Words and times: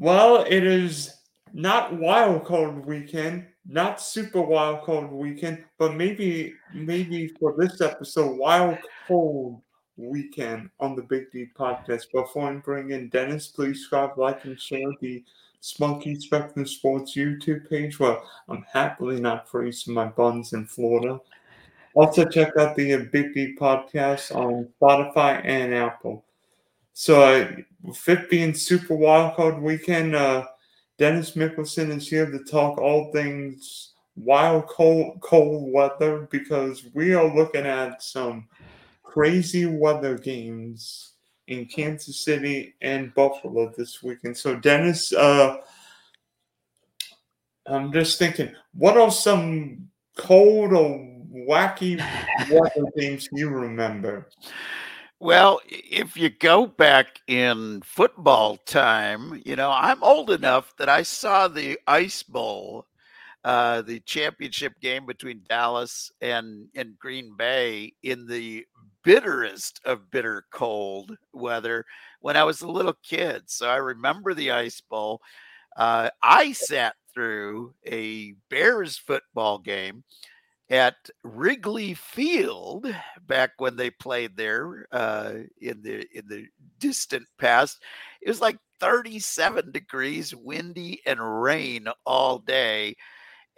Well, 0.00 0.46
it 0.48 0.64
is 0.64 1.14
not 1.52 1.92
wild 1.92 2.46
card 2.46 2.86
weekend, 2.86 3.46
not 3.66 4.00
super 4.00 4.40
wild 4.40 4.82
card 4.82 5.12
weekend, 5.12 5.62
but 5.78 5.94
maybe 5.94 6.54
maybe 6.72 7.28
for 7.38 7.54
this 7.58 7.82
episode, 7.82 8.38
wild 8.38 8.78
cold 9.06 9.60
weekend 9.98 10.70
on 10.80 10.96
the 10.96 11.02
Big 11.02 11.30
D 11.30 11.48
podcast. 11.54 12.10
Before 12.14 12.50
I 12.50 12.54
bring 12.54 12.92
in 12.92 13.10
Dennis, 13.10 13.48
please 13.48 13.80
subscribe, 13.80 14.16
like, 14.16 14.42
and 14.46 14.58
share 14.58 14.90
the 15.02 15.22
Spunky 15.60 16.14
Spectrum 16.14 16.64
Sports 16.64 17.14
YouTube 17.14 17.68
page 17.68 18.00
where 18.00 18.20
I'm 18.48 18.64
happily 18.72 19.20
not 19.20 19.50
freezing 19.50 19.92
my 19.92 20.06
buns 20.06 20.54
in 20.54 20.64
Florida. 20.64 21.20
Also, 21.92 22.24
check 22.24 22.56
out 22.58 22.74
the 22.74 23.06
Big 23.12 23.34
D 23.34 23.54
podcast 23.54 24.34
on 24.34 24.66
Spotify 24.80 25.44
and 25.44 25.74
Apple. 25.74 26.24
So, 26.92 27.22
uh, 27.22 27.92
50 27.92 28.42
and 28.42 28.56
Super 28.56 28.94
Wildcard 28.94 29.60
Weekend, 29.62 30.14
uh, 30.14 30.46
Dennis 30.98 31.32
Mickelson 31.32 31.96
is 31.96 32.08
here 32.08 32.30
to 32.30 32.44
talk 32.44 32.78
all 32.78 33.10
things 33.12 33.94
wild, 34.16 34.66
cold, 34.66 35.20
cold 35.20 35.72
weather 35.72 36.28
because 36.30 36.84
we 36.92 37.14
are 37.14 37.34
looking 37.34 37.64
at 37.66 38.02
some 38.02 38.48
crazy 39.02 39.66
weather 39.66 40.18
games 40.18 41.12
in 41.46 41.66
Kansas 41.66 42.20
City 42.20 42.74
and 42.80 43.14
Buffalo 43.14 43.72
this 43.76 44.02
weekend. 44.02 44.36
So, 44.36 44.56
Dennis, 44.56 45.12
uh, 45.12 45.56
I'm 47.66 47.92
just 47.92 48.18
thinking, 48.18 48.52
what 48.74 48.96
are 48.96 49.10
some 49.10 49.88
cold 50.16 50.72
or 50.72 50.98
wacky 51.32 51.98
weather 52.50 52.90
games 52.96 53.28
you 53.32 53.48
remember? 53.48 54.28
Well, 55.22 55.60
if 55.68 56.16
you 56.16 56.30
go 56.30 56.66
back 56.66 57.20
in 57.26 57.82
football 57.82 58.56
time, 58.56 59.42
you 59.44 59.54
know, 59.54 59.70
I'm 59.70 60.02
old 60.02 60.30
enough 60.30 60.72
that 60.78 60.88
I 60.88 61.02
saw 61.02 61.46
the 61.46 61.78
Ice 61.86 62.22
Bowl, 62.22 62.86
uh, 63.44 63.82
the 63.82 64.00
championship 64.00 64.80
game 64.80 65.04
between 65.04 65.42
Dallas 65.46 66.10
and, 66.22 66.68
and 66.74 66.98
Green 66.98 67.36
Bay 67.36 67.92
in 68.02 68.26
the 68.26 68.64
bitterest 69.04 69.82
of 69.84 70.10
bitter 70.10 70.46
cold 70.54 71.14
weather 71.34 71.84
when 72.20 72.38
I 72.38 72.44
was 72.44 72.62
a 72.62 72.68
little 72.68 72.96
kid. 73.02 73.42
So 73.44 73.68
I 73.68 73.76
remember 73.76 74.32
the 74.32 74.52
Ice 74.52 74.80
Bowl. 74.80 75.20
Uh, 75.76 76.08
I 76.22 76.52
sat 76.52 76.94
through 77.12 77.74
a 77.86 78.32
Bears 78.48 78.96
football 78.96 79.58
game 79.58 80.02
at 80.70 80.94
Wrigley 81.24 81.94
Field 81.94 82.86
back 83.26 83.50
when 83.58 83.76
they 83.76 83.90
played 83.90 84.36
there 84.36 84.86
uh, 84.92 85.32
in 85.60 85.82
the 85.82 86.06
in 86.16 86.26
the 86.28 86.46
distant 86.78 87.26
past. 87.38 87.82
It 88.22 88.28
was 88.28 88.40
like 88.40 88.58
37 88.78 89.72
degrees, 89.72 90.34
windy 90.34 91.00
and 91.04 91.42
rain 91.42 91.88
all 92.06 92.38
day. 92.38 92.96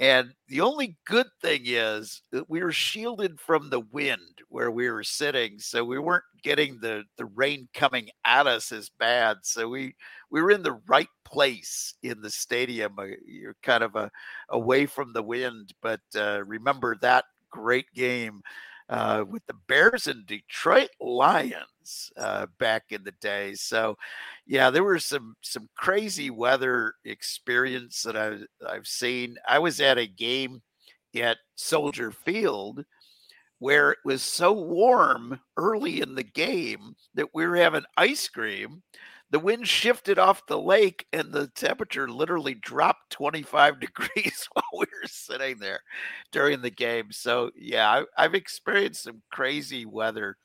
And 0.03 0.35
the 0.49 0.61
only 0.63 0.97
good 1.05 1.29
thing 1.41 1.61
is 1.65 2.23
that 2.33 2.51
we 2.51 2.61
were 2.61 2.73
shielded 2.73 3.39
from 3.39 3.71
the 3.71 3.79
wind 3.79 4.43
where 4.49 4.73
we 4.73 4.91
were 4.91 5.05
sitting, 5.05 5.61
so 5.61 5.85
we 5.85 6.01
weren't 6.01 6.25
getting 6.43 6.81
the 6.81 7.05
the 7.19 7.27
rain 7.27 7.69
coming 7.73 8.09
at 8.25 8.49
us 8.49 8.73
as 8.73 8.89
bad. 8.89 9.37
So 9.43 9.69
we 9.69 9.95
we 10.29 10.43
were 10.43 10.51
in 10.51 10.65
the 10.65 10.81
right 10.89 11.09
place 11.25 11.95
in 12.03 12.21
the 12.21 12.31
stadium. 12.31 12.99
Uh, 12.99 13.15
you're 13.25 13.55
kind 13.63 13.85
of 13.85 13.95
a, 13.95 13.99
uh, 13.99 14.09
away 14.49 14.87
from 14.87 15.13
the 15.13 15.23
wind, 15.23 15.73
but 15.83 16.01
uh, 16.17 16.43
remember 16.47 16.97
that 17.01 17.27
great 17.53 17.87
game 17.95 18.43
uh, 18.89 19.25
with 19.29 19.45
the 19.47 19.55
Bears 19.69 20.07
and 20.07 20.27
Detroit 20.27 20.91
Lions 21.01 22.13
uh, 22.17 22.47
back 22.59 22.85
in 22.91 23.05
the 23.05 23.15
day. 23.21 23.55
So, 23.55 23.97
yeah, 24.47 24.71
there 24.71 24.85
were 24.85 24.99
some 24.99 25.35
some 25.43 25.69
crazy 25.77 26.31
weather 26.31 26.95
experience 27.05 28.03
that 28.03 28.17
I, 28.17 28.39
I've 28.67 28.87
seen. 28.87 29.37
I 29.49 29.59
was 29.59 29.81
at 29.81 29.99
a 29.99 30.07
game 30.07 30.63
at 31.15 31.39
Soldier 31.55 32.11
Field 32.11 32.85
where 33.59 33.93
it 33.93 33.99
was 34.05 34.23
so 34.23 34.53
warm 34.53 35.39
early 35.57 36.01
in 36.01 36.17
the 36.17 36.25
game 36.25 36.97
that 37.15 37.29
we 37.33 37.47
were 37.47 37.57
having 37.57 37.85
ice 37.97 38.27
cream 38.27 38.83
the 39.33 39.39
wind 39.39 39.67
shifted 39.67 40.19
off 40.19 40.47
the 40.47 40.61
lake 40.61 41.07
and 41.11 41.33
the 41.33 41.49
temperature 41.49 42.07
literally 42.07 42.55
dropped 42.55 43.11
25 43.11 43.81
degrees 43.81 44.47
while 44.53 44.65
we 44.75 44.81
were 44.81 45.09
sitting 45.09 45.59
there 45.59 45.81
during 46.31 46.61
the 46.61 46.71
game. 46.71 47.11
So, 47.11 47.51
yeah, 47.57 48.05
I, 48.17 48.23
have 48.23 48.35
experienced 48.35 49.05
some 49.05 49.23
crazy 49.33 49.87
weather, 49.87 50.37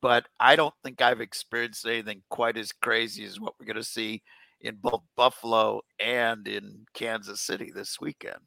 but 0.00 0.26
I 0.40 0.56
don't 0.56 0.74
think 0.82 1.02
I've 1.02 1.20
experienced 1.20 1.86
anything 1.86 2.22
quite 2.30 2.56
as 2.56 2.72
crazy 2.72 3.24
as 3.24 3.38
what 3.38 3.54
we're 3.60 3.66
going 3.66 3.76
to 3.76 3.84
see 3.84 4.22
in 4.62 4.76
both 4.76 5.02
Buffalo 5.14 5.82
and 6.00 6.48
in 6.48 6.86
Kansas 6.94 7.40
City 7.40 7.70
this 7.74 8.00
weekend. 8.00 8.40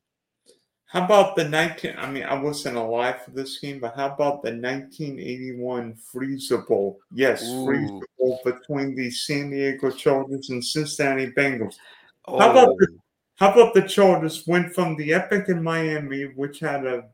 How 0.95 1.03
about 1.03 1.35
the 1.35 1.44
19? 1.44 1.95
I 1.97 2.09
mean, 2.09 2.23
I 2.23 2.35
wasn't 2.35 2.78
alive 2.78 3.22
for 3.22 3.31
this 3.31 3.59
game, 3.59 3.79
but 3.79 3.97
how 3.97 4.06
about 4.06 4.41
the 4.44 4.51
1981 4.51 5.94
Freezer 5.95 6.59
Bowl? 6.59 7.01
Yes, 7.11 7.44
Ooh. 7.44 7.66
Freezer 7.66 8.07
Bowl 8.17 8.39
between 8.45 8.95
the 8.95 9.11
San 9.11 9.50
Diego 9.50 9.91
Chargers 9.91 10.51
and 10.51 10.63
Cincinnati 10.63 11.31
Bengals. 11.33 11.75
Oh. 12.23 12.39
How 12.39 12.51
about 12.51 12.69
oh. 12.69 12.75
the, 12.79 12.88
oh. 12.94 13.00
how 13.35 13.51
about 13.51 13.73
the 13.73 13.81
Chargers 13.81 14.47
went 14.47 14.73
from 14.73 14.95
the 14.95 15.13
Epic 15.13 15.50
in 15.50 15.61
Miami, 15.61 16.28
which 16.33 16.61
had 16.61 16.85
a 16.85 17.09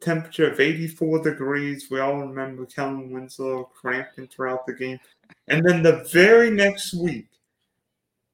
temperature 0.00 0.50
of 0.50 0.58
84 0.58 1.22
degrees. 1.22 1.86
We 1.88 2.00
all 2.00 2.18
remember 2.18 2.66
Kellen 2.66 3.12
Winslow 3.12 3.70
cramping 3.72 4.26
throughout 4.26 4.66
the 4.66 4.72
game. 4.72 4.98
And 5.46 5.64
then 5.64 5.84
the 5.84 6.04
very 6.12 6.50
next 6.50 6.94
week, 6.94 7.28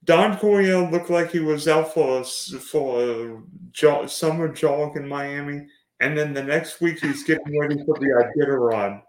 Don 0.08 0.38
Coryell 0.38 0.90
looked 0.90 1.10
like 1.10 1.30
he 1.30 1.40
was 1.40 1.68
out 1.68 1.92
for 1.92 2.22
a, 2.22 2.24
for 2.24 3.02
a 3.02 3.42
jog, 3.72 4.08
summer 4.08 4.48
jog 4.48 4.96
in 4.96 5.06
Miami, 5.06 5.66
and 6.00 6.16
then 6.16 6.32
the 6.32 6.42
next 6.42 6.80
week 6.80 6.98
he's 7.00 7.24
getting 7.24 7.60
ready 7.60 7.76
for 7.84 7.94
the 7.98 8.32
Iditarod. 8.34 9.02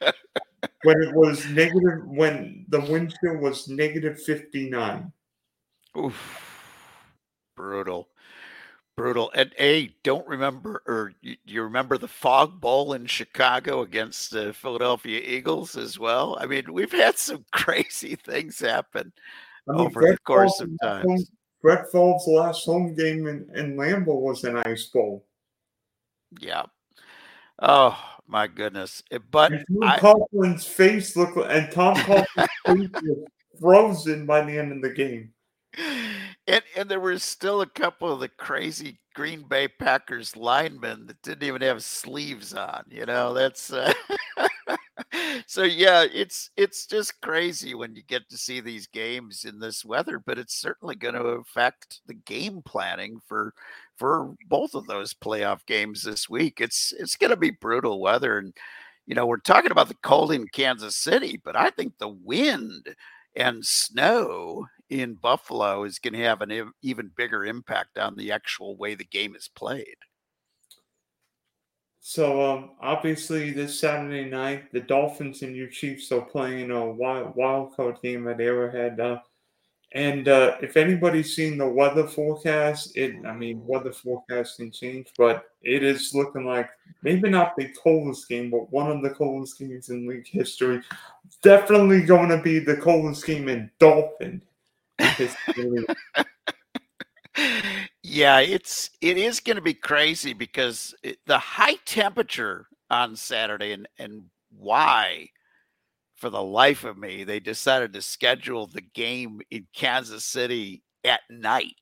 when 0.82 1.00
it 1.00 1.14
was 1.14 1.46
negative, 1.50 2.04
when 2.06 2.66
the 2.70 2.80
wind 2.80 3.14
chill 3.20 3.36
was 3.36 3.68
negative 3.68 4.20
fifty 4.20 4.68
nine. 4.68 5.12
Oof, 5.96 6.74
brutal, 7.56 8.08
brutal. 8.96 9.30
And 9.32 9.52
a 9.60 9.94
don't 10.02 10.26
remember, 10.26 10.82
or 10.88 11.12
you, 11.22 11.36
you 11.44 11.62
remember 11.62 11.98
the 11.98 12.08
Fog 12.08 12.60
Bowl 12.60 12.94
in 12.94 13.06
Chicago 13.06 13.82
against 13.82 14.32
the 14.32 14.52
Philadelphia 14.52 15.20
Eagles 15.24 15.76
as 15.76 16.00
well. 16.00 16.36
I 16.40 16.46
mean, 16.46 16.72
we've 16.72 16.90
had 16.90 17.16
some 17.16 17.44
crazy 17.52 18.16
things 18.16 18.58
happen 18.58 19.12
I 19.68 19.72
mean, 19.72 19.80
over 19.80 20.00
Brett 20.00 20.12
the 20.14 20.18
course 20.20 20.60
of 20.60 20.70
time. 20.82 21.06
Brett 21.62 21.90
Favre's 21.90 22.26
last 22.26 22.64
home 22.64 22.94
game 22.94 23.26
in, 23.26 23.48
in 23.54 23.76
Lambeau 23.76 24.20
was 24.20 24.44
an 24.44 24.56
ice 24.58 24.84
bowl. 24.84 25.26
Yeah. 26.38 26.64
Oh 27.58 27.98
my 28.26 28.46
goodness! 28.46 29.02
Eh, 29.10 29.18
but 29.30 29.52
and 29.52 29.64
Tom 29.80 29.98
Coughlin's 29.98 30.66
face 30.66 31.16
looked, 31.16 31.38
and 31.38 31.72
Tom 31.72 31.96
Coughlin's 31.96 32.26
face 32.66 32.90
was 32.92 33.24
frozen 33.58 34.26
by 34.26 34.42
the 34.42 34.58
end 34.58 34.72
of 34.72 34.82
the 34.82 34.90
game. 34.90 35.32
And 36.46 36.62
and 36.76 36.88
there 36.88 37.00
were 37.00 37.18
still 37.18 37.60
a 37.60 37.66
couple 37.66 38.12
of 38.12 38.20
the 38.20 38.28
crazy 38.28 39.00
Green 39.14 39.42
Bay 39.42 39.68
Packers 39.68 40.36
linemen 40.36 41.06
that 41.06 41.22
didn't 41.22 41.42
even 41.42 41.62
have 41.62 41.82
sleeves 41.82 42.52
on. 42.54 42.84
You 42.90 43.06
know, 43.06 43.32
that's 43.32 43.72
uh, 43.72 43.92
so 45.46 45.62
yeah, 45.62 46.04
it's 46.12 46.50
it's 46.56 46.86
just 46.86 47.20
crazy 47.20 47.74
when 47.74 47.94
you 47.94 48.02
get 48.02 48.28
to 48.30 48.36
see 48.36 48.60
these 48.60 48.86
games 48.88 49.44
in 49.44 49.60
this 49.60 49.84
weather, 49.84 50.18
but 50.18 50.38
it's 50.38 50.54
certainly 50.60 50.96
going 50.96 51.14
to 51.14 51.20
affect 51.22 52.00
the 52.06 52.14
game 52.14 52.62
planning 52.64 53.20
for 53.26 53.54
for 53.96 54.34
both 54.48 54.74
of 54.74 54.86
those 54.86 55.14
playoff 55.14 55.64
games 55.66 56.02
this 56.02 56.28
week. 56.28 56.60
It's 56.60 56.92
it's 56.98 57.16
going 57.16 57.30
to 57.30 57.36
be 57.36 57.50
brutal 57.50 58.00
weather 58.00 58.38
and 58.38 58.52
you 59.06 59.14
know, 59.14 59.26
we're 59.26 59.38
talking 59.38 59.70
about 59.70 59.88
the 59.88 59.94
cold 60.02 60.32
in 60.32 60.48
Kansas 60.48 60.96
City, 60.96 61.40
but 61.44 61.56
I 61.56 61.70
think 61.70 61.98
the 61.98 62.08
wind 62.08 62.94
and 63.36 63.64
snow 63.64 64.66
in 64.90 65.14
Buffalo 65.14 65.84
is 65.84 65.98
going 66.00 66.14
to 66.14 66.20
have 66.24 66.42
an 66.42 66.72
even 66.82 67.10
bigger 67.16 67.44
impact 67.44 67.98
on 67.98 68.16
the 68.16 68.32
actual 68.32 68.76
way 68.76 68.94
the 68.96 69.04
game 69.04 69.36
is 69.36 69.48
played. 69.54 69.96
So 72.08 72.40
um, 72.40 72.70
obviously 72.80 73.50
this 73.50 73.80
Saturday 73.80 74.30
night, 74.30 74.70
the 74.70 74.78
Dolphins 74.78 75.42
and 75.42 75.56
your 75.56 75.66
Chiefs 75.66 76.12
are 76.12 76.20
playing 76.20 76.70
a 76.70 76.88
wild, 76.88 77.34
wild 77.34 77.74
card 77.74 77.98
game 78.00 78.28
at 78.28 78.40
Arrowhead. 78.40 79.00
Uh, 79.00 79.18
and 79.92 80.28
uh, 80.28 80.54
if 80.62 80.76
anybody's 80.76 81.34
seen 81.34 81.58
the 81.58 81.66
weather 81.66 82.06
forecast, 82.06 82.96
it 82.96 83.16
I 83.26 83.32
mean 83.34 83.60
weather 83.66 83.92
forecast 83.92 84.58
can 84.58 84.70
change, 84.70 85.08
but 85.18 85.46
it 85.62 85.82
is 85.82 86.14
looking 86.14 86.44
like 86.44 86.70
maybe 87.02 87.28
not 87.28 87.56
the 87.56 87.70
coldest 87.70 88.28
game, 88.28 88.50
but 88.50 88.70
one 88.70 88.88
of 88.88 89.02
the 89.02 89.10
coldest 89.10 89.58
games 89.58 89.88
in 89.88 90.06
league 90.06 90.28
history. 90.28 90.82
Definitely 91.42 92.02
going 92.02 92.28
to 92.28 92.40
be 92.40 92.60
the 92.60 92.76
coldest 92.76 93.26
game 93.26 93.48
in 93.48 93.68
Dolphin 93.80 94.40
history. 94.98 95.84
Yeah, 98.16 98.40
it's 98.40 98.88
it 99.02 99.18
is 99.18 99.40
going 99.40 99.56
to 99.56 99.62
be 99.62 99.74
crazy 99.74 100.32
because 100.32 100.94
it, 101.02 101.18
the 101.26 101.38
high 101.38 101.74
temperature 101.84 102.66
on 102.88 103.14
Saturday 103.14 103.72
and 103.72 103.86
and 103.98 104.22
why 104.56 105.28
for 106.14 106.30
the 106.30 106.42
life 106.42 106.84
of 106.84 106.96
me, 106.96 107.24
they 107.24 107.40
decided 107.40 107.92
to 107.92 108.00
schedule 108.00 108.68
the 108.68 108.80
game 108.80 109.40
in 109.50 109.66
Kansas 109.74 110.24
City 110.24 110.82
at 111.04 111.20
night 111.28 111.74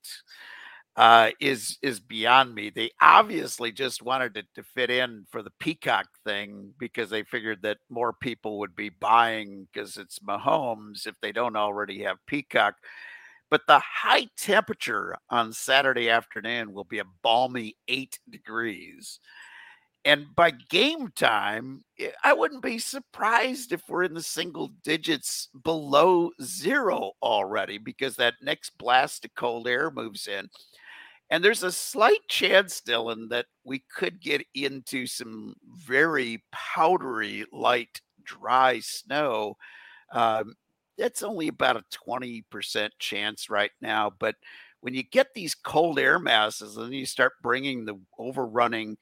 uh, 0.97 1.31
is 1.41 1.79
is 1.83 2.01
beyond 2.01 2.53
me. 2.53 2.71
They 2.71 2.91
obviously 3.01 3.71
just 3.73 4.03
wanted 4.03 4.37
it 4.37 4.47
to 4.57 4.65
fit 4.65 4.91
in 4.91 5.27
for 5.31 5.41
the 5.41 5.53
Peacock 5.61 6.07
thing 6.25 6.75
because 6.81 7.11
they 7.11 7.23
figured 7.23 7.63
that 7.63 7.79
more 7.91 8.13
people 8.13 8.59
would 8.59 8.75
be 8.75 8.89
buying 8.91 9.69
because 9.73 9.97
it's 9.99 10.19
Mahomes 10.19 11.07
if 11.07 11.15
they 11.23 11.31
don't 11.31 11.57
already 11.57 12.03
have 12.03 12.19
Peacock. 12.27 12.75
But 13.55 13.69
the 13.69 13.79
high 13.79 14.27
temperature 14.37 15.15
on 15.31 15.53
Saturday 15.53 16.11
afternoon 16.11 16.73
will 16.73 16.83
be 16.83 16.99
a 16.99 17.05
balmy 17.23 17.77
eight 17.87 18.19
degrees. 18.29 19.21
And 20.05 20.27
by 20.35 20.51
game 20.51 21.13
time, 21.15 21.85
eh, 22.01 22.11
I 22.25 22.33
wouldn't 22.33 22.65
be 22.65 22.79
surprised 22.81 23.73
if 23.73 23.83
we're 23.89 24.03
in 24.03 24.15
the 24.15 24.25
single 24.25 24.73
digits 24.83 25.51
below 25.63 26.33
zero 26.43 27.13
already 27.23 27.79
because 27.79 28.17
that 28.17 28.35
next 28.43 28.77
blast 28.77 29.25
of 29.25 29.33
cold 29.37 29.69
air 29.69 29.89
moves 29.89 30.27
in. 30.27 30.49
And 31.31 31.45
there's 31.45 31.63
a 31.63 31.71
slight 31.71 32.27
chance, 32.29 32.81
Dylan, 32.81 33.29
that 33.29 33.47
we 33.63 33.85
could 33.97 34.21
get 34.21 34.45
into 34.55 35.07
some 35.07 35.55
very 35.77 36.43
powdery, 36.51 37.45
light, 37.53 38.01
dry 38.25 38.81
snow. 38.81 39.57
Um, 40.11 40.57
that's 40.99 41.23
only 41.23 41.49
about 41.49 41.77
a 41.77 41.85
20% 42.09 42.91
chance 42.99 43.51
right 43.51 43.71
now. 43.81 44.13
But 44.19 44.37
when 44.81 44.95
you 44.95 45.03
get 45.03 45.29
these 45.35 45.55
cold 45.55 45.99
air 45.99 46.19
masses 46.19 46.77
and 46.77 46.93
you 46.93 47.07
start 47.07 47.33
bringing 47.43 47.85
the 47.85 47.99
overrunning 48.19 48.97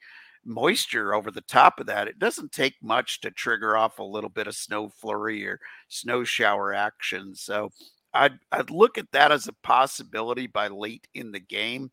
moisture 0.45 1.13
over 1.13 1.31
the 1.31 1.41
top 1.41 1.79
of 1.79 1.87
that, 1.87 2.07
it 2.07 2.19
doesn't 2.19 2.51
take 2.51 2.75
much 2.81 3.21
to 3.21 3.31
trigger 3.31 3.77
off 3.77 3.99
a 3.99 4.03
little 4.03 4.29
bit 4.29 4.47
of 4.47 4.55
snow 4.55 4.89
flurry 4.89 5.45
or 5.45 5.59
snow 5.87 6.23
shower 6.23 6.73
action. 6.73 7.35
So 7.35 7.69
I'd, 8.13 8.39
I'd 8.51 8.69
look 8.69 8.97
at 8.97 9.11
that 9.11 9.31
as 9.31 9.47
a 9.47 9.53
possibility 9.63 10.47
by 10.47 10.67
late 10.67 11.07
in 11.13 11.31
the 11.31 11.39
game. 11.39 11.91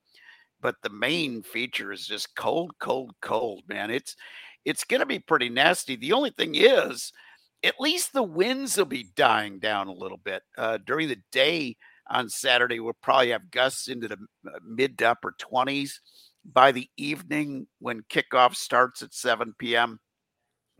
But 0.62 0.76
the 0.82 0.90
main 0.90 1.42
feature 1.42 1.90
is 1.90 2.06
just 2.06 2.36
cold, 2.36 2.72
cold, 2.80 3.14
cold, 3.22 3.62
man. 3.66 3.90
It's 3.90 4.14
it's 4.66 4.84
going 4.84 5.00
to 5.00 5.06
be 5.06 5.18
pretty 5.18 5.48
nasty. 5.48 5.96
The 5.96 6.12
only 6.12 6.30
thing 6.30 6.54
is, 6.54 7.12
at 7.62 7.80
least 7.80 8.12
the 8.12 8.22
winds 8.22 8.76
will 8.76 8.84
be 8.86 9.06
dying 9.14 9.58
down 9.58 9.88
a 9.88 9.92
little 9.92 10.18
bit 10.18 10.42
uh, 10.56 10.78
during 10.86 11.08
the 11.08 11.20
day 11.30 11.76
on 12.08 12.28
Saturday. 12.28 12.80
We'll 12.80 12.94
probably 13.02 13.30
have 13.30 13.50
gusts 13.50 13.88
into 13.88 14.08
the 14.08 14.18
uh, 14.46 14.58
mid 14.66 14.98
to 14.98 15.10
upper 15.10 15.34
20s 15.40 15.98
by 16.44 16.72
the 16.72 16.88
evening 16.96 17.66
when 17.78 18.02
kickoff 18.10 18.56
starts 18.56 19.02
at 19.02 19.12
7 19.12 19.54
p.m. 19.58 20.00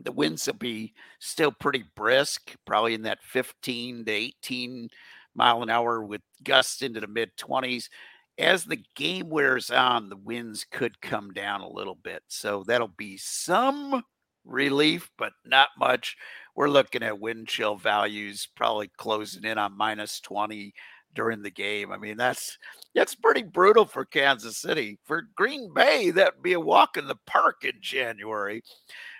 The 0.03 0.11
winds 0.11 0.47
will 0.47 0.55
be 0.55 0.93
still 1.19 1.51
pretty 1.51 1.83
brisk, 1.95 2.55
probably 2.65 2.95
in 2.95 3.03
that 3.03 3.23
15 3.23 4.05
to 4.05 4.11
18 4.11 4.89
mile 5.35 5.63
an 5.63 5.69
hour 5.69 6.03
with 6.03 6.21
gusts 6.43 6.81
into 6.81 6.99
the 6.99 7.07
mid 7.07 7.35
20s. 7.37 7.89
As 8.37 8.65
the 8.65 8.83
game 8.95 9.29
wears 9.29 9.69
on, 9.69 10.09
the 10.09 10.17
winds 10.17 10.65
could 10.69 10.99
come 11.01 11.31
down 11.31 11.61
a 11.61 11.69
little 11.69 11.95
bit. 11.95 12.23
So 12.27 12.63
that'll 12.65 12.87
be 12.87 13.17
some 13.17 14.03
relief, 14.45 15.09
but 15.17 15.33
not 15.45 15.69
much. 15.77 16.15
We're 16.55 16.69
looking 16.69 17.03
at 17.03 17.19
wind 17.19 17.47
chill 17.47 17.75
values 17.75 18.47
probably 18.55 18.91
closing 18.97 19.45
in 19.45 19.57
on 19.57 19.77
minus 19.77 20.19
20 20.21 20.73
during 21.13 21.41
the 21.41 21.51
game. 21.51 21.91
I 21.91 21.97
mean, 21.97 22.17
that's 22.17 22.57
that's 22.95 23.15
pretty 23.15 23.43
brutal 23.43 23.85
for 23.85 24.05
Kansas 24.05 24.57
City. 24.57 24.99
For 25.05 25.23
Green 25.35 25.73
Bay, 25.73 26.11
that'd 26.11 26.41
be 26.41 26.53
a 26.53 26.59
walk 26.59 26.97
in 26.97 27.07
the 27.07 27.17
park 27.25 27.63
in 27.63 27.73
January. 27.81 28.63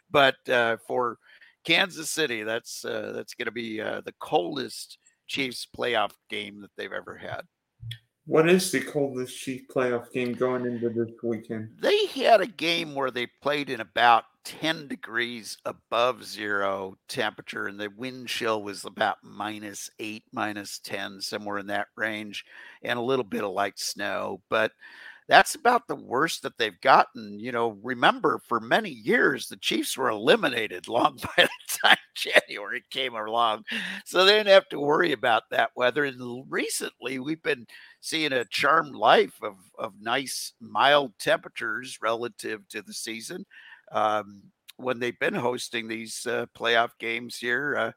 But 0.10 0.36
uh, 0.50 0.78
for 0.88 1.18
Kansas 1.66 2.10
City, 2.10 2.44
that's 2.44 2.84
uh, 2.84 3.14
that's 3.16 3.34
going 3.34 3.46
to 3.46 3.52
be 3.52 3.82
uh, 3.82 4.02
the 4.02 4.14
coldest 4.20 4.98
Chiefs 5.28 5.68
playoff 5.76 6.12
game 6.30 6.62
that 6.62 6.72
they've 6.78 6.92
ever 6.92 7.16
had. 7.16 7.42
What 8.26 8.50
is 8.50 8.72
the 8.72 8.82
coldest 8.82 9.38
Chiefs 9.38 9.66
playoff 9.74 10.12
game 10.12 10.34
going 10.34 10.66
into 10.66 10.90
this 10.90 11.12
weekend? 11.24 11.70
They 11.82 12.06
had 12.08 12.42
a 12.42 12.48
game 12.48 12.94
where 12.94 13.12
they 13.12 13.28
played 13.42 13.70
in 13.70 13.82
about 13.82 14.26
10 14.44 14.88
degrees 14.88 15.58
above 15.66 16.24
zero 16.24 16.96
temperature, 17.08 17.68
and 17.68 17.80
the 17.80 17.90
wind 17.98 18.28
chill 18.28 18.64
was 18.64 18.86
about 18.86 19.18
minus 19.24 19.90
eight, 20.00 20.24
minus 20.32 20.80
10, 20.80 21.22
somewhere 21.22 21.58
in 21.60 21.68
that 21.68 21.88
range, 21.96 22.46
and 22.84 22.98
a 22.98 23.02
little 23.02 23.26
bit 23.26 23.44
of 23.44 23.52
light 23.52 23.80
snow. 23.80 24.42
But 24.50 24.72
that's 25.28 25.56
about 25.56 25.88
the 25.88 25.96
worst 25.96 26.42
that 26.42 26.58
they've 26.58 26.80
gotten. 26.82 27.40
You 27.40 27.52
know, 27.54 27.78
remember 27.84 28.42
for 28.48 28.60
many 28.60 28.90
years, 28.90 29.48
the 29.48 29.58
Chiefs 29.58 29.98
were 29.98 30.10
eliminated 30.10 30.88
long 30.90 31.18
by 31.38 31.44
the 31.44 31.78
time 31.84 31.98
January 32.16 32.84
came 32.90 33.16
along. 33.16 33.64
So 34.06 34.26
they 34.26 34.34
didn't 34.34 34.48
have 34.54 34.68
to 34.70 34.80
worry 34.80 35.14
about 35.14 35.44
that 35.52 35.72
weather. 35.76 36.04
And 36.06 36.46
recently, 36.50 37.20
we've 37.20 37.42
been 37.42 37.66
seeing 38.02 38.34
a 38.34 38.46
charmed 38.46 38.96
life 38.96 39.36
of, 39.42 39.56
of 39.80 39.94
nice, 40.02 40.54
mild 40.60 41.14
temperatures 41.20 42.00
relative 42.02 42.68
to 42.70 42.82
the 42.82 42.94
season. 42.94 43.46
Um, 43.92 44.44
when 44.78 45.00
they've 45.00 45.20
been 45.20 45.36
hosting 45.36 45.88
these 45.88 46.26
uh, 46.26 46.46
playoff 46.58 46.92
games 47.00 47.38
here, 47.38 47.76
uh, 47.78 47.92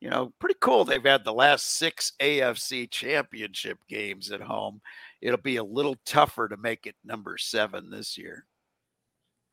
you 0.00 0.10
know, 0.10 0.32
pretty 0.38 0.56
cool. 0.60 0.84
They've 0.84 1.02
had 1.02 1.24
the 1.24 1.32
last 1.32 1.76
six 1.76 2.12
AFC 2.20 2.90
championship 2.90 3.78
games 3.88 4.30
at 4.30 4.42
home. 4.42 4.80
It'll 5.22 5.38
be 5.38 5.56
a 5.56 5.64
little 5.64 5.96
tougher 6.04 6.48
to 6.48 6.56
make 6.56 6.86
it 6.86 6.94
number 7.04 7.38
seven 7.38 7.90
this 7.90 8.18
year. 8.18 8.44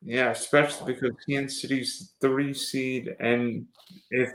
Yeah, 0.01 0.31
especially 0.31 0.93
because 0.93 1.15
Kansas 1.27 1.61
City's 1.61 2.13
three 2.19 2.53
seed, 2.53 3.15
and 3.21 3.65
if 4.11 4.31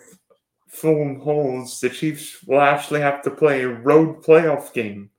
Fulham 0.69 1.21
holds, 1.21 1.79
the 1.81 1.91
Chiefs 1.91 2.43
will 2.45 2.63
actually 2.63 3.01
have 3.01 3.21
to 3.23 3.31
play 3.31 3.63
a 3.63 3.69
road 3.69 4.23
playoff 4.23 4.73
game. 4.73 5.11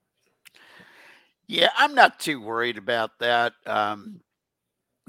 Yeah, 1.48 1.70
I'm 1.78 1.94
not 1.94 2.20
too 2.20 2.42
worried 2.42 2.78
about 2.78 3.12
that. 3.20 3.54
Um, 3.68 4.22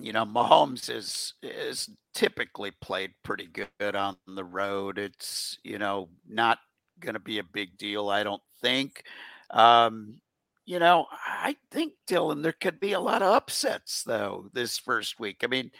you 0.03 0.13
know, 0.13 0.25
Mahomes 0.25 0.95
is 0.95 1.35
is 1.43 1.91
typically 2.15 2.73
played 2.81 3.13
pretty 3.23 3.47
good 3.47 3.97
on 3.97 4.17
the 4.27 4.45
road. 4.45 4.99
It's 4.99 5.59
you 5.63 5.79
know 5.79 6.09
not 6.29 6.59
going 7.01 7.15
to 7.15 7.21
be 7.21 7.39
a 7.39 7.45
big 7.45 7.79
deal, 7.79 8.09
I 8.09 8.23
don't 8.23 8.43
think. 8.61 9.05
Um, 9.51 10.21
you 10.67 10.79
know, 10.79 11.07
I 11.11 11.57
think 11.71 11.95
Dylan, 12.09 12.43
there 12.43 12.53
could 12.53 12.79
be 12.79 12.93
a 12.93 13.01
lot 13.01 13.23
of 13.23 13.35
upsets 13.35 14.03
though 14.05 14.49
this 14.53 14.79
first 14.79 15.19
week. 15.19 15.39
I 15.43 15.47
mean, 15.47 15.71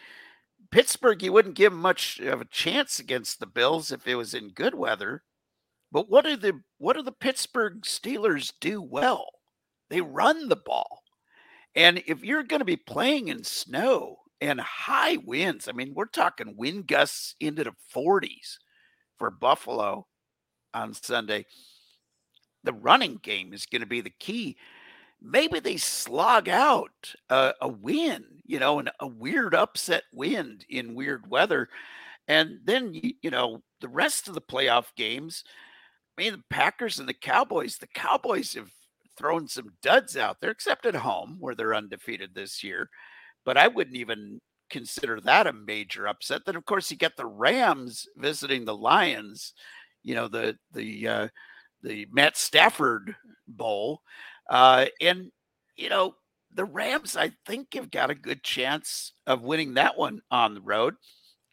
Pittsburgh, 0.71 1.21
you 1.23 1.31
wouldn't 1.33 1.55
give 1.55 1.73
much 1.73 2.19
of 2.19 2.41
a 2.41 2.45
chance 2.45 2.99
against 2.99 3.39
the 3.39 3.45
Bills 3.45 3.91
if 3.91 4.07
it 4.07 4.15
was 4.15 4.33
in 4.33 4.49
good 4.49 4.75
weather. 4.75 5.23
But 5.91 6.09
what 6.09 6.25
do 6.25 6.35
the 6.35 6.61
what 6.77 6.95
do 6.95 7.03
the 7.03 7.11
Pittsburgh 7.11 7.81
Steelers 7.81 8.53
do 8.59 8.81
well? 8.81 9.29
They 9.89 10.01
run 10.01 10.49
the 10.49 10.55
ball. 10.55 11.00
And 11.75 12.03
if 12.05 12.23
you're 12.23 12.43
going 12.43 12.59
to 12.59 12.65
be 12.65 12.77
playing 12.77 13.29
in 13.29 13.43
snow 13.43 14.17
and 14.41 14.59
high 14.59 15.17
winds, 15.17 15.67
I 15.67 15.71
mean, 15.71 15.93
we're 15.95 16.05
talking 16.05 16.55
wind 16.57 16.87
gusts 16.87 17.35
into 17.39 17.63
the 17.63 17.73
40s 17.95 18.57
for 19.17 19.31
Buffalo 19.31 20.07
on 20.73 20.93
Sunday. 20.93 21.45
The 22.63 22.73
running 22.73 23.19
game 23.21 23.53
is 23.53 23.65
going 23.65 23.81
to 23.81 23.87
be 23.87 24.01
the 24.01 24.13
key. 24.19 24.57
Maybe 25.21 25.59
they 25.59 25.77
slog 25.77 26.49
out 26.49 27.13
a, 27.29 27.53
a 27.61 27.67
win, 27.67 28.25
you 28.45 28.59
know, 28.59 28.79
and 28.79 28.91
a 28.99 29.07
weird 29.07 29.53
upset 29.53 30.03
wind 30.13 30.65
in 30.69 30.95
weird 30.95 31.29
weather. 31.29 31.69
And 32.27 32.59
then, 32.63 32.93
you, 32.93 33.13
you 33.21 33.29
know, 33.29 33.61
the 33.81 33.87
rest 33.87 34.27
of 34.27 34.33
the 34.33 34.41
playoff 34.41 34.95
games, 34.95 35.43
I 36.17 36.23
mean, 36.23 36.33
the 36.33 36.43
Packers 36.49 36.99
and 36.99 37.07
the 37.07 37.13
Cowboys, 37.13 37.77
the 37.77 37.87
Cowboys 37.87 38.53
have 38.55 38.71
thrown 39.17 39.47
some 39.47 39.69
duds 39.81 40.17
out 40.17 40.37
there, 40.41 40.51
except 40.51 40.85
at 40.85 40.95
home 40.95 41.37
where 41.39 41.55
they're 41.55 41.75
undefeated 41.75 42.33
this 42.33 42.63
year. 42.63 42.89
But 43.45 43.57
I 43.57 43.67
wouldn't 43.67 43.97
even 43.97 44.39
consider 44.71 45.19
that 45.21 45.45
a 45.45 45.53
major 45.53 46.07
upset. 46.07 46.41
Then, 46.45 46.55
of 46.55 46.65
course, 46.65 46.89
you 46.89 46.97
get 46.97 47.15
the 47.17 47.25
Rams 47.25 48.07
visiting 48.15 48.65
the 48.65 48.75
Lions. 48.75 49.53
You 50.03 50.15
know 50.15 50.27
the 50.27 50.57
the 50.73 51.07
uh, 51.07 51.27
the 51.83 52.07
Matt 52.11 52.37
Stafford 52.37 53.15
Bowl, 53.47 54.01
uh, 54.49 54.85
and 54.99 55.31
you 55.75 55.89
know 55.89 56.15
the 56.53 56.65
Rams. 56.65 57.15
I 57.15 57.31
think 57.45 57.75
have 57.75 57.91
got 57.91 58.09
a 58.09 58.15
good 58.15 58.43
chance 58.43 59.13
of 59.27 59.43
winning 59.43 59.75
that 59.75 59.97
one 59.97 60.21
on 60.31 60.55
the 60.55 60.61
road. 60.61 60.95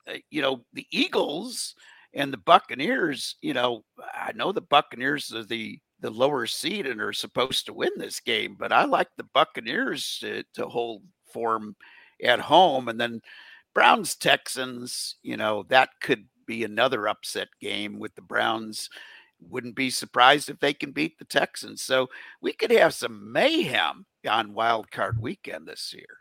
Uh, 0.08 0.14
you 0.30 0.40
know 0.40 0.64
the 0.72 0.86
Eagles 0.90 1.74
and 2.14 2.32
the 2.32 2.38
Buccaneers. 2.38 3.36
You 3.42 3.52
know 3.52 3.84
I 4.14 4.32
know 4.34 4.52
the 4.52 4.62
Buccaneers 4.62 5.34
are 5.34 5.44
the 5.44 5.78
the 6.00 6.11
lower 6.11 6.47
seed 6.47 6.87
and 6.87 7.00
are 7.00 7.12
supposed 7.12 7.67
to 7.67 7.73
win 7.73 7.90
this 7.97 8.21
game. 8.21 8.57
But 8.59 8.73
I 8.73 8.85
like 8.85 9.09
the 9.17 9.25
Buccaneers 9.35 10.19
to, 10.21 10.45
to 10.55 10.67
hold 10.67 11.02
form 11.33 11.76
at 12.23 12.40
home. 12.40 12.88
And 12.88 13.00
then 13.00 13.21
Browns 13.75 14.17
Texans, 14.17 15.17
you 15.23 15.37
know, 15.37 15.64
that 15.69 15.90
could 16.00 16.26
be 16.47 16.64
another 16.64 17.09
upset 17.09 17.49
game 17.61 17.99
with 17.99 18.14
the 18.14 18.23
Browns. 18.23 18.88
Wouldn't 19.40 19.76
be 19.76 19.90
surprised 19.90 20.49
if 20.49 20.59
they 20.59 20.73
can 20.73 20.93
beat 20.93 21.19
the 21.19 21.25
Texans. 21.25 21.83
So 21.83 22.09
we 22.40 22.52
could 22.52 22.71
have 22.71 22.95
some 22.95 23.33
mayhem 23.33 24.07
on 24.28 24.55
wild 24.55 24.90
card 24.90 25.21
weekend 25.21 25.67
this 25.67 25.93
year. 25.95 26.19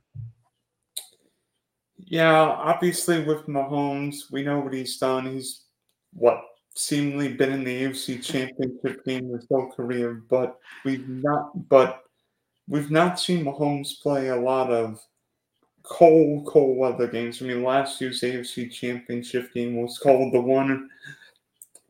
Yeah, 1.98 2.32
obviously 2.32 3.24
with 3.24 3.48
Mahomes, 3.48 4.32
we 4.32 4.44
know 4.44 4.60
what 4.60 4.74
he's 4.74 4.98
done. 4.98 5.26
He's 5.26 5.64
what 6.14 6.40
seemingly 6.78 7.34
been 7.34 7.52
in 7.52 7.64
the 7.64 7.84
AFC 7.84 8.24
Championship 8.24 9.04
game 9.06 9.34
his 9.34 9.48
whole 9.50 9.72
career, 9.72 10.24
but 10.30 10.58
we've 10.86 11.08
not. 11.08 11.70
But 11.70 12.04
we've 12.68 12.92
not 12.92 13.20
seen 13.20 13.46
Mahomes 13.46 14.02
play 14.02 14.30
a 14.30 14.36
lot 14.36 14.72
of 14.72 15.02
cold, 15.84 16.46
cold 16.46 16.78
weather 16.78 17.08
games. 17.08 17.42
I 17.42 17.46
mean, 17.46 17.64
last 17.64 18.00
year's 18.00 18.22
AFC 18.22 18.72
Championship 18.72 19.54
game 19.54 19.82
was 19.82 19.98
cold. 19.98 20.34
The 20.34 20.42
one 20.42 20.90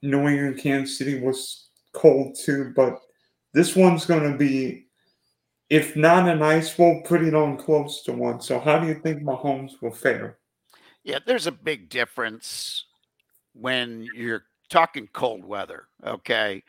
New 0.02 0.28
England 0.28 0.60
Kansas 0.60 0.98
City 0.98 1.20
was 1.20 1.68
cold 1.94 2.36
too, 2.36 2.74
but 2.76 3.00
this 3.54 3.76
one's 3.76 4.06
going 4.06 4.32
to 4.32 4.38
be, 4.38 4.86
if 5.70 5.96
not 5.96 6.30
an 6.30 6.42
ice 6.42 6.74
bowl, 6.76 7.02
pretty 7.04 7.32
darn 7.32 7.58
close 7.58 8.04
to 8.04 8.14
one. 8.14 8.40
So, 8.40 8.60
how 8.60 8.80
do 8.80 8.88
you 8.88 8.96
think 8.96 9.24
Mahomes 9.24 9.82
will 9.82 9.92
fare? 9.92 10.38
Yeah, 11.04 11.20
there's 11.26 11.48
a 11.48 11.52
big 11.52 11.90
difference 11.90 12.86
when 13.54 14.08
you're 14.14 14.44
talking 14.70 15.08
cold 15.14 15.46
weather. 15.46 15.88
Okay. 16.06 16.64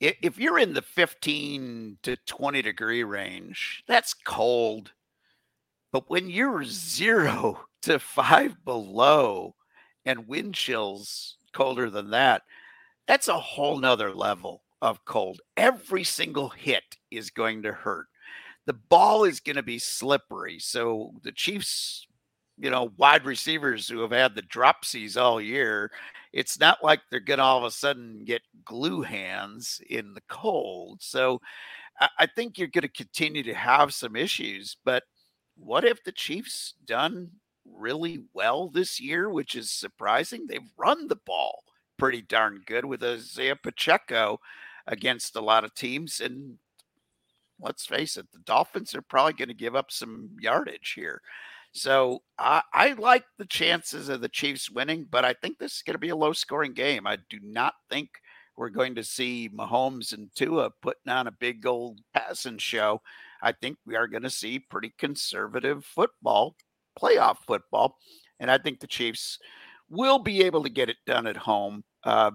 If 0.00 0.38
you're 0.38 0.58
in 0.58 0.74
the 0.74 0.82
15 0.82 1.98
to 2.02 2.16
20 2.16 2.62
degree 2.62 3.04
range, 3.04 3.82
that's 3.86 4.12
cold. 4.12 4.92
But 5.92 6.10
when 6.10 6.28
you're 6.28 6.64
zero 6.64 7.66
to 7.82 7.98
five 7.98 8.64
below 8.64 9.54
and 10.04 10.28
wind 10.28 10.54
chills 10.54 11.36
colder 11.52 11.88
than 11.88 12.10
that, 12.10 12.42
that's 13.06 13.28
a 13.28 13.38
whole 13.38 13.78
nother 13.78 14.12
level 14.12 14.62
of 14.82 15.04
cold. 15.04 15.40
Every 15.56 16.04
single 16.04 16.50
hit 16.50 16.96
is 17.10 17.30
going 17.30 17.62
to 17.62 17.72
hurt. 17.72 18.06
The 18.66 18.74
ball 18.74 19.24
is 19.24 19.40
going 19.40 19.56
to 19.56 19.62
be 19.62 19.78
slippery. 19.78 20.58
So 20.58 21.12
the 21.22 21.32
Chiefs, 21.32 22.06
you 22.58 22.70
know, 22.70 22.92
wide 22.96 23.24
receivers 23.24 23.88
who 23.88 24.00
have 24.00 24.10
had 24.10 24.34
the 24.34 24.42
dropsies 24.42 25.20
all 25.20 25.40
year, 25.40 25.90
it's 26.34 26.58
not 26.58 26.82
like 26.82 27.00
they're 27.10 27.20
going 27.20 27.38
to 27.38 27.44
all 27.44 27.58
of 27.58 27.64
a 27.64 27.70
sudden 27.70 28.24
get 28.24 28.42
glue 28.64 29.02
hands 29.02 29.80
in 29.88 30.14
the 30.14 30.22
cold. 30.28 31.00
So 31.00 31.40
I 32.18 32.26
think 32.26 32.58
you're 32.58 32.66
going 32.66 32.82
to 32.82 32.88
continue 32.88 33.44
to 33.44 33.54
have 33.54 33.94
some 33.94 34.16
issues. 34.16 34.76
But 34.84 35.04
what 35.56 35.84
if 35.84 36.02
the 36.02 36.10
Chiefs 36.10 36.74
done 36.84 37.30
really 37.64 38.24
well 38.34 38.68
this 38.68 39.00
year, 39.00 39.30
which 39.30 39.54
is 39.54 39.70
surprising? 39.70 40.46
They've 40.48 40.72
run 40.76 41.06
the 41.06 41.20
ball 41.24 41.62
pretty 41.96 42.20
darn 42.20 42.62
good 42.66 42.84
with 42.84 43.04
Isaiah 43.04 43.54
Pacheco 43.54 44.40
against 44.88 45.36
a 45.36 45.40
lot 45.40 45.62
of 45.62 45.72
teams. 45.76 46.20
And 46.20 46.58
let's 47.60 47.86
face 47.86 48.16
it, 48.16 48.32
the 48.32 48.40
Dolphins 48.40 48.92
are 48.96 49.02
probably 49.02 49.34
going 49.34 49.48
to 49.48 49.54
give 49.54 49.76
up 49.76 49.92
some 49.92 50.30
yardage 50.40 50.94
here. 50.96 51.22
So 51.74 52.22
I, 52.38 52.62
I 52.72 52.92
like 52.92 53.24
the 53.36 53.46
chances 53.46 54.08
of 54.08 54.20
the 54.20 54.28
Chiefs 54.28 54.70
winning, 54.70 55.06
but 55.10 55.24
I 55.24 55.34
think 55.34 55.58
this 55.58 55.76
is 55.76 55.82
going 55.82 55.94
to 55.94 55.98
be 55.98 56.10
a 56.10 56.16
low 56.16 56.32
scoring 56.32 56.72
game. 56.72 57.04
I 57.04 57.18
do 57.28 57.40
not 57.42 57.74
think 57.90 58.10
we're 58.56 58.68
going 58.68 58.94
to 58.94 59.02
see 59.02 59.50
Mahomes 59.52 60.12
and 60.12 60.30
Tua 60.36 60.70
putting 60.82 61.12
on 61.12 61.26
a 61.26 61.32
big 61.32 61.66
old 61.66 61.98
passing 62.14 62.58
show. 62.58 63.02
I 63.42 63.50
think 63.50 63.76
we 63.84 63.96
are 63.96 64.06
going 64.06 64.22
to 64.22 64.30
see 64.30 64.60
pretty 64.60 64.94
conservative 64.98 65.84
football, 65.84 66.54
playoff 66.98 67.38
football. 67.44 67.98
And 68.38 68.52
I 68.52 68.58
think 68.58 68.78
the 68.78 68.86
Chiefs 68.86 69.40
will 69.90 70.20
be 70.20 70.44
able 70.44 70.62
to 70.62 70.70
get 70.70 70.88
it 70.88 70.96
done 71.06 71.26
at 71.26 71.36
home. 71.36 71.82
Uh, 72.04 72.30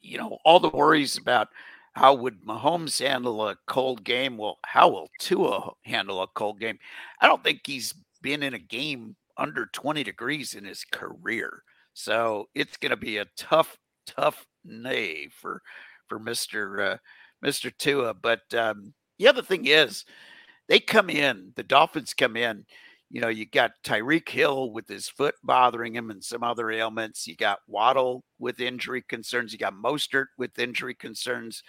you 0.00 0.16
know, 0.16 0.38
all 0.46 0.58
the 0.58 0.70
worries 0.70 1.18
about 1.18 1.48
how 1.92 2.14
would 2.14 2.42
Mahomes 2.46 2.98
handle 2.98 3.46
a 3.46 3.56
cold 3.66 4.04
game? 4.04 4.38
Well, 4.38 4.58
how 4.64 4.88
will 4.88 5.10
Tua 5.18 5.72
handle 5.84 6.22
a 6.22 6.28
cold 6.28 6.60
game? 6.60 6.78
I 7.20 7.26
don't 7.26 7.44
think 7.44 7.60
he's 7.66 7.92
been 8.22 8.42
in 8.42 8.54
a 8.54 8.58
game 8.58 9.16
under 9.36 9.66
20 9.66 10.04
degrees 10.04 10.54
in 10.54 10.64
his 10.64 10.84
career. 10.84 11.62
So 11.94 12.48
it's 12.54 12.76
going 12.76 12.90
to 12.90 12.96
be 12.96 13.18
a 13.18 13.26
tough, 13.36 13.76
tough 14.06 14.46
nay 14.64 15.28
for 15.28 15.60
for 16.08 16.18
Mr. 16.18 16.94
Uh, 16.94 16.96
Mr. 17.44 17.72
Tua. 17.76 18.14
But 18.14 18.42
um, 18.54 18.94
the 19.18 19.28
other 19.28 19.42
thing 19.42 19.66
is, 19.66 20.04
they 20.68 20.80
come 20.80 21.10
in, 21.10 21.52
the 21.56 21.62
Dolphins 21.62 22.14
come 22.14 22.36
in 22.36 22.64
you 23.12 23.20
know, 23.20 23.28
you 23.28 23.44
got 23.44 23.72
Tyreek 23.84 24.26
Hill 24.30 24.70
with 24.70 24.88
his 24.88 25.06
foot 25.06 25.34
bothering 25.44 25.94
him 25.94 26.10
and 26.10 26.24
some 26.24 26.42
other 26.42 26.70
ailments. 26.70 27.26
You 27.26 27.36
got 27.36 27.58
Waddle 27.68 28.24
with 28.38 28.58
injury 28.58 29.02
concerns. 29.06 29.52
You 29.52 29.58
got 29.58 29.74
Mostert 29.74 30.28
with 30.38 30.58
injury 30.58 30.94
concerns. 30.94 31.62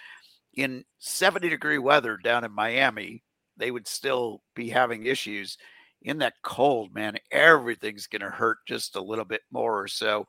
In 0.53 0.85
70 0.99 1.49
degree 1.49 1.79
weather 1.79 2.15
down 2.15 2.45
in 2.45 2.53
Miami, 2.53 3.23
they 3.57 3.71
would 3.71 3.89
still 3.89 4.41
be 4.55 4.69
having 4.69 5.05
issues. 5.05 5.57
In 6.03 6.17
that 6.19 6.33
cold, 6.43 6.93
man, 6.93 7.17
everything's 7.31 8.07
going 8.07 8.21
to 8.21 8.29
hurt 8.29 8.57
just 8.67 8.95
a 8.95 9.01
little 9.01 9.25
bit 9.25 9.41
more. 9.51 9.87
So 9.87 10.27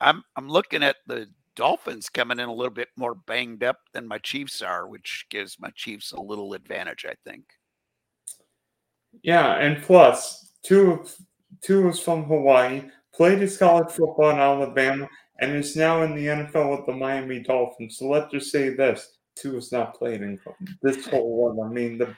I'm 0.00 0.22
I'm 0.36 0.48
looking 0.48 0.82
at 0.82 0.96
the 1.06 1.28
Dolphins 1.56 2.08
coming 2.10 2.38
in 2.38 2.48
a 2.48 2.54
little 2.54 2.72
bit 2.72 2.88
more 2.96 3.14
banged 3.14 3.64
up 3.64 3.78
than 3.92 4.06
my 4.06 4.18
Chiefs 4.18 4.62
are, 4.62 4.86
which 4.86 5.26
gives 5.30 5.58
my 5.58 5.70
Chiefs 5.70 6.12
a 6.12 6.20
little 6.20 6.52
advantage, 6.52 7.06
I 7.08 7.14
think. 7.28 7.44
Yeah, 9.22 9.54
and 9.54 9.82
plus 9.82 10.52
Tua, 10.62 10.98
Tua 11.62 11.86
was 11.86 12.00
from 12.00 12.24
Hawaii, 12.24 12.82
played 13.14 13.38
his 13.38 13.56
college 13.56 13.90
football 13.90 14.30
in 14.30 14.36
Alabama, 14.36 15.08
and 15.40 15.56
is 15.56 15.76
now 15.76 16.02
in 16.02 16.14
the 16.14 16.26
NFL 16.26 16.76
with 16.76 16.86
the 16.86 16.92
Miami 16.92 17.40
Dolphins. 17.40 17.98
So 17.98 18.08
let's 18.08 18.30
just 18.30 18.52
say 18.52 18.70
this: 18.70 19.16
Tua 19.34 19.54
has 19.54 19.72
not 19.72 19.94
played 19.94 20.22
in 20.22 20.38
this 20.82 21.06
whole 21.10 21.54
one. 21.54 21.66
I 21.66 21.72
mean, 21.72 21.96
the 21.96 22.14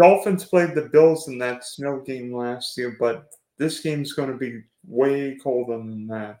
Dolphins 0.00 0.44
played 0.44 0.74
the 0.74 0.88
Bills 0.92 1.28
in 1.28 1.38
that 1.38 1.64
snow 1.64 2.00
game 2.00 2.34
last 2.34 2.76
year, 2.76 2.96
but 2.98 3.26
this 3.58 3.80
game's 3.80 4.12
going 4.12 4.30
to 4.30 4.36
be 4.36 4.60
way 4.86 5.36
colder 5.42 5.78
than 5.78 6.06
that. 6.08 6.38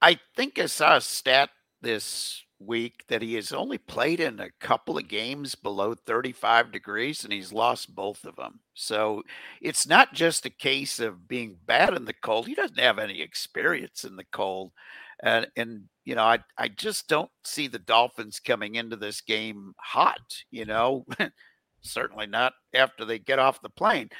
I 0.00 0.18
think 0.36 0.58
I 0.58 0.66
saw 0.66 0.96
a 0.96 1.00
stat 1.00 1.50
this 1.82 2.44
week 2.60 3.04
that 3.08 3.22
he 3.22 3.34
has 3.34 3.52
only 3.52 3.78
played 3.78 4.20
in 4.20 4.40
a 4.40 4.50
couple 4.60 4.98
of 4.98 5.08
games 5.08 5.54
below 5.54 5.94
35 5.94 6.72
degrees 6.72 7.24
and 7.24 7.32
he's 7.32 7.52
lost 7.52 7.94
both 7.94 8.24
of 8.24 8.36
them. 8.36 8.60
So 8.74 9.22
it's 9.60 9.86
not 9.86 10.12
just 10.12 10.46
a 10.46 10.50
case 10.50 10.98
of 10.98 11.28
being 11.28 11.56
bad 11.66 11.94
in 11.94 12.04
the 12.04 12.14
cold. 12.14 12.46
He 12.46 12.54
doesn't 12.54 12.78
have 12.78 12.98
any 12.98 13.20
experience 13.20 14.04
in 14.04 14.16
the 14.16 14.26
cold. 14.32 14.72
And, 15.22 15.46
and 15.56 15.84
you 16.04 16.14
know, 16.14 16.24
I, 16.24 16.38
I 16.56 16.68
just 16.68 17.08
don't 17.08 17.30
see 17.44 17.68
the 17.68 17.78
Dolphins 17.78 18.40
coming 18.40 18.76
into 18.76 18.96
this 18.96 19.20
game 19.20 19.72
hot, 19.80 20.18
you 20.50 20.64
know, 20.64 21.06
certainly 21.80 22.26
not 22.26 22.52
after 22.74 23.04
they 23.04 23.18
get 23.18 23.38
off 23.38 23.62
the 23.62 23.70
plane. 23.70 24.10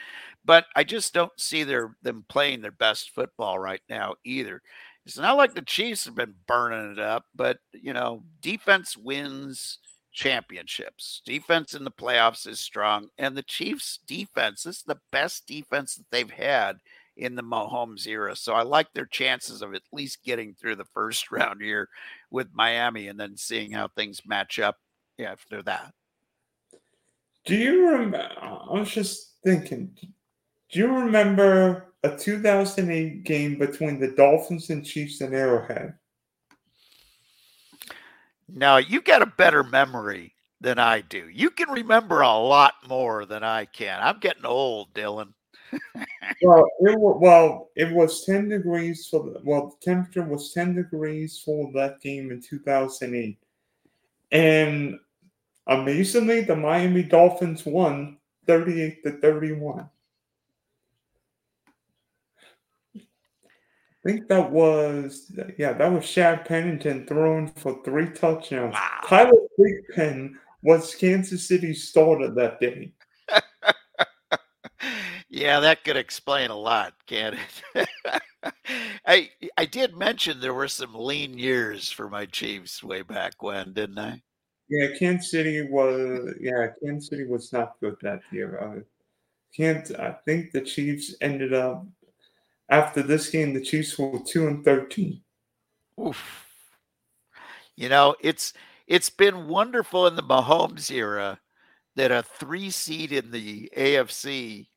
But 0.45 0.67
I 0.75 0.85
just 0.85 1.13
don't 1.13 1.39
see 1.39 1.65
their 1.65 1.97
them 2.03 2.25
playing 2.29 2.63
their 2.63 2.73
best 2.73 3.11
football 3.11 3.59
right 3.59 3.83
now 3.89 4.15
either. 4.25 4.63
It's 5.05 5.19
not 5.19 5.37
like 5.37 5.55
the 5.55 5.63
Chiefs 5.63 6.05
have 6.05 6.15
been 6.15 6.35
burning 6.47 6.93
it 6.93 6.99
up, 6.99 7.25
but 7.35 7.59
you 7.73 7.93
know, 7.93 8.23
defense 8.41 8.97
wins 8.97 9.79
championships. 10.13 11.23
Defense 11.25 11.75
in 11.75 11.85
the 11.85 11.91
playoffs 11.91 12.47
is 12.47 12.61
strong, 12.61 13.09
and 13.19 13.37
the 13.37 13.43
Chiefs' 13.43 14.01
defense 14.07 14.67
is 14.67 14.83
the 14.83 14.99
best 15.13 15.47
defense 15.47 15.95
that 15.95 16.07
they've 16.11 16.31
had 16.31 16.79
in 17.17 17.35
the 17.35 17.43
Mahomes 17.43 18.07
era. 18.07 18.37
So 18.37 18.55
I 18.55 18.63
like 18.63 18.93
their 18.93 19.07
chances 19.07 19.63
of 19.63 19.75
at 19.75 19.83
least 19.93 20.25
getting 20.25 20.55
through 20.55 20.77
the 20.77 20.85
first 20.85 21.31
round 21.33 21.63
here 21.63 21.89
with 22.31 22.49
Miami, 22.53 23.09
and 23.09 23.19
then 23.19 23.37
seeing 23.37 23.73
how 23.73 23.89
things 23.89 24.23
match 24.27 24.59
up 24.59 24.77
after 25.19 25.63
that. 25.63 25.93
Do 27.49 27.57
you 27.57 27.89
remember? 27.89 28.29
I 28.41 28.73
was 28.73 28.91
just 28.91 29.37
thinking. 29.43 29.91
Do 30.71 30.79
you 30.79 30.95
remember 30.95 31.89
a 32.03 32.17
2008 32.17 33.25
game 33.25 33.59
between 33.59 33.99
the 33.99 34.09
Dolphins 34.09 34.71
and 34.71 34.85
Chiefs 34.85 35.21
in 35.21 35.35
Arrowhead. 35.35 35.95
Now, 38.49 38.77
you 38.77 39.01
got 39.03 39.23
a 39.23 39.27
better 39.27 39.63
memory 39.63 40.35
than 40.61 40.79
I 40.79 41.03
do. 41.03 41.29
You 41.29 41.51
can 41.51 41.71
remember 41.71 42.21
a 42.21 42.39
lot 42.39 42.75
more 42.89 43.27
than 43.27 43.43
I 43.43 43.67
can. 43.67 44.01
I'm 44.01 44.21
getting 44.21 44.47
old, 44.47 44.93
Dylan. 44.95 45.35
well, 46.43 46.65
it 46.81 46.99
was, 46.99 47.19
well, 47.21 47.71
it 47.77 47.93
was 47.93 48.25
10 48.25 48.49
degrees 48.49 49.07
for 49.07 49.23
the, 49.25 49.41
well, 49.45 49.77
the 49.81 49.91
temperature 49.91 50.25
was 50.25 50.53
10 50.55 50.77
degrees 50.77 51.43
for 51.45 51.71
that 51.75 52.01
game 52.01 52.31
in 52.31 52.41
2008. 52.41 53.39
And 54.31 54.99
amazingly, 55.69 56.41
the 56.41 56.57
Miami 56.57 57.03
Dolphins 57.03 57.65
won 57.65 58.19
38 58.47 59.03
to 59.05 59.13
31. 59.21 59.89
I 64.09 64.11
think 64.11 64.29
that 64.29 64.51
was 64.51 65.31
yeah, 65.59 65.73
that 65.73 65.93
was 65.93 66.09
Chad 66.09 66.45
Pennington 66.45 67.07
throwing 67.07 67.49
for 67.49 67.83
three 67.85 68.09
touchdowns. 68.11 68.75
Wow. 68.75 69.01
Tyler 69.05 69.33
Thigpen 69.59 70.35
was 70.63 70.95
Kansas 70.95 71.47
City's 71.47 71.89
starter 71.89 72.31
that 72.31 72.61
day. 72.61 72.93
yeah, 75.29 75.61
that 75.61 75.85
could 75.85 75.97
explain 75.97 76.51
a 76.51 76.57
lot, 76.57 76.95
can 77.07 77.37
it? 77.75 77.89
I 79.07 79.31
I 79.57 79.65
did 79.65 79.97
mention 79.97 80.41
there 80.41 80.55
were 80.55 80.69
some 80.69 80.95
lean 80.95 81.37
years 81.37 81.91
for 81.91 82.09
my 82.09 82.25
Chiefs 82.27 82.83
way 82.83 83.03
back 83.03 83.43
when, 83.43 83.73
didn't 83.73 83.99
I? 83.99 84.23
Yeah, 84.69 84.89
Kansas 84.99 85.31
City 85.31 85.63
was 85.63 86.35
yeah, 86.41 86.69
Kansas 86.83 87.09
City 87.09 87.25
was 87.25 87.53
not 87.53 87.81
good 87.81 87.97
that 88.03 88.21
year. 88.31 88.85
Can't 89.57 89.91
I 89.99 90.13
think 90.25 90.53
the 90.53 90.61
Chiefs 90.61 91.15
ended 91.21 91.55
up 91.55 91.87
after 92.69 93.03
this 93.03 93.31
game, 93.31 93.55
the 93.55 93.63
Chiefs 93.63 93.99
were 93.99 94.19
two 94.27 94.47
and 94.47 94.65
thirteen. 94.65 95.23
Oof. 95.99 96.47
You 97.77 97.89
know, 97.89 98.15
it's 98.21 98.53
it's 98.87 99.11
been 99.11 99.49
wonderful 99.49 100.07
in 100.07 100.17
the 100.17 100.23
Mahomes 100.23 100.91
era 100.91 101.39
that 101.97 102.11
a 102.11 102.23
three 102.23 102.71
seed 102.71 103.13
in 103.13 103.31
the 103.31 103.71
AFC 103.77 104.69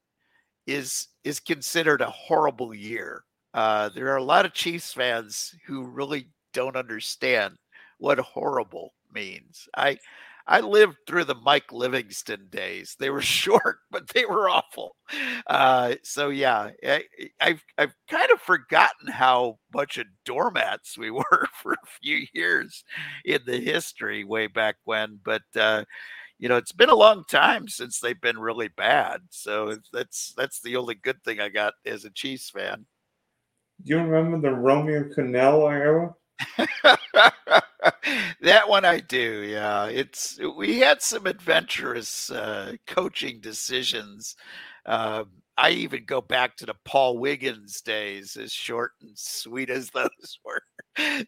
is 0.68 1.08
is 1.24 1.40
considered 1.40 2.02
a 2.02 2.10
horrible 2.10 2.74
year. 2.74 3.24
Uh, 3.54 3.90
there 3.90 4.10
are 4.10 4.18
a 4.18 4.24
lot 4.24 4.46
of 4.46 4.54
Chiefs 4.54 4.94
fans 4.94 5.54
who 5.66 5.84
really 5.86 6.28
don't 6.54 6.78
understand 6.78 7.56
what 7.98 8.20
horrible 8.20 8.94
means. 9.14 9.68
I 9.76 9.98
I 10.48 10.62
lived 10.62 10.98
through 11.08 11.26
the 11.26 11.36
Mike 11.36 11.72
Livingston 11.72 12.48
days. 12.50 12.96
They 13.00 13.10
were 13.10 13.22
short, 13.22 13.80
but 13.90 14.10
they 14.10 14.26
were 14.26 14.50
awful. 14.50 14.96
Uh, 15.48 15.96
so 16.04 16.30
yeah, 16.30 16.72
I, 16.84 17.04
have 17.40 17.62
I've 17.78 17.96
kind 18.10 18.32
of 18.32 18.42
forgotten 18.42 19.08
how 19.08 19.60
much 19.74 19.98
of 19.98 20.08
doormats 20.26 20.98
we 20.98 21.12
were 21.12 21.48
for 21.62 21.74
a 21.74 21.88
few 22.02 22.26
years 22.34 22.84
in 23.26 23.42
the 23.46 23.60
history 23.60 24.24
way 24.24 24.48
back 24.48 24.76
when. 24.84 25.20
But 25.24 25.44
uh, 25.56 25.86
you 26.40 26.50
know, 26.50 26.58
it's 26.58 26.72
been 26.72 26.90
a 26.90 26.96
long 26.96 27.24
time 27.30 27.68
since 27.68 28.00
they've 28.00 28.20
been 28.20 28.40
really 28.40 28.70
bad. 28.70 29.22
So 29.30 29.78
that's 29.94 30.34
that's 30.36 30.62
the 30.62 30.76
only 30.76 30.96
good 30.96 31.24
thing 31.24 31.40
I 31.40 31.50
got 31.50 31.76
as 31.86 32.04
a 32.04 32.10
Chiefs 32.10 32.50
fan. 32.50 32.86
Do 33.84 33.94
you 33.94 34.00
remember 34.00 34.40
the 34.40 34.56
Romeo 34.56 35.06
Crennel 35.06 35.72
era? 35.72 36.14
that 38.42 38.70
one 38.70 38.86
I 38.86 39.00
do. 39.00 39.44
Yeah, 39.44 39.86
it's 39.88 40.40
we 40.58 40.80
had 40.80 41.02
some 41.02 41.26
adventurous 41.26 42.30
uh, 42.30 42.74
coaching 42.88 43.40
decisions. 43.42 44.36
Uh, 44.86 45.24
I 45.58 45.72
even 45.72 46.06
go 46.06 46.22
back 46.22 46.58
to 46.58 46.66
the 46.66 46.76
Paul 46.86 47.18
Wiggins 47.18 47.82
days, 47.82 48.36
as 48.38 48.52
short 48.52 48.92
and 49.02 49.12
sweet 49.18 49.70
as 49.70 49.90
those 49.94 50.40
were. 50.46 50.62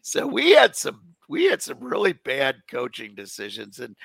So 0.02 0.26
we 0.26 0.50
had 0.52 0.76
some 0.76 1.00
we 1.28 1.44
had 1.46 1.62
some 1.62 1.78
really 1.80 2.12
bad 2.12 2.56
coaching 2.70 3.14
decisions, 3.14 3.80
and 3.80 3.96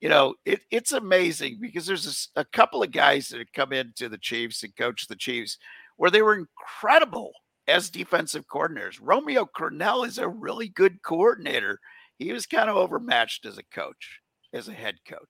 you 0.00 0.08
know, 0.08 0.34
it, 0.44 0.60
it's 0.70 0.92
amazing 0.92 1.58
because 1.60 1.86
there's 1.86 2.30
a, 2.36 2.40
a 2.40 2.44
couple 2.44 2.82
of 2.82 2.92
guys 2.92 3.28
that 3.28 3.38
have 3.38 3.52
come 3.54 3.72
into 3.72 4.08
the 4.08 4.18
Chiefs 4.18 4.62
and 4.62 4.76
coached 4.76 5.08
the 5.08 5.16
Chiefs 5.16 5.58
where 5.96 6.10
they 6.10 6.22
were 6.22 6.34
incredible 6.34 7.32
as 7.66 7.90
defensive 7.90 8.44
coordinators. 8.46 8.98
Romeo 9.00 9.44
Crennel 9.46 10.06
is 10.06 10.18
a 10.18 10.28
really 10.28 10.68
good 10.68 11.02
coordinator. 11.02 11.80
He 12.18 12.32
was 12.32 12.46
kind 12.46 12.70
of 12.70 12.76
overmatched 12.76 13.46
as 13.46 13.58
a 13.58 13.64
coach, 13.64 14.20
as 14.52 14.68
a 14.68 14.72
head 14.72 14.96
coach. 15.06 15.20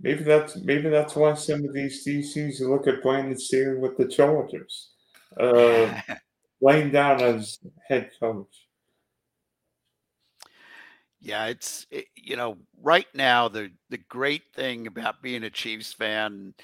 Maybe 0.00 0.22
that's 0.22 0.56
maybe 0.56 0.88
that's 0.88 1.16
why 1.16 1.34
some 1.34 1.64
of 1.64 1.74
these 1.74 2.06
DCs 2.06 2.60
look 2.60 2.86
at 2.86 3.02
Brandon 3.02 3.36
Staley 3.36 3.78
with 3.78 3.96
the 3.96 4.06
Chargers, 4.06 4.92
uh, 5.40 6.00
laying 6.60 6.92
down 6.92 7.20
as 7.20 7.58
head 7.88 8.10
coach. 8.20 8.68
Yeah, 11.20 11.46
it's 11.46 11.84
it, 11.90 12.06
you 12.14 12.36
know 12.36 12.58
right 12.80 13.08
now 13.12 13.48
the 13.48 13.72
the 13.90 13.98
great 13.98 14.44
thing 14.54 14.86
about 14.86 15.20
being 15.20 15.42
a 15.42 15.50
Chiefs 15.50 15.92
fan, 15.92 16.54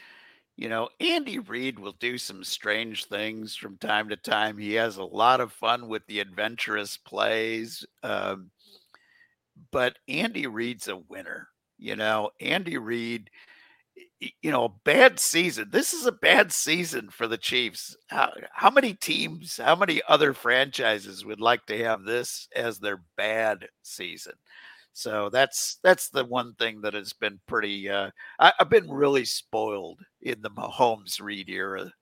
you 0.56 0.68
know, 0.68 0.88
Andy 1.00 1.40
Reid 1.40 1.78
will 1.78 1.96
do 1.98 2.16
some 2.16 2.44
strange 2.44 3.06
things 3.06 3.56
from 3.56 3.76
time 3.78 4.08
to 4.10 4.16
time. 4.16 4.56
He 4.56 4.74
has 4.74 4.96
a 4.96 5.04
lot 5.04 5.40
of 5.40 5.52
fun 5.52 5.88
with 5.88 6.06
the 6.06 6.20
adventurous 6.20 6.96
plays, 6.96 7.84
um, 8.04 8.50
but 9.70 9.96
Andy 10.08 10.46
Reid's 10.46 10.88
a 10.88 10.96
winner. 10.96 11.48
You 11.78 11.96
know, 11.96 12.30
Andy 12.40 12.78
Reid 12.78 13.30
you 14.42 14.50
know, 14.50 14.64
a 14.64 14.72
bad 14.84 15.18
season. 15.20 15.68
This 15.70 15.92
is 15.92 16.06
a 16.06 16.12
bad 16.12 16.52
season 16.52 17.10
for 17.10 17.26
the 17.26 17.36
Chiefs. 17.36 17.96
How, 18.08 18.32
how 18.52 18.70
many 18.70 18.94
teams, 18.94 19.58
how 19.62 19.76
many 19.76 20.00
other 20.08 20.32
franchises 20.32 21.24
would 21.24 21.40
like 21.40 21.66
to 21.66 21.84
have 21.84 22.04
this 22.04 22.48
as 22.54 22.78
their 22.78 23.02
bad 23.16 23.68
season? 23.82 24.34
So 24.92 25.28
that's 25.28 25.78
that's 25.82 26.08
the 26.08 26.24
one 26.24 26.54
thing 26.54 26.80
that 26.82 26.94
has 26.94 27.12
been 27.12 27.40
pretty. 27.46 27.90
Uh, 27.90 28.10
I, 28.38 28.52
have 28.58 28.70
been 28.70 28.88
really 28.88 29.24
spoiled 29.24 30.00
in 30.22 30.40
the 30.40 30.50
Mahomes 30.50 31.20
Reid 31.20 31.50
era. 31.50 31.92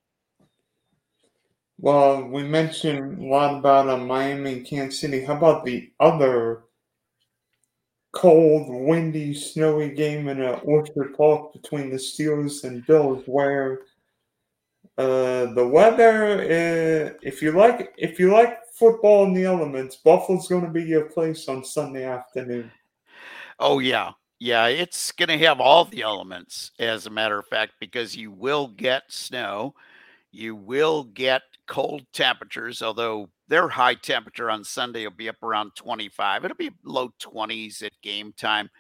Well, 1.79 2.29
we 2.29 2.43
mentioned 2.43 3.19
a 3.19 3.27
lot 3.27 3.59
about 3.59 3.89
uh, 3.89 3.97
Miami 3.97 4.53
and 4.53 4.67
Kansas 4.67 5.01
City. 5.01 5.25
How 5.25 5.37
about 5.37 5.65
the 5.65 5.91
other 6.01 6.65
cold, 8.13 8.67
windy, 8.69 9.35
snowy 9.35 9.91
game 9.91 10.29
in 10.29 10.41
uh, 10.41 10.61
Orchard 10.65 11.15
Park 11.17 11.53
between 11.53 11.91
the 11.91 11.97
Steelers 11.97 12.65
and 12.65 12.87
Bills, 12.87 13.25
where 13.27 13.81
uh, 14.99 15.47
the 15.55 15.67
weather, 15.67 16.41
uh, 16.43 17.19
if 17.23 17.43
you 17.43 17.53
like, 17.53 17.95
if 17.97 18.19
you 18.19 18.33
like 18.33 18.59
football 18.75 19.25
in 19.25 19.35
the 19.35 19.45
elements, 19.45 19.97
Buffalo's 19.97 20.49
going 20.49 20.65
to 20.65 20.71
be 20.71 20.85
your 20.85 21.07
place 21.07 21.49
on 21.49 21.65
Sunday 21.65 22.05
afternoon. 22.05 22.71
Oh 23.59 23.79
yeah, 23.79 24.13
yeah, 24.39 24.67
it's 24.67 25.13
going 25.13 25.29
to 25.29 25.39
have 25.47 25.61
all 25.61 25.85
the 25.85 26.03
elements, 26.03 26.73
as 26.79 27.07
a 27.07 27.11
matter 27.11 27.39
of 27.39 27.47
fact, 27.47 27.75
because 27.81 28.17
you 28.17 28.31
will 28.31 28.69
get 28.69 29.05
snow, 29.09 29.75
you 30.31 30.57
will 30.57 31.05
get 31.05 31.43
cold 31.67 32.03
temperatures, 32.13 32.83
although 32.83 33.31
their 33.53 33.69
high 33.69 33.95
temperature 33.95 34.51
on 34.51 34.65
Sunday 34.65 35.05
will 35.05 35.11
be 35.11 35.29
up 35.29 35.43
around 35.43 35.73
25. 35.77 36.47
It'll 36.47 36.57
be 36.57 36.71
low 36.87 37.11
20s 37.21 37.83
at 37.83 37.93
game 38.03 38.33
time. 38.35 38.71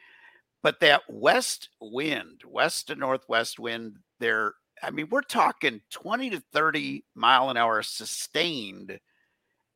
But 0.62 0.80
that 0.80 1.02
west 1.10 1.68
wind, 1.78 2.40
west 2.48 2.86
to 2.86 2.94
northwest 2.94 3.58
wind, 3.58 3.96
there, 4.18 4.54
I 4.82 4.90
mean, 4.90 5.08
we're 5.10 5.20
talking 5.20 5.82
20 5.90 6.30
to 6.30 6.42
30 6.54 7.04
mile 7.14 7.50
an 7.50 7.58
hour 7.58 7.82
sustained. 7.82 8.98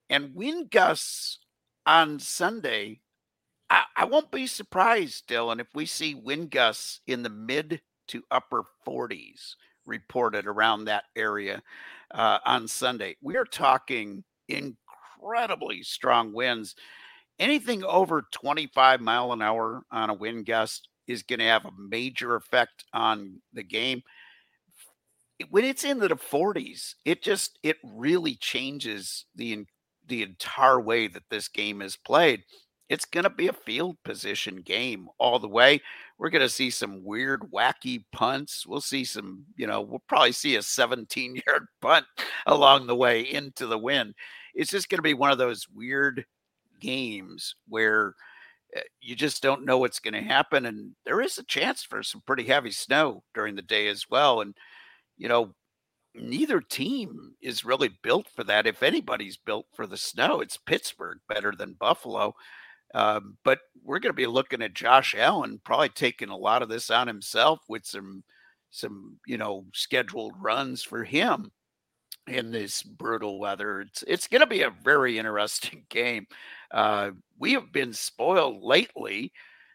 And 0.08 0.34
wind 0.34 0.70
gusts 0.70 1.40
on 1.84 2.18
Sunday, 2.18 3.00
I, 3.68 3.82
I 3.96 4.06
won't 4.06 4.30
be 4.30 4.46
surprised, 4.46 5.28
Dylan, 5.28 5.60
if 5.60 5.68
we 5.74 5.84
see 5.84 6.14
wind 6.14 6.52
gusts 6.52 7.02
in 7.06 7.22
the 7.22 7.28
mid 7.28 7.82
to 8.08 8.22
upper 8.30 8.64
40s 8.88 9.56
reported 9.84 10.46
around 10.46 10.86
that 10.86 11.04
area 11.16 11.62
uh, 12.12 12.38
on 12.46 12.66
Sunday. 12.66 13.16
We 13.20 13.36
are 13.36 13.44
talking 13.44 14.24
in 14.48 14.74
incredibly 15.26 15.82
strong 15.82 16.32
winds. 16.32 16.74
Anything 17.38 17.84
over 17.84 18.26
25 18.32 19.00
mile 19.00 19.32
an 19.32 19.42
hour 19.42 19.82
on 19.90 20.10
a 20.10 20.14
wind 20.14 20.46
gust 20.46 20.88
is 21.06 21.22
going 21.22 21.40
to 21.40 21.44
have 21.46 21.64
a 21.64 21.72
major 21.78 22.36
effect 22.36 22.84
on 22.92 23.40
the 23.52 23.62
game. 23.62 24.02
When 25.50 25.64
it's 25.64 25.84
into 25.84 26.08
the 26.08 26.16
40s, 26.16 26.94
it 27.04 27.22
just 27.22 27.58
it 27.62 27.76
really 27.84 28.36
changes 28.36 29.26
the 29.34 29.66
the 30.06 30.22
entire 30.22 30.80
way 30.80 31.08
that 31.08 31.24
this 31.30 31.48
game 31.48 31.82
is 31.82 31.96
played. 31.96 32.42
It's 32.88 33.04
going 33.04 33.24
to 33.24 33.30
be 33.30 33.48
a 33.48 33.52
field 33.52 33.96
position 34.04 34.62
game 34.62 35.08
all 35.18 35.40
the 35.40 35.48
way. 35.48 35.82
We're 36.16 36.30
going 36.30 36.42
to 36.42 36.48
see 36.48 36.70
some 36.70 37.04
weird, 37.04 37.42
wacky 37.52 38.04
punts. 38.12 38.64
We'll 38.64 38.80
see 38.80 39.04
some, 39.04 39.44
you 39.56 39.66
know, 39.66 39.80
we'll 39.80 40.04
probably 40.08 40.30
see 40.30 40.54
a 40.54 40.62
17 40.62 41.42
yard 41.46 41.66
punt 41.82 42.06
along 42.46 42.86
the 42.86 42.94
way 42.94 43.22
into 43.22 43.66
the 43.66 43.76
wind 43.76 44.14
it's 44.56 44.70
just 44.70 44.88
going 44.88 44.98
to 44.98 45.02
be 45.02 45.14
one 45.14 45.30
of 45.30 45.38
those 45.38 45.68
weird 45.72 46.24
games 46.80 47.54
where 47.68 48.14
eh, 48.74 48.80
you 49.00 49.14
just 49.14 49.42
don't 49.42 49.64
know 49.64 49.78
what's 49.78 50.00
going 50.00 50.14
to 50.14 50.22
happen 50.22 50.66
and 50.66 50.92
there 51.04 51.20
is 51.20 51.38
a 51.38 51.44
chance 51.44 51.84
for 51.84 52.02
some 52.02 52.22
pretty 52.26 52.44
heavy 52.44 52.70
snow 52.70 53.22
during 53.34 53.54
the 53.54 53.62
day 53.62 53.86
as 53.88 54.06
well 54.10 54.40
and 54.40 54.56
you 55.16 55.28
know 55.28 55.54
neither 56.14 56.60
team 56.60 57.34
is 57.42 57.64
really 57.64 57.90
built 58.02 58.26
for 58.34 58.42
that 58.44 58.66
if 58.66 58.82
anybody's 58.82 59.36
built 59.36 59.66
for 59.74 59.86
the 59.86 59.96
snow 59.96 60.40
it's 60.40 60.56
pittsburgh 60.56 61.18
better 61.28 61.52
than 61.56 61.76
buffalo 61.78 62.34
um, 62.94 63.36
but 63.44 63.58
we're 63.84 63.98
going 63.98 64.10
to 64.10 64.16
be 64.16 64.26
looking 64.26 64.62
at 64.62 64.74
josh 64.74 65.14
allen 65.16 65.60
probably 65.64 65.90
taking 65.90 66.30
a 66.30 66.36
lot 66.36 66.62
of 66.62 66.68
this 66.68 66.90
on 66.90 67.06
himself 67.06 67.60
with 67.68 67.84
some 67.84 68.22
some 68.70 69.18
you 69.26 69.36
know 69.36 69.64
scheduled 69.74 70.32
runs 70.40 70.82
for 70.82 71.04
him 71.04 71.50
in 72.26 72.50
this 72.50 72.82
brutal 72.82 73.38
weather. 73.38 73.80
It's 73.80 74.04
it's 74.06 74.28
going 74.28 74.40
to 74.40 74.46
be 74.46 74.62
a 74.62 74.70
very 74.70 75.18
interesting 75.18 75.84
game. 75.90 76.26
Uh, 76.70 77.10
we 77.38 77.52
have 77.52 77.72
been 77.72 77.92
spoiled 77.92 78.62
lately 78.62 79.32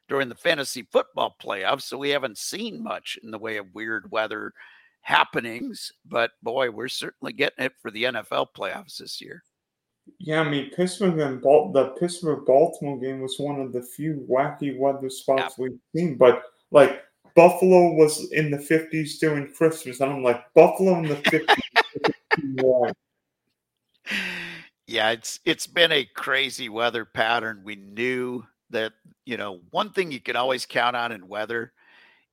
during 0.10 0.30
the 0.30 0.36
fantasy 0.36 0.88
football 0.92 1.36
playoffs, 1.42 1.84
so 1.84 1.98
we 1.98 2.10
haven't 2.10 2.38
seen 2.38 2.84
much 2.84 3.18
in 3.24 3.32
the 3.32 3.38
way 3.38 3.58
of 3.58 3.74
weird 3.74 4.12
weather 4.12 4.54
happenings. 5.02 5.92
But 6.06 6.32
boy, 6.44 6.70
we're 6.70 6.90
certainly 6.90 7.34
getting 7.34 7.66
it 7.66 7.74
for 7.82 7.92
the 7.92 8.04
NFL 8.04 8.48
playoffs 8.58 8.98
this 8.98 9.22
year. 9.22 9.44
Yeah, 10.20 10.42
I 10.42 10.50
mean 10.50 10.72
Pittsburgh 10.72 11.20
and 11.20 11.42
Bal- 11.42 11.72
the 11.72 11.90
Pittsburgh 12.00 12.46
Baltimore 12.46 13.00
game 13.00 13.22
was 13.22 13.40
one 13.40 13.62
of 13.62 13.72
the 13.72 13.84
few 13.84 14.26
wacky 14.30 14.78
weather 14.78 15.10
spots 15.10 15.56
yeah. 15.58 15.64
we've 15.64 15.80
seen. 15.96 16.18
But 16.18 16.44
like 16.72 17.04
Buffalo 17.36 17.94
was 17.94 18.32
in 18.32 18.52
the 18.52 18.58
50s 18.58 19.20
during 19.20 19.54
Christmas, 19.54 20.02
and 20.02 20.12
I'm 20.12 20.24
like 20.24 20.42
Buffalo 20.54 20.98
in 20.98 21.08
the 21.08 21.16
50s 21.16 21.56
yeah, 24.88 25.12
it's 25.12 25.40
it's 25.46 25.68
been 25.68 25.92
a 25.92 26.06
crazy 26.16 26.70
weather 26.70 27.06
pattern. 27.06 27.62
We 27.64 27.76
knew 27.76 28.46
that, 28.70 28.94
you 29.26 29.38
know, 29.38 29.62
one 29.72 29.92
thing 29.92 30.12
you 30.12 30.20
can 30.20 30.36
always 30.36 30.66
count 30.66 30.96
on 30.96 31.12
in 31.12 31.28
weather 31.28 31.74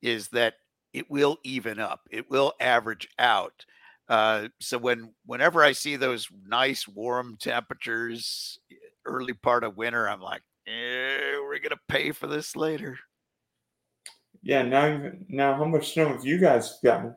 is 0.02 0.28
that 0.28 0.54
it 0.92 1.10
will 1.10 1.38
even 1.44 1.78
up. 1.78 2.08
It 2.10 2.30
will 2.30 2.54
average 2.60 3.08
out. 3.18 3.64
Uh, 4.08 4.48
so 4.60 4.78
when 4.78 5.12
whenever 5.26 5.62
I 5.62 5.72
see 5.72 5.96
those 5.96 6.28
nice 6.46 6.88
warm 6.88 7.36
temperatures 7.38 8.58
early 9.04 9.34
part 9.34 9.64
of 9.64 9.76
winter, 9.76 10.08
I'm 10.08 10.20
like, 10.20 10.42
eh, 10.66 11.38
we're 11.42 11.60
gonna 11.60 11.76
pay 11.88 12.12
for 12.12 12.26
this 12.26 12.56
later. 12.56 12.98
Yeah, 14.42 14.62
now 14.62 15.10
now 15.28 15.54
how 15.54 15.64
much 15.64 15.92
snow 15.92 16.08
have 16.08 16.24
you 16.24 16.38
guys 16.38 16.78
gotten? 16.82 17.14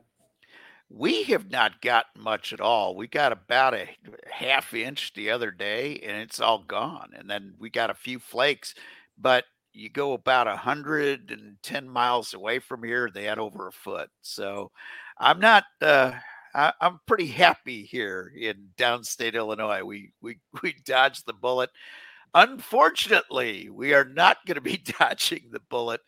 We 0.94 1.22
have 1.24 1.50
not 1.50 1.80
gotten 1.80 2.22
much 2.22 2.52
at 2.52 2.60
all. 2.60 2.94
We 2.94 3.06
got 3.06 3.32
about 3.32 3.72
a 3.72 3.88
half 4.30 4.74
inch 4.74 5.14
the 5.14 5.30
other 5.30 5.50
day, 5.50 5.98
and 6.00 6.18
it's 6.18 6.38
all 6.38 6.58
gone. 6.58 7.12
And 7.16 7.30
then 7.30 7.54
we 7.58 7.70
got 7.70 7.88
a 7.88 7.94
few 7.94 8.18
flakes, 8.18 8.74
but 9.16 9.44
you 9.72 9.88
go 9.88 10.12
about 10.12 10.48
a 10.48 10.56
hundred 10.56 11.30
and 11.30 11.56
ten 11.62 11.88
miles 11.88 12.34
away 12.34 12.58
from 12.58 12.84
here, 12.84 13.10
they 13.12 13.24
had 13.24 13.38
over 13.38 13.68
a 13.68 13.72
foot. 13.72 14.10
So 14.20 14.70
I'm 15.18 15.40
not. 15.40 15.64
Uh, 15.80 16.12
I, 16.54 16.72
am 16.82 17.00
pretty 17.06 17.28
happy 17.28 17.84
here 17.84 18.30
in 18.38 18.68
downstate 18.76 19.32
Illinois. 19.34 19.82
We 19.84 20.12
we 20.20 20.38
we 20.62 20.74
dodged 20.84 21.26
the 21.26 21.32
bullet. 21.32 21.70
Unfortunately, 22.34 23.70
we 23.70 23.94
are 23.94 24.04
not 24.04 24.38
going 24.46 24.56
to 24.56 24.60
be 24.60 24.76
dodging 24.98 25.48
the 25.50 25.60
bullet 25.70 26.00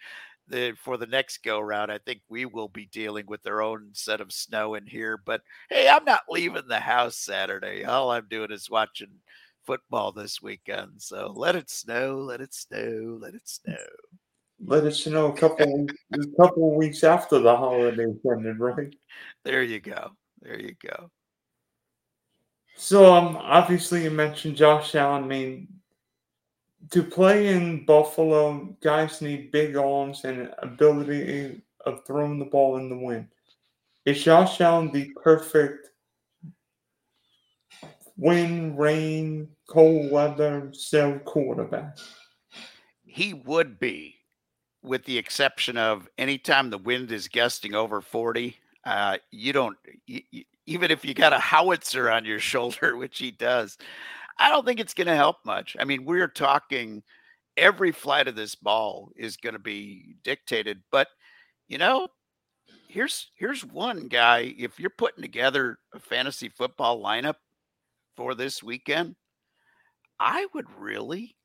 the 0.48 0.74
for 0.83 0.96
the 0.96 1.07
next 1.07 1.42
go 1.42 1.61
round. 1.61 1.90
I 1.90 1.98
think 1.98 2.20
we 2.28 2.44
will 2.44 2.68
be 2.68 2.87
dealing 2.87 3.26
with 3.26 3.42
their 3.42 3.62
own 3.62 3.90
set 3.92 4.20
of 4.20 4.33
snow 4.33 4.74
in 4.74 4.87
here. 4.87 5.20
But 5.24 5.42
hey, 5.70 5.88
I'm 5.88 6.04
not 6.04 6.22
leaving 6.28 6.68
the 6.68 6.80
house 6.80 7.16
Saturday. 7.16 7.85
All 7.85 8.11
I'm 8.11 8.26
doing 8.28 8.50
is 8.50 8.70
watching 8.70 9.11
football 9.64 10.12
this 10.12 10.42
weekend. 10.42 10.92
So 10.98 11.33
let 11.35 11.57
it 11.57 11.70
snow, 11.70 12.18
let 12.18 12.40
it 12.40 12.54
snow, 12.54 13.18
let 13.20 13.35
it 13.35 13.48
snow. 13.48 13.76
Let 14.64 14.85
it 14.85 14.94
snow 14.94 15.26
a 15.26 15.37
couple 15.37 15.87
a 16.12 16.42
couple 16.42 16.76
weeks 16.76 17.04
after 17.04 17.38
the 17.38 17.57
holidays 17.57 18.16
ended, 18.30 18.61
right? 18.61 18.94
There 19.44 19.62
you 19.62 19.80
go. 19.80 20.11
There 20.40 20.61
you 20.61 20.74
go. 20.83 21.11
So 22.76 23.12
um 23.12 23.37
obviously 23.37 24.04
you 24.04 24.11
mentioned 24.11 24.57
Josh 24.57 24.94
Allen. 24.94 25.24
I 25.24 25.26
mean 25.26 25.68
to 26.90 27.03
play 27.03 27.49
in 27.49 27.85
Buffalo, 27.85 28.77
guys 28.83 29.20
need 29.20 29.51
big 29.51 29.77
arms 29.77 30.25
and 30.25 30.53
ability 30.59 31.62
of 31.87 32.05
throwing 32.07 32.38
the 32.38 32.44
ball 32.44 32.77
in 32.77 32.88
the 32.88 32.99
wind. 32.99 33.29
Is 34.05 34.23
Josh 34.23 34.61
Allen 34.61 34.90
the 34.90 35.11
perfect 35.23 35.90
wind, 38.16 38.79
rain, 38.79 39.49
cold 39.66 40.11
weather 40.11 40.70
cell 40.73 41.18
quarterback? 41.25 41.99
He 43.05 43.33
would 43.33 43.79
be, 43.79 44.16
with 44.83 45.05
the 45.05 45.16
exception 45.16 45.77
of 45.77 46.09
anytime 46.18 46.70
the 46.70 46.79
wind 46.79 47.12
is 47.12 47.29
gusting 47.29 47.75
over 47.75 48.01
40. 48.01 48.57
Uh, 48.85 49.16
you 49.31 49.53
don't, 49.53 49.79
you, 50.07 50.20
even 50.66 50.90
if 50.90 51.05
you 51.05 51.14
got 51.14 51.33
a 51.33 51.38
howitzer 51.38 52.11
on 52.11 52.25
your 52.25 52.38
shoulder, 52.40 52.97
which 52.97 53.18
he 53.18 53.31
does, 53.31 53.79
I 54.38 54.49
don't 54.49 54.66
think 54.66 54.81
it's 54.81 54.94
going 54.94 55.07
to 55.07 55.16
help 55.16 55.37
much. 55.44 55.77
I 55.79 55.85
mean, 55.85 56.05
we're 56.05 56.29
talking 56.29 57.03
every 57.57 57.92
flight 57.92 58.29
of 58.29 58.35
this 58.35 58.55
ball 58.55 59.11
is 59.16 59.37
going 59.37 59.53
to 59.53 59.61
be 59.61 60.16
dictated, 60.25 60.83
but 60.90 61.09
you 61.68 61.79
know, 61.79 62.09
here's 62.88 63.31
here's 63.37 63.64
one 63.64 64.09
guy 64.09 64.55
if 64.59 64.79
you're 64.79 64.90
putting 64.90 65.23
together 65.23 65.79
a 65.94 65.99
fantasy 65.99 66.49
football 66.49 67.03
lineup 67.03 67.37
for 68.16 68.35
this 68.35 68.62
weekend, 68.62 69.16
I 70.20 70.47
would 70.55 70.66
really 70.79 71.37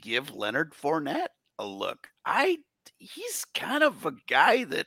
give 0.00 0.34
Leonard 0.34 0.74
Fournette 0.74 1.28
a 1.58 1.66
look. 1.66 2.08
I 2.24 2.58
he's 2.98 3.44
kind 3.54 3.82
of 3.82 4.06
a 4.06 4.14
guy 4.28 4.64
that 4.64 4.86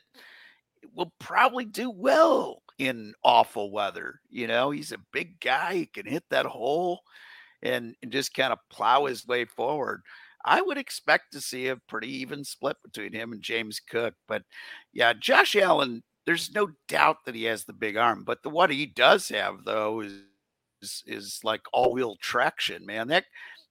will 0.94 1.12
probably 1.18 1.64
do 1.64 1.90
well 1.90 2.62
in 2.78 3.14
awful 3.22 3.70
weather. 3.70 4.20
You 4.28 4.46
know, 4.46 4.70
he's 4.70 4.92
a 4.92 4.98
big 5.12 5.40
guy, 5.40 5.74
he 5.74 5.86
can 5.86 6.06
hit 6.06 6.24
that 6.30 6.46
hole 6.46 7.00
and, 7.62 7.94
and 8.02 8.12
just 8.12 8.34
kind 8.34 8.52
of 8.52 8.58
plow 8.70 9.06
his 9.06 9.26
way 9.26 9.44
forward. 9.44 10.02
I 10.44 10.60
would 10.60 10.78
expect 10.78 11.32
to 11.32 11.40
see 11.40 11.68
a 11.68 11.76
pretty 11.76 12.08
even 12.16 12.44
split 12.44 12.76
between 12.82 13.12
him 13.12 13.32
and 13.32 13.42
James 13.42 13.80
Cook. 13.80 14.14
But 14.26 14.42
yeah, 14.92 15.12
Josh 15.12 15.54
Allen, 15.54 16.02
there's 16.26 16.52
no 16.54 16.70
doubt 16.88 17.18
that 17.26 17.34
he 17.34 17.44
has 17.44 17.64
the 17.64 17.72
big 17.72 17.96
arm. 17.96 18.24
But 18.24 18.42
the 18.42 18.50
what 18.50 18.70
he 18.70 18.86
does 18.86 19.28
have 19.28 19.64
though 19.64 20.00
is 20.00 20.22
is, 20.82 21.04
is 21.06 21.40
like 21.44 21.62
all-wheel 21.72 22.16
traction, 22.20 22.84
man. 22.84 23.08
That 23.08 23.24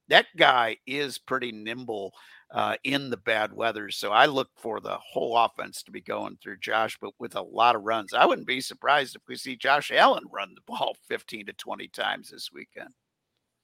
that 0.08 0.26
guy 0.36 0.78
is 0.86 1.18
pretty 1.18 1.52
nimble 1.52 2.12
uh, 2.52 2.76
in 2.84 3.10
the 3.10 3.16
bad 3.16 3.52
weather. 3.52 3.90
So 3.90 4.12
I 4.12 4.26
look 4.26 4.48
for 4.56 4.80
the 4.80 4.98
whole 4.98 5.36
offense 5.36 5.82
to 5.84 5.90
be 5.90 6.00
going 6.00 6.36
through 6.42 6.58
Josh, 6.58 6.98
but 7.00 7.12
with 7.18 7.34
a 7.34 7.42
lot 7.42 7.76
of 7.76 7.82
runs. 7.82 8.12
I 8.12 8.26
wouldn't 8.26 8.46
be 8.46 8.60
surprised 8.60 9.16
if 9.16 9.22
we 9.26 9.36
see 9.36 9.56
Josh 9.56 9.90
Allen 9.90 10.24
run 10.30 10.54
the 10.54 10.60
ball 10.66 10.96
15 11.08 11.46
to 11.46 11.52
20 11.54 11.88
times 11.88 12.30
this 12.30 12.50
weekend. 12.52 12.90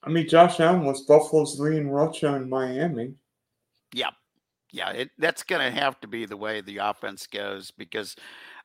I 0.02 0.10
mean, 0.10 0.28
Josh 0.28 0.60
Allen 0.60 0.84
was 0.84 1.02
Buffalo's 1.02 1.58
leading 1.58 1.90
rusher 1.90 2.36
in 2.36 2.48
Miami. 2.48 3.14
Yeah. 3.92 4.10
Yeah. 4.72 4.90
It, 4.90 5.10
that's 5.18 5.42
going 5.42 5.62
to 5.62 5.80
have 5.80 5.98
to 6.00 6.08
be 6.08 6.24
the 6.24 6.36
way 6.36 6.60
the 6.60 6.78
offense 6.78 7.26
goes 7.26 7.70
because 7.70 8.14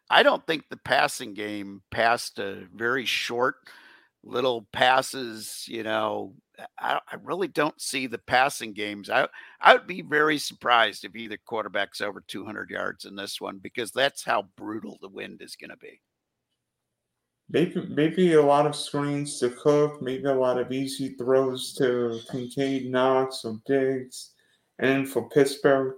I 0.09 0.23
don't 0.23 0.45
think 0.45 0.65
the 0.69 0.77
passing 0.77 1.33
game 1.33 1.81
passed 1.91 2.39
a 2.39 2.67
very 2.73 3.05
short 3.05 3.55
little 4.23 4.67
passes, 4.71 5.65
you 5.67 5.83
know. 5.83 6.33
I, 6.77 6.99
I 7.11 7.15
really 7.23 7.47
don't 7.47 7.79
see 7.81 8.05
the 8.05 8.19
passing 8.19 8.73
games. 8.73 9.09
I 9.09 9.27
I 9.59 9.73
would 9.73 9.87
be 9.87 10.01
very 10.01 10.37
surprised 10.37 11.03
if 11.03 11.15
either 11.15 11.37
quarterback's 11.45 11.99
over 11.99 12.23
200 12.27 12.69
yards 12.69 13.05
in 13.05 13.15
this 13.15 13.41
one 13.41 13.57
because 13.57 13.91
that's 13.91 14.23
how 14.23 14.49
brutal 14.55 14.99
the 15.01 15.09
wind 15.09 15.41
is 15.41 15.55
going 15.55 15.71
to 15.71 15.77
be. 15.77 15.99
Maybe 17.49 17.85
maybe 17.89 18.33
a 18.33 18.41
lot 18.41 18.65
of 18.65 18.75
screens 18.75 19.39
to 19.39 19.49
Cook, 19.49 20.01
maybe 20.01 20.25
a 20.25 20.33
lot 20.33 20.59
of 20.59 20.71
easy 20.71 21.09
throws 21.09 21.73
to 21.73 22.19
Kincaid, 22.31 22.89
Knox, 22.89 23.45
or 23.45 23.59
Diggs, 23.65 24.31
and 24.79 25.07
for 25.07 25.29
Pittsburgh. 25.29 25.95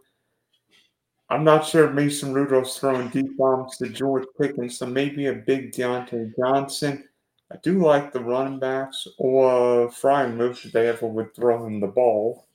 I'm 1.30 1.44
not 1.44 1.66
sure 1.66 1.90
Mason 1.90 2.34
Rudolph's 2.34 2.78
throwing 2.78 3.10
deep 3.10 3.38
bombs 3.38 3.78
to 3.78 3.90
George 3.90 4.26
Pickens, 4.40 4.78
so 4.78 4.86
maybe 4.86 5.28
a 5.28 5.34
big 5.34 5.72
Diontae 5.72 6.36
Johnson. 6.38 7.08
I 7.52 7.58
do 7.64 7.80
like 7.80 8.12
the 8.12 8.20
running 8.20 8.60
backs 8.60 9.08
or 9.18 9.90
Freiermuth 9.90 10.66
if 10.66 10.72
they 10.72 10.88
ever 10.88 11.08
would 11.08 11.34
throw 11.36 11.66
him 11.66 11.80
the 11.80 11.88
ball. 11.88 12.48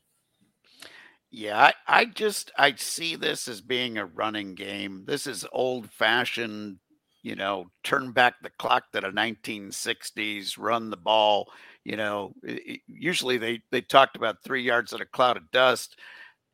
Yeah, 1.30 1.58
I, 1.58 2.00
I 2.00 2.04
just 2.06 2.50
I 2.58 2.74
see 2.74 3.14
this 3.14 3.46
as 3.46 3.60
being 3.60 3.96
a 3.96 4.06
running 4.06 4.54
game. 4.56 5.04
This 5.06 5.26
is 5.28 5.46
old 5.52 5.90
fashioned 5.90 6.78
you 7.22 7.36
know, 7.36 7.66
turn 7.84 8.12
back 8.12 8.34
the 8.42 8.50
clock 8.50 8.90
to 8.92 9.00
the 9.00 9.08
1960s, 9.08 10.58
run 10.58 10.90
the 10.90 10.96
ball. 10.96 11.50
You 11.84 11.96
know, 11.96 12.32
it, 12.42 12.80
usually 12.86 13.38
they 13.38 13.60
they 13.70 13.80
talked 13.80 14.16
about 14.16 14.42
three 14.42 14.62
yards 14.62 14.92
in 14.92 15.00
a 15.00 15.06
cloud 15.06 15.36
of 15.36 15.50
dust. 15.50 15.98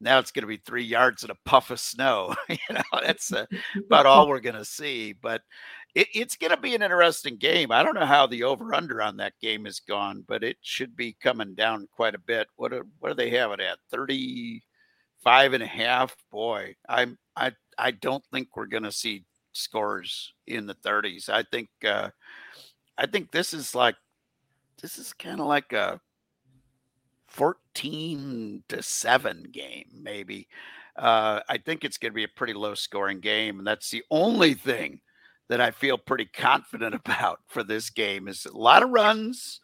Now 0.00 0.18
it's 0.18 0.30
going 0.30 0.42
to 0.42 0.48
be 0.48 0.58
three 0.58 0.84
yards 0.84 1.24
in 1.24 1.30
a 1.30 1.36
puff 1.46 1.70
of 1.70 1.80
snow. 1.80 2.34
you 2.48 2.56
know, 2.70 2.82
that's 3.02 3.32
uh, 3.32 3.46
about 3.86 4.06
all 4.06 4.28
we're 4.28 4.40
going 4.40 4.56
to 4.56 4.64
see. 4.64 5.12
But 5.14 5.42
it, 5.94 6.08
it's 6.14 6.36
going 6.36 6.50
to 6.50 6.56
be 6.56 6.74
an 6.74 6.82
interesting 6.82 7.36
game. 7.36 7.72
I 7.72 7.82
don't 7.82 7.94
know 7.94 8.06
how 8.06 8.26
the 8.26 8.42
over 8.42 8.74
under 8.74 9.00
on 9.00 9.16
that 9.16 9.32
game 9.40 9.66
is 9.66 9.80
gone, 9.80 10.24
but 10.28 10.44
it 10.44 10.58
should 10.60 10.94
be 10.96 11.16
coming 11.22 11.54
down 11.54 11.88
quite 11.90 12.14
a 12.14 12.18
bit. 12.18 12.48
What 12.56 12.72
are, 12.72 12.86
what 12.98 13.08
do 13.08 13.14
they 13.14 13.30
have 13.30 13.52
it 13.52 13.60
at? 13.60 13.78
35 13.90 15.54
and 15.54 15.62
a 15.62 15.66
half? 15.66 16.14
Boy, 16.30 16.76
I'm 16.88 17.18
I 17.34 17.52
I 17.78 17.92
don't 17.92 18.24
think 18.32 18.48
we're 18.54 18.66
going 18.66 18.82
to 18.82 18.92
see 18.92 19.24
scores 19.56 20.32
in 20.46 20.66
the 20.66 20.74
30s. 20.74 21.28
I 21.28 21.42
think 21.42 21.68
uh, 21.84 22.10
I 22.98 23.06
think 23.06 23.30
this 23.30 23.52
is 23.52 23.74
like 23.74 23.96
this 24.80 24.98
is 24.98 25.12
kind 25.12 25.40
of 25.40 25.46
like 25.46 25.72
a 25.72 26.00
14 27.28 28.62
to 28.68 28.82
7 28.82 29.44
game 29.52 29.86
maybe. 29.94 30.48
Uh, 30.96 31.40
I 31.48 31.58
think 31.58 31.84
it's 31.84 31.98
going 31.98 32.12
to 32.12 32.16
be 32.16 32.24
a 32.24 32.28
pretty 32.28 32.54
low 32.54 32.74
scoring 32.74 33.20
game 33.20 33.58
and 33.58 33.66
that's 33.66 33.90
the 33.90 34.02
only 34.10 34.54
thing 34.54 35.00
that 35.48 35.60
I 35.60 35.70
feel 35.70 35.98
pretty 35.98 36.26
confident 36.26 36.94
about 37.04 37.40
for 37.46 37.62
this 37.62 37.90
game 37.90 38.28
is 38.28 38.46
a 38.46 38.56
lot 38.56 38.82
of 38.82 38.90
runs, 38.90 39.60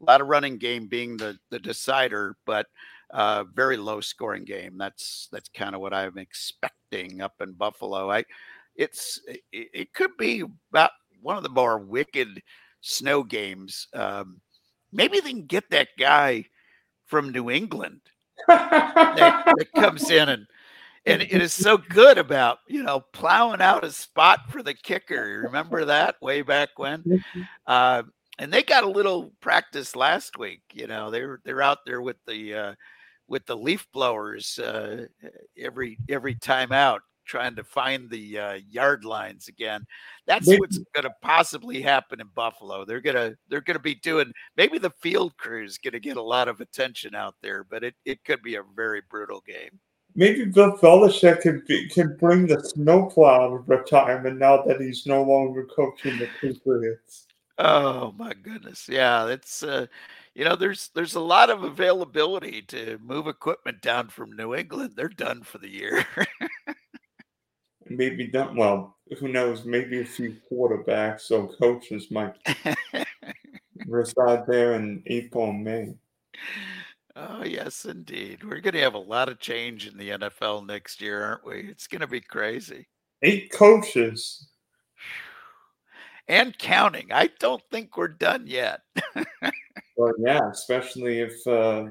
a 0.00 0.04
lot 0.04 0.20
of 0.20 0.28
running 0.28 0.58
game 0.58 0.86
being 0.86 1.16
the 1.16 1.38
the 1.50 1.58
decider, 1.58 2.36
but 2.44 2.66
uh, 3.10 3.44
very 3.54 3.76
low 3.76 4.00
scoring 4.00 4.44
game. 4.44 4.76
That's 4.78 5.28
that's 5.32 5.48
kind 5.48 5.74
of 5.74 5.80
what 5.80 5.94
I'm 5.94 6.18
expecting 6.18 7.20
up 7.20 7.34
in 7.40 7.52
Buffalo. 7.52 8.10
I 8.10 8.24
it's 8.76 9.20
it, 9.26 9.40
it 9.52 9.94
could 9.94 10.16
be 10.18 10.44
about 10.70 10.90
one 11.22 11.36
of 11.36 11.42
the 11.42 11.48
more 11.48 11.78
wicked 11.78 12.42
snow 12.80 13.22
games. 13.22 13.88
Um, 13.94 14.40
maybe 14.92 15.20
they 15.20 15.30
can 15.30 15.46
get 15.46 15.70
that 15.70 15.88
guy 15.98 16.44
from 17.06 17.30
New 17.30 17.50
England 17.50 18.00
that, 18.48 19.44
that 19.56 19.72
comes 19.74 20.10
in 20.10 20.28
and 20.28 20.46
and 21.04 21.22
it 21.22 21.40
is 21.40 21.54
so 21.54 21.78
good 21.78 22.18
about 22.18 22.58
you 22.68 22.82
know 22.82 23.00
plowing 23.12 23.60
out 23.60 23.84
a 23.84 23.92
spot 23.92 24.50
for 24.50 24.62
the 24.62 24.74
kicker. 24.74 25.42
Remember 25.44 25.84
that 25.84 26.16
way 26.20 26.42
back 26.42 26.70
when? 26.76 27.24
Uh, 27.66 28.04
and 28.38 28.52
they 28.52 28.62
got 28.62 28.84
a 28.84 28.88
little 28.88 29.32
practice 29.40 29.96
last 29.96 30.38
week. 30.38 30.62
You 30.72 30.86
know, 30.86 31.10
they're 31.10 31.40
they're 31.44 31.62
out 31.62 31.78
there 31.84 32.00
with 32.00 32.16
the 32.26 32.54
uh, 32.54 32.74
with 33.26 33.44
the 33.46 33.56
leaf 33.56 33.86
blowers 33.92 34.58
uh, 34.60 35.06
every 35.58 35.98
every 36.08 36.36
time 36.36 36.70
out, 36.70 37.00
trying 37.26 37.56
to 37.56 37.64
find 37.64 38.08
the 38.08 38.38
uh, 38.38 38.58
yard 38.70 39.04
lines 39.04 39.48
again. 39.48 39.86
That's 40.26 40.46
maybe. 40.46 40.60
what's 40.60 40.78
going 40.94 41.04
to 41.04 41.14
possibly 41.22 41.82
happen 41.82 42.20
in 42.20 42.28
Buffalo. 42.34 42.84
They're 42.84 43.00
gonna 43.00 43.34
they're 43.48 43.60
gonna 43.60 43.78
be 43.78 43.96
doing 43.96 44.32
maybe 44.56 44.78
the 44.78 44.90
field 45.02 45.36
crew 45.36 45.64
is 45.64 45.78
going 45.78 45.92
to 45.92 46.00
get 46.00 46.16
a 46.16 46.22
lot 46.22 46.48
of 46.48 46.60
attention 46.60 47.14
out 47.14 47.34
there, 47.42 47.64
but 47.64 47.84
it, 47.84 47.94
it 48.04 48.24
could 48.24 48.42
be 48.42 48.54
a 48.54 48.62
very 48.74 49.02
brutal 49.10 49.42
game. 49.46 49.78
Maybe 50.14 50.46
Bill 50.46 50.72
Belichick 50.78 51.42
can 51.42 51.62
be, 51.68 51.88
can 51.88 52.16
bring 52.16 52.46
the 52.46 52.58
snowplow 52.60 53.50
to 53.50 53.56
retirement 53.66 54.38
now 54.38 54.62
that 54.62 54.80
he's 54.80 55.06
no 55.06 55.22
longer 55.22 55.66
coaching 55.76 56.18
the 56.18 56.28
Patriots. 56.40 57.26
Oh 57.58 58.14
my 58.18 58.32
goodness, 58.34 58.86
yeah, 58.88 59.28
it's 59.28 59.62
uh, 59.62 59.86
you 60.34 60.44
know 60.44 60.56
there's 60.56 60.90
there's 60.94 61.14
a 61.14 61.20
lot 61.20 61.48
of 61.48 61.64
availability 61.64 62.62
to 62.62 62.98
move 63.02 63.26
equipment 63.26 63.80
down 63.80 64.08
from 64.08 64.36
New 64.36 64.54
England. 64.54 64.92
They're 64.94 65.08
done 65.08 65.42
for 65.42 65.58
the 65.58 65.68
year. 65.68 66.04
maybe 67.88 68.26
done 68.26 68.56
well. 68.56 68.96
Who 69.18 69.28
knows? 69.28 69.64
Maybe 69.64 70.00
a 70.00 70.04
few 70.04 70.36
quarterbacks 70.50 71.30
or 71.30 71.54
coaches 71.56 72.10
might 72.10 72.34
reside 73.86 74.46
there 74.46 74.74
in 74.74 75.02
April 75.06 75.50
and 75.50 75.64
May. 75.64 75.94
Oh 77.14 77.44
yes, 77.44 77.86
indeed. 77.86 78.44
We're 78.44 78.60
going 78.60 78.74
to 78.74 78.80
have 78.80 78.94
a 78.94 78.98
lot 78.98 79.30
of 79.30 79.40
change 79.40 79.86
in 79.86 79.96
the 79.96 80.10
NFL 80.10 80.66
next 80.66 81.00
year, 81.00 81.24
aren't 81.24 81.46
we? 81.46 81.60
It's 81.60 81.86
going 81.86 82.02
to 82.02 82.06
be 82.06 82.20
crazy. 82.20 82.88
Eight 83.22 83.50
coaches 83.50 84.48
and 86.28 86.56
counting. 86.58 87.12
I 87.12 87.30
don't 87.38 87.62
think 87.70 87.96
we're 87.96 88.08
done 88.08 88.46
yet. 88.46 88.80
well, 89.96 90.12
yeah, 90.18 90.50
especially 90.50 91.20
if 91.20 91.46
uh, 91.46 91.86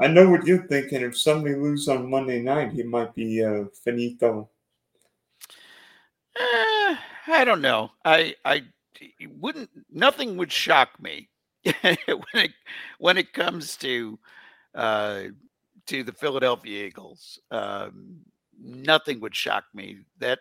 I 0.00 0.06
know 0.06 0.30
what 0.30 0.46
you're 0.46 0.66
thinking. 0.68 1.02
If 1.02 1.18
somebody 1.18 1.54
loses 1.54 1.88
on 1.88 2.08
Monday 2.08 2.40
night, 2.40 2.72
he 2.72 2.82
might 2.82 3.14
be 3.14 3.44
uh, 3.44 3.64
finito. 3.84 4.48
Uh, 6.38 6.96
I 7.28 7.44
don't 7.44 7.60
know. 7.62 7.90
I 8.04 8.34
I 8.44 8.64
wouldn't. 9.38 9.70
Nothing 9.90 10.36
would 10.36 10.52
shock 10.52 11.00
me 11.00 11.28
when 11.64 11.96
it 12.34 12.50
when 12.98 13.16
it 13.18 13.32
comes 13.32 13.76
to 13.78 14.18
uh, 14.74 15.22
to 15.86 16.04
the 16.04 16.12
Philadelphia 16.12 16.86
Eagles. 16.86 17.40
Um, 17.50 18.18
nothing 18.60 19.20
would 19.20 19.34
shock 19.34 19.64
me. 19.74 19.98
That 20.18 20.40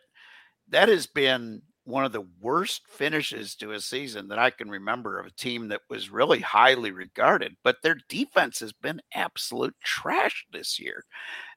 that 0.69 0.89
has 0.89 1.07
been 1.07 1.61
one 1.85 2.05
of 2.05 2.13
the 2.13 2.27
worst 2.41 2.83
finishes 2.89 3.55
to 3.55 3.71
a 3.73 3.79
season 3.81 4.27
that 4.29 4.39
I 4.39 4.51
can 4.51 4.69
remember 4.69 5.19
of 5.19 5.27
a 5.27 5.31
team 5.31 5.69
that 5.69 5.81
was 5.89 6.09
really 6.11 6.39
highly 6.39 6.91
regarded, 6.91 7.55
but 7.63 7.77
their 7.83 7.97
defense 8.09 8.59
has 8.61 8.73
been 8.73 9.01
absolute 9.13 9.75
trash 9.83 10.45
this 10.51 10.79
year. 10.79 11.03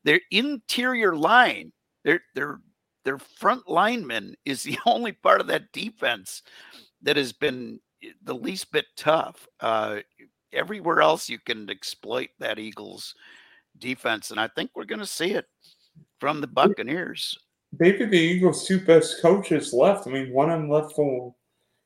Their 0.04 0.20
interior 0.30 1.14
line, 1.16 1.72
their 2.04 2.20
their 2.34 2.60
their 3.08 3.18
front 3.18 3.66
lineman 3.66 4.34
is 4.44 4.62
the 4.62 4.78
only 4.86 5.12
part 5.12 5.40
of 5.40 5.46
that 5.46 5.72
defense 5.72 6.42
that 7.00 7.16
has 7.16 7.32
been 7.32 7.80
eh, 8.04 8.10
the 8.22 8.34
least 8.34 8.70
bit 8.70 8.84
tough. 8.96 9.48
Uh, 9.60 10.00
everywhere 10.52 11.00
else 11.00 11.28
you 11.28 11.38
can 11.38 11.70
exploit 11.70 12.28
that 12.38 12.58
Eagles 12.58 13.14
defense, 13.78 14.30
and 14.30 14.38
I 14.38 14.48
think 14.48 14.72
we're 14.74 14.84
going 14.84 14.98
to 14.98 15.06
see 15.06 15.32
it 15.32 15.46
from 16.20 16.42
the 16.42 16.46
Buccaneers 16.46 17.38
maybe 17.78 18.04
the 18.04 18.16
Eagles' 18.16 18.66
two 18.66 18.80
best 18.80 19.20
coaches 19.20 19.72
left. 19.72 20.06
I 20.06 20.10
mean, 20.10 20.32
one 20.32 20.50
of 20.50 20.60
them 20.60 20.70
left 20.70 20.94
for 20.94 21.34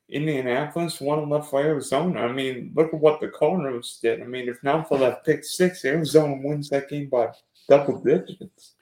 Indianapolis, 0.09 1.01
one 1.01 1.17
of 1.17 1.23
them 1.23 1.31
left 1.31 1.49
for 1.49 1.61
Arizona. 1.61 2.21
I 2.21 2.31
mean, 2.31 2.71
look 2.75 2.93
at 2.93 2.99
what 2.99 3.19
the 3.19 3.29
Cardinals 3.29 3.99
did. 4.01 4.21
I 4.21 4.25
mean, 4.25 4.47
if 4.47 4.63
not 4.63 4.87
for 4.87 4.97
that 4.99 5.25
pick 5.25 5.43
six, 5.43 5.83
Arizona 5.85 6.39
wins 6.41 6.69
that 6.69 6.89
game 6.89 7.09
by 7.09 7.29
double 7.67 7.99
digits. 7.99 8.72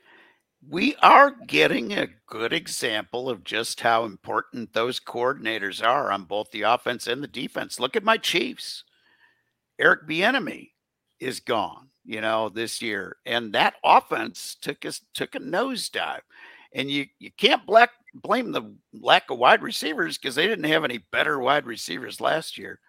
We 0.68 0.96
are 0.98 1.32
getting 1.48 1.92
a 1.94 2.08
good 2.28 2.54
example 2.54 3.30
of 3.30 3.44
just 3.44 3.82
how 3.82 4.06
important 4.06 4.74
those 4.74 5.00
coordinators 5.00 5.84
are 5.84 6.12
on 6.12 6.26
both 6.26 6.52
the 6.52 6.62
offense 6.62 7.08
and 7.08 7.24
the 7.24 7.28
defense. 7.28 7.80
Look 7.80 7.96
at 7.96 8.04
my 8.04 8.18
Chiefs. 8.18 8.84
Eric 9.80 10.08
Bieniemy 10.08 10.70
is 11.20 11.40
gone, 11.40 11.90
you 12.06 12.22
know, 12.22 12.50
this 12.50 12.82
year, 12.82 13.18
and 13.26 13.54
that 13.54 13.76
offense 13.84 14.56
took 14.62 14.86
us 14.86 15.02
took 15.14 15.34
a 15.36 15.40
nosedive. 15.40 16.22
And 16.74 16.90
you 16.92 17.08
you 17.20 17.32
can't 17.38 17.66
black, 17.66 17.92
blame 18.14 18.52
the 18.52 18.76
lack 18.94 19.32
of 19.32 19.40
wide 19.40 19.64
receivers 19.64 20.18
because 20.18 20.36
they 20.36 20.48
didn't 20.48 20.66
have 20.66 20.84
any 20.84 21.00
better 21.12 21.40
wide 21.40 21.66
receivers 21.66 22.22
last 22.22 22.58
year. 22.58 22.80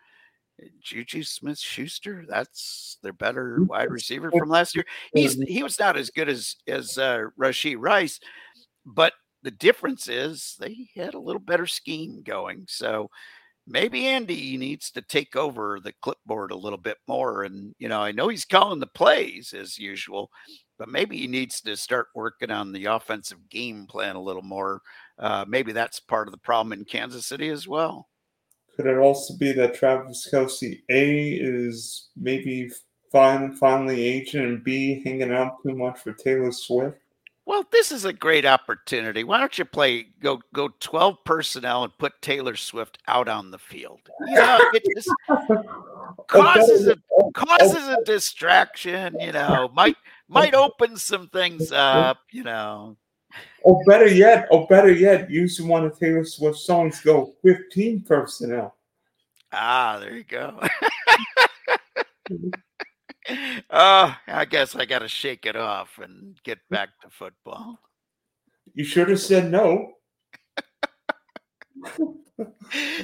Juju 0.81 1.23
Smith 1.23 1.59
Schuster, 1.59 2.25
that's 2.29 2.99
their 3.03 3.13
better 3.13 3.63
wide 3.63 3.91
receiver 3.91 4.31
from 4.31 4.49
last 4.49 4.75
year. 4.75 4.85
He's 5.15 5.41
he 5.43 5.63
was 5.63 5.79
not 5.79 5.97
as 5.97 6.11
good 6.11 6.29
as 6.29 6.57
as 6.67 6.99
uh, 6.99 7.25
Rashee 7.39 7.77
Rice, 7.79 8.21
but 8.85 9.13
the 9.43 9.51
difference 9.51 10.09
is 10.09 10.57
they 10.59 10.89
had 10.95 11.15
a 11.15 11.21
little 11.21 11.41
better 11.41 11.67
scheme 11.67 12.23
going. 12.23 12.65
So 12.69 13.11
maybe 13.67 14.07
Andy 14.07 14.57
needs 14.57 14.91
to 14.93 15.03
take 15.03 15.37
over 15.37 15.81
the 15.81 15.93
clipboard 16.03 16.51
a 16.51 16.57
little 16.57 16.79
bit 16.79 16.99
more. 17.07 17.45
And 17.45 17.75
you 17.79 17.89
know, 17.89 18.01
I 18.01 18.13
know 18.13 18.29
he's 18.29 18.45
calling 18.45 18.81
the 18.81 18.87
plays 18.87 19.53
as 19.53 19.79
usual, 19.79 20.31
but 20.79 20.89
maybe 20.89 21.17
he 21.17 21.27
needs 21.27 21.61
to 21.63 21.77
start 21.77 22.09
working 22.15 22.51
on 22.51 22.73
the 22.73 22.87
offensive 22.87 23.49
game 23.49 23.87
plan 23.87 24.17
a 24.17 24.23
little 24.23 24.43
more. 24.43 24.81
Uh, 25.19 25.45
maybe 25.47 25.73
that's 25.73 26.01
part 26.01 26.29
of 26.29 26.33
the 26.33 26.39
problem 26.39 26.73
in 26.73 26.85
Kansas 26.85 27.27
City 27.27 27.49
as 27.49 27.69
well. 27.69 28.09
Could 28.77 28.87
it 28.87 28.99
also 28.99 29.37
be 29.37 29.53
that 29.53 29.75
Travis 29.75 30.29
Kelce 30.33 30.81
A 30.89 31.33
is 31.33 32.09
maybe 32.17 32.71
finally, 33.11 33.55
finally 33.57 34.03
aging 34.03 34.43
and 34.43 34.65
B 34.65 35.03
hanging 35.05 35.33
out 35.33 35.63
too 35.63 35.75
much 35.75 36.01
for 36.01 36.13
Taylor 36.13 36.51
Swift? 36.53 36.97
Well, 37.45 37.67
this 37.73 37.91
is 37.91 38.05
a 38.05 38.13
great 38.13 38.47
opportunity. 38.47 39.25
Why 39.25 39.39
don't 39.39 39.59
you 39.59 39.65
play 39.65 40.07
go 40.21 40.41
go 40.55 40.71
twelve 40.79 41.17
personnel 41.25 41.83
and 41.83 41.93
put 41.99 42.23
Taylor 42.23 42.55
Swift 42.55 42.99
out 43.09 43.29
on 43.29 43.51
the 43.51 43.59
field? 43.59 44.01
You 44.29 44.37
know, 44.37 44.59
it 44.73 44.85
just 44.95 45.11
causes 46.29 46.87
a 46.87 46.97
causes 47.35 47.89
a 47.89 47.99
distraction. 48.05 49.17
You 49.19 49.33
know, 49.33 49.71
might 49.75 49.97
might 50.29 50.55
open 50.55 50.97
some 50.97 51.29
things 51.29 51.73
up, 51.73 52.19
you 52.31 52.45
know. 52.45 52.97
Or 53.63 53.83
better 53.87 54.09
yet, 54.09 54.49
or 54.51 54.67
better 54.67 54.93
yet, 54.93 55.31
use 55.31 55.61
one 55.61 55.85
of 55.85 55.99
Taylor 55.99 56.25
Swift's 56.25 56.67
songs. 56.67 57.01
Go 57.01 57.35
fifteen 57.43 58.01
personnel. 58.01 58.75
Ah, 59.53 59.99
there 60.01 60.17
you 60.17 60.25
go. 60.25 60.61
oh, 63.71 64.17
I 64.27 64.45
guess 64.45 64.75
I 64.75 64.85
got 64.85 65.01
to 65.01 65.09
shake 65.09 65.47
it 65.47 65.57
off 65.57 65.99
and 66.03 66.39
get 66.43 66.59
back 66.71 66.89
to 67.03 67.11
football. 67.11 67.79
You 68.75 68.85
should 68.85 69.09
have 69.09 69.21
said 69.21 69.51
no. 69.51 69.93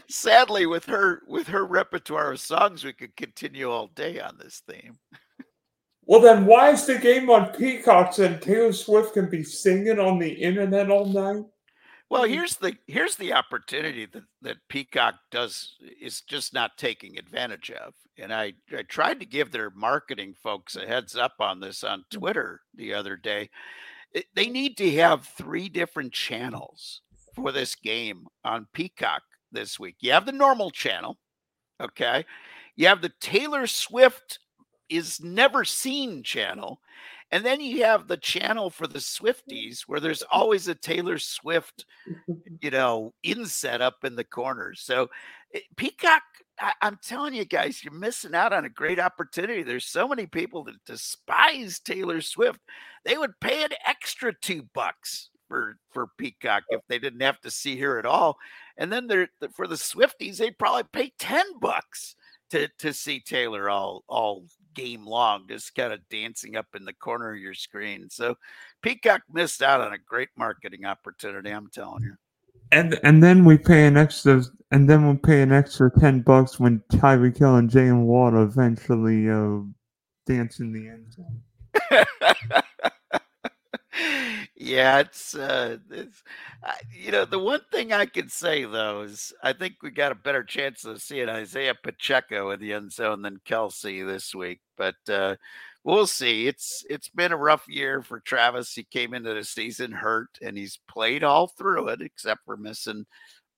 Sadly, 0.08 0.66
with 0.66 0.84
her 0.86 1.22
with 1.26 1.46
her 1.48 1.64
repertoire 1.66 2.32
of 2.32 2.40
songs, 2.40 2.84
we 2.84 2.92
could 2.92 3.14
continue 3.16 3.70
all 3.70 3.88
day 3.88 4.20
on 4.20 4.38
this 4.38 4.62
theme. 4.68 4.98
Well, 6.08 6.20
then 6.20 6.46
why 6.46 6.70
is 6.70 6.86
the 6.86 6.98
game 6.98 7.28
on 7.28 7.52
Peacock 7.52 8.18
and 8.18 8.40
Taylor 8.40 8.72
Swift 8.72 9.12
can 9.12 9.28
be 9.28 9.42
singing 9.42 9.98
on 9.98 10.18
the 10.18 10.30
internet 10.30 10.90
all 10.90 11.04
night? 11.04 11.44
Well, 12.08 12.24
here's 12.24 12.56
the 12.56 12.74
here's 12.86 13.16
the 13.16 13.34
opportunity 13.34 14.06
that, 14.06 14.22
that 14.40 14.56
Peacock 14.70 15.16
does 15.30 15.76
is 16.00 16.22
just 16.22 16.54
not 16.54 16.78
taking 16.78 17.18
advantage 17.18 17.70
of. 17.70 17.92
And 18.16 18.32
I, 18.32 18.54
I 18.74 18.84
tried 18.88 19.20
to 19.20 19.26
give 19.26 19.52
their 19.52 19.68
marketing 19.68 20.34
folks 20.42 20.76
a 20.76 20.86
heads 20.86 21.14
up 21.14 21.34
on 21.40 21.60
this 21.60 21.84
on 21.84 22.00
mm. 22.00 22.18
Twitter 22.18 22.62
the 22.74 22.94
other 22.94 23.16
day. 23.16 23.50
It, 24.10 24.24
they 24.34 24.48
need 24.48 24.78
to 24.78 24.90
have 24.92 25.26
three 25.26 25.68
different 25.68 26.14
channels 26.14 27.02
for 27.34 27.52
this 27.52 27.74
game 27.74 28.26
on 28.46 28.66
Peacock 28.72 29.24
this 29.52 29.78
week. 29.78 29.96
You 30.00 30.12
have 30.12 30.24
the 30.24 30.32
normal 30.32 30.70
channel, 30.70 31.18
okay? 31.78 32.24
You 32.76 32.86
have 32.86 33.02
the 33.02 33.12
Taylor 33.20 33.66
Swift 33.66 34.38
is 34.88 35.20
never 35.22 35.64
seen 35.64 36.22
channel. 36.22 36.80
And 37.30 37.44
then 37.44 37.60
you 37.60 37.84
have 37.84 38.08
the 38.08 38.16
channel 38.16 38.70
for 38.70 38.86
the 38.86 39.00
Swifties 39.00 39.82
where 39.82 40.00
there's 40.00 40.22
always 40.22 40.66
a 40.66 40.74
Taylor 40.74 41.18
Swift, 41.18 41.84
you 42.62 42.70
know, 42.70 43.12
inset 43.22 43.82
up 43.82 44.04
in 44.04 44.16
the 44.16 44.24
corners. 44.24 44.80
So 44.80 45.10
eh, 45.54 45.60
Peacock, 45.76 46.22
I, 46.58 46.72
am 46.80 46.98
telling 47.02 47.34
you 47.34 47.44
guys, 47.44 47.84
you're 47.84 47.92
missing 47.92 48.34
out 48.34 48.52
on 48.52 48.64
a 48.64 48.70
great 48.70 48.98
opportunity. 48.98 49.62
There's 49.62 49.84
so 49.84 50.08
many 50.08 50.26
people 50.26 50.64
that 50.64 50.84
despise 50.86 51.78
Taylor 51.78 52.22
Swift. 52.22 52.60
They 53.04 53.18
would 53.18 53.38
pay 53.40 53.62
an 53.62 53.70
extra 53.86 54.32
two 54.32 54.62
bucks 54.74 55.28
for 55.48 55.76
for 55.90 56.08
Peacock 56.18 56.64
if 56.68 56.80
they 56.88 56.98
didn't 56.98 57.22
have 57.22 57.40
to 57.40 57.50
see 57.50 57.78
her 57.78 57.98
at 57.98 58.06
all. 58.06 58.38
And 58.76 58.92
then 58.92 59.06
they're 59.06 59.28
for 59.54 59.66
the 59.66 59.74
Swifties, 59.74 60.38
they'd 60.38 60.58
probably 60.58 60.84
pay 60.92 61.12
10 61.18 61.58
bucks 61.60 62.16
to 62.50 62.68
to 62.78 62.92
see 62.92 63.20
Taylor 63.20 63.68
all 63.68 64.04
all 64.08 64.44
game 64.74 65.06
long, 65.06 65.46
just 65.48 65.74
kind 65.74 65.92
of 65.92 66.00
dancing 66.10 66.56
up 66.56 66.66
in 66.74 66.84
the 66.84 66.92
corner 66.92 67.32
of 67.32 67.38
your 67.38 67.54
screen. 67.54 68.08
So 68.10 68.34
Peacock 68.82 69.22
missed 69.32 69.62
out 69.62 69.80
on 69.80 69.92
a 69.92 69.98
great 69.98 70.30
marketing 70.36 70.84
opportunity. 70.84 71.50
I'm 71.50 71.68
telling 71.70 72.02
you. 72.02 72.14
And 72.70 73.00
and 73.02 73.22
then 73.22 73.44
we 73.44 73.56
pay 73.56 73.86
an 73.86 73.96
extra, 73.96 74.42
and 74.70 74.88
then 74.88 75.06
we'll 75.06 75.16
pay 75.16 75.40
an 75.42 75.52
extra 75.52 75.90
ten 75.98 76.20
bucks 76.20 76.60
when 76.60 76.82
Tyreek 76.92 77.38
Hill 77.38 77.56
and 77.56 77.70
Jaylen 77.70 78.04
Waddle 78.04 78.42
eventually 78.42 79.30
uh, 79.30 79.60
dance 80.26 80.60
in 80.60 80.72
the 80.72 80.88
end 80.88 81.12
zone. 81.12 82.62
Yeah, 84.54 84.98
it's, 85.00 85.34
uh, 85.34 85.78
it's 85.90 86.22
uh, 86.62 86.72
you 86.92 87.10
know, 87.12 87.24
the 87.24 87.38
one 87.38 87.60
thing 87.72 87.92
I 87.92 88.06
can 88.06 88.28
say 88.28 88.64
though 88.64 89.02
is 89.02 89.32
I 89.42 89.52
think 89.52 89.76
we 89.82 89.90
got 89.90 90.12
a 90.12 90.16
better 90.16 90.44
chance 90.44 90.84
of 90.84 91.00
seeing 91.02 91.28
Isaiah 91.28 91.74
Pacheco 91.82 92.50
in 92.50 92.60
the 92.60 92.72
end 92.72 92.92
zone 92.92 93.22
than 93.22 93.40
Kelce 93.46 94.06
this 94.06 94.34
week. 94.34 94.60
But 94.76 94.96
uh, 95.08 95.36
we'll 95.84 96.06
see. 96.06 96.46
It's 96.48 96.84
it's 96.90 97.08
been 97.08 97.32
a 97.32 97.36
rough 97.36 97.64
year 97.68 98.02
for 98.02 98.20
Travis. 98.20 98.72
He 98.74 98.84
came 98.84 99.14
into 99.14 99.34
the 99.34 99.44
season 99.44 99.92
hurt, 99.92 100.30
and 100.42 100.56
he's 100.56 100.78
played 100.88 101.24
all 101.24 101.48
through 101.48 101.88
it, 101.88 102.00
except 102.02 102.44
for 102.44 102.56
missing 102.56 103.06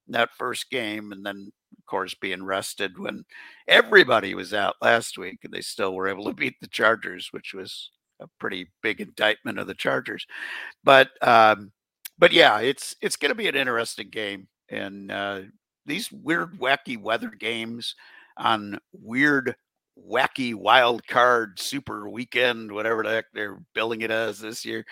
that 0.09 0.31
first 0.39 0.71
game, 0.71 1.13
and 1.13 1.25
then 1.25 1.53
of 1.79 1.87
course 1.87 2.15
being 2.15 2.43
rested 2.45 2.99
when 2.99 3.25
everybody 3.69 4.35
was 4.35 4.53
out 4.55 4.77
last 4.83 5.19
week, 5.19 5.41
and 5.45 5.53
they 5.53 5.61
still 5.61 5.95
were 5.95 6.09
able 6.09 6.25
to 6.25 6.35
beat 6.35 6.55
the 6.61 6.69
Chargers, 6.69 7.29
which 7.33 7.55
was 7.55 7.91
a 8.21 8.29
pretty 8.39 8.69
big 8.83 9.01
indictment 9.01 9.59
of 9.59 9.67
the 9.67 9.75
Chargers. 9.75 10.27
But 10.85 11.11
um, 11.27 11.73
but 12.19 12.33
yeah, 12.33 12.61
it's 12.61 12.97
it's 13.01 13.17
going 13.17 13.31
to 13.31 13.35
be 13.35 13.49
an 13.49 13.57
interesting 13.57 14.09
game, 14.11 14.49
and 14.69 15.11
uh, 15.11 15.41
these 15.87 16.11
weird, 16.13 16.59
wacky 16.59 17.01
weather 17.01 17.31
games 17.31 17.95
on 18.37 18.79
weird 18.93 19.55
wacky 20.09 20.55
wild 20.55 21.07
card 21.07 21.59
super 21.59 22.09
weekend, 22.09 22.73
whatever 22.73 23.03
the 23.03 23.11
heck 23.11 23.27
they're 23.33 23.61
billing 23.75 24.01
it 24.03 24.11
as 24.11 24.39
this 24.39 24.65
year, 24.65 24.85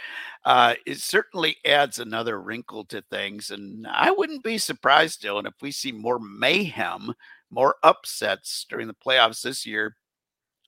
uh, 0.45 0.75
it 0.87 0.99
certainly 0.99 1.57
adds 1.65 1.99
another 1.99 2.41
wrinkle 2.41 2.85
to 2.87 3.03
things. 3.11 3.51
And 3.51 3.87
I 3.87 4.11
wouldn't 4.11 4.43
be 4.43 4.59
surprised, 4.59 5.23
Dylan, 5.23 5.47
if 5.47 5.55
we 5.63 5.71
see 5.71 5.93
more 5.93 6.19
mayhem, 6.19 7.15
more 7.51 7.77
upsets 7.83 8.67
during 8.69 8.87
the 8.87 8.95
playoffs 8.95 9.43
this 9.43 9.65
year, 9.65 9.97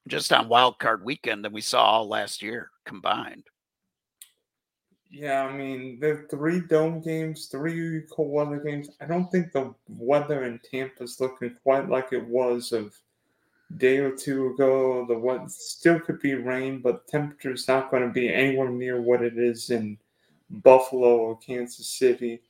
just 0.08 0.32
on 0.32 0.48
wild 0.48 0.78
card 0.78 1.04
weekend 1.04 1.44
than 1.44 1.52
we 1.52 1.60
saw 1.60 1.82
all 1.82 2.08
last 2.08 2.42
year 2.42 2.70
combined. 2.84 3.44
Yeah, 5.10 5.42
I 5.42 5.56
mean, 5.56 5.98
the 5.98 6.24
three 6.30 6.60
dome 6.60 7.00
games, 7.00 7.46
three 7.46 8.02
cold 8.12 8.30
weather 8.30 8.60
games. 8.60 8.90
I 9.00 9.06
don't 9.06 9.30
think 9.30 9.52
the 9.52 9.74
weather 9.88 10.44
in 10.44 10.60
Tampa 10.70 11.02
is 11.02 11.20
looking 11.20 11.56
quite 11.64 11.88
like 11.88 12.12
it 12.12 12.24
was 12.24 12.70
of 12.70 12.96
day 13.76 13.98
or 13.98 14.12
two 14.12 14.48
ago. 14.48 15.04
The 15.08 15.18
what 15.18 15.50
still 15.50 15.98
could 15.98 16.20
be 16.20 16.34
rain, 16.34 16.80
but 16.80 17.08
temperature 17.08 17.52
is 17.52 17.66
not 17.66 17.90
going 17.90 18.04
to 18.04 18.12
be 18.12 18.32
anywhere 18.32 18.70
near 18.70 19.00
what 19.00 19.22
it 19.22 19.36
is 19.36 19.70
in 19.70 19.98
Buffalo 20.48 21.16
or 21.16 21.38
Kansas 21.38 21.88
City. 21.88 22.42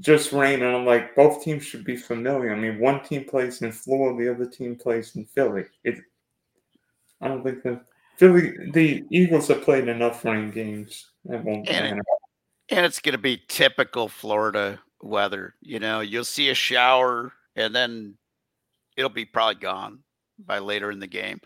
Just 0.00 0.32
rain, 0.32 0.62
and 0.62 0.76
I'm 0.76 0.84
like, 0.84 1.14
both 1.14 1.42
teams 1.42 1.64
should 1.64 1.84
be 1.84 1.96
familiar. 1.96 2.52
I 2.52 2.58
mean, 2.58 2.80
one 2.80 3.02
team 3.02 3.24
plays 3.24 3.62
in 3.62 3.72
Florida, 3.72 4.24
the 4.24 4.34
other 4.34 4.50
team 4.50 4.76
plays 4.76 5.14
in 5.16 5.24
Philly. 5.24 5.64
It, 5.84 6.00
I 7.20 7.28
don't 7.28 7.42
think 7.42 7.62
the 7.62 7.80
Philly, 8.16 8.52
the 8.72 9.04
Eagles 9.10 9.48
have 9.48 9.62
played 9.62 9.88
enough 9.88 10.24
rain 10.24 10.50
games. 10.50 11.10
That 11.26 11.44
won't 11.44 11.68
and, 11.68 12.00
and 12.70 12.86
it's 12.86 12.98
going 12.98 13.12
to 13.12 13.18
be 13.18 13.42
typical 13.48 14.08
Florida 14.08 14.80
weather. 15.02 15.54
You 15.60 15.78
know, 15.78 16.00
you'll 16.00 16.24
see 16.24 16.48
a 16.48 16.54
shower, 16.54 17.32
and 17.54 17.74
then 17.74 18.16
it'll 18.96 19.10
be 19.10 19.26
probably 19.26 19.56
gone 19.56 20.00
by 20.38 20.58
later 20.58 20.90
in 20.90 20.98
the 20.98 21.06
game. 21.06 21.40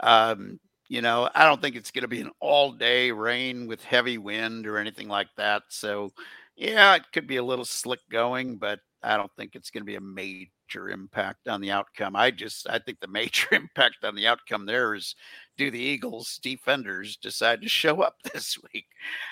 Um, 0.00 0.58
you 0.88 1.02
know, 1.02 1.28
I 1.34 1.44
don't 1.44 1.60
think 1.60 1.76
it's 1.76 1.90
going 1.90 2.02
to 2.02 2.08
be 2.08 2.20
an 2.20 2.30
all 2.40 2.72
day 2.72 3.10
rain 3.10 3.66
with 3.66 3.82
heavy 3.84 4.18
wind 4.18 4.66
or 4.66 4.78
anything 4.78 5.08
like 5.08 5.28
that. 5.36 5.62
So, 5.68 6.10
yeah, 6.56 6.96
it 6.96 7.02
could 7.12 7.26
be 7.26 7.36
a 7.36 7.44
little 7.44 7.64
slick 7.64 8.00
going, 8.10 8.56
but 8.56 8.80
I 9.02 9.16
don't 9.16 9.30
think 9.36 9.54
it's 9.54 9.70
going 9.70 9.82
to 9.82 9.86
be 9.86 9.96
a 9.96 10.00
major 10.00 10.50
impact 10.74 11.48
on 11.48 11.60
the 11.60 11.70
outcome. 11.70 12.16
I 12.16 12.30
just, 12.30 12.68
I 12.68 12.78
think 12.78 13.00
the 13.00 13.08
major 13.08 13.48
impact 13.52 14.04
on 14.04 14.14
the 14.14 14.26
outcome 14.26 14.66
there 14.66 14.94
is 14.94 15.14
do 15.56 15.70
the 15.70 15.80
Eagles 15.80 16.38
defenders 16.42 17.16
decide 17.16 17.62
to 17.62 17.68
show 17.68 18.02
up 18.02 18.16
this 18.32 18.58
week 18.72 18.86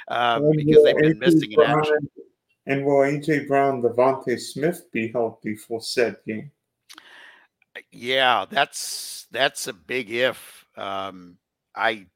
um, 0.09 0.51
because 0.51 0.85
they've 0.85 0.97
been 0.97 1.19
missing 1.19 1.53
in 1.53 1.61
action. 1.61 2.11
And 2.67 2.85
will 2.85 2.97
AJ 2.97 3.47
Brown, 3.47 3.81
DeVonta 3.81 4.39
Smith 4.41 4.91
be 4.93 5.13
healthy 5.13 5.55
for 5.55 5.81
said 5.81 6.17
game? 6.27 6.51
Yeah, 7.93 8.47
that's 8.51 9.27
that's 9.31 9.67
a 9.69 9.73
big 9.73 10.11
if. 10.11 10.65
Um, 10.77 11.37
I 11.75 12.07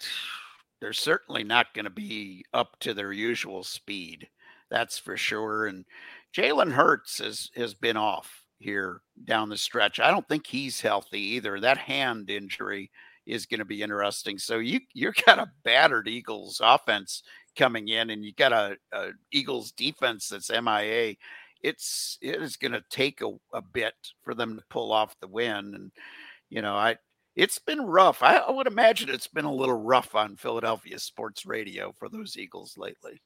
they're 0.80 0.92
certainly 0.92 1.42
not 1.42 1.74
going 1.74 1.84
to 1.84 1.90
be 1.90 2.44
up 2.52 2.78
to 2.80 2.94
their 2.94 3.12
usual 3.12 3.64
speed. 3.64 4.28
That's 4.70 4.98
for 4.98 5.16
sure. 5.16 5.66
And 5.66 5.84
Jalen 6.36 6.72
Hurts 6.72 7.18
has 7.18 7.50
has 7.56 7.74
been 7.74 7.96
off 7.96 8.44
here 8.58 9.02
down 9.24 9.48
the 9.48 9.56
stretch. 9.56 10.00
I 10.00 10.10
don't 10.10 10.26
think 10.28 10.46
he's 10.46 10.80
healthy 10.80 11.20
either. 11.20 11.60
That 11.60 11.78
hand 11.78 12.30
injury 12.30 12.90
is 13.26 13.46
going 13.46 13.58
to 13.58 13.64
be 13.64 13.82
interesting. 13.82 14.38
So 14.38 14.58
you 14.58 14.80
you 14.94 15.12
got 15.26 15.38
a 15.38 15.50
battered 15.64 16.08
Eagles 16.08 16.60
offense 16.62 17.22
coming 17.56 17.88
in, 17.88 18.10
and 18.10 18.24
you 18.24 18.32
got 18.34 18.52
a, 18.52 18.76
a 18.92 19.10
Eagles 19.32 19.72
defense 19.72 20.28
that's 20.28 20.50
MIA 20.50 21.16
it's 21.62 22.18
it 22.22 22.40
is 22.42 22.56
going 22.56 22.72
to 22.72 22.84
take 22.90 23.20
a, 23.22 23.32
a 23.52 23.62
bit 23.62 23.94
for 24.22 24.34
them 24.34 24.56
to 24.56 24.64
pull 24.70 24.92
off 24.92 25.18
the 25.20 25.26
win. 25.26 25.74
And 25.74 25.90
you 26.48 26.62
know, 26.62 26.74
I 26.74 26.96
it's 27.34 27.58
been 27.58 27.80
rough. 27.82 28.22
I, 28.22 28.36
I 28.36 28.50
would 28.50 28.66
imagine 28.66 29.08
it's 29.08 29.26
been 29.26 29.44
a 29.44 29.52
little 29.52 29.82
rough 29.82 30.14
on 30.14 30.36
Philadelphia 30.36 30.98
sports 30.98 31.44
radio 31.44 31.92
for 31.92 32.08
those 32.08 32.36
Eagles 32.36 32.76
lately. 32.78 33.20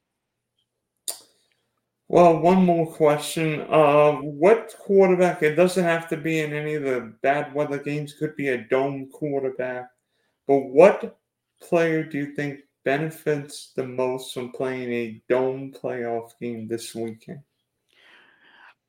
Well, 2.11 2.39
one 2.39 2.65
more 2.65 2.91
question. 2.91 3.61
Uh, 3.69 4.11
what 4.15 4.75
quarterback? 4.77 5.43
It 5.43 5.55
doesn't 5.55 5.85
have 5.85 6.09
to 6.09 6.17
be 6.17 6.41
in 6.41 6.51
any 6.51 6.73
of 6.73 6.83
the 6.83 7.13
bad 7.21 7.53
weather 7.53 7.77
games. 7.77 8.11
Could 8.11 8.35
be 8.35 8.49
a 8.49 8.65
dome 8.65 9.07
quarterback. 9.13 9.87
But 10.45 10.57
what 10.57 11.17
player 11.61 12.03
do 12.03 12.17
you 12.17 12.35
think 12.35 12.63
benefits 12.83 13.71
the 13.77 13.87
most 13.87 14.33
from 14.33 14.51
playing 14.51 14.91
a 14.91 15.21
dome 15.29 15.71
playoff 15.71 16.31
game 16.41 16.67
this 16.67 16.93
weekend? 16.93 17.43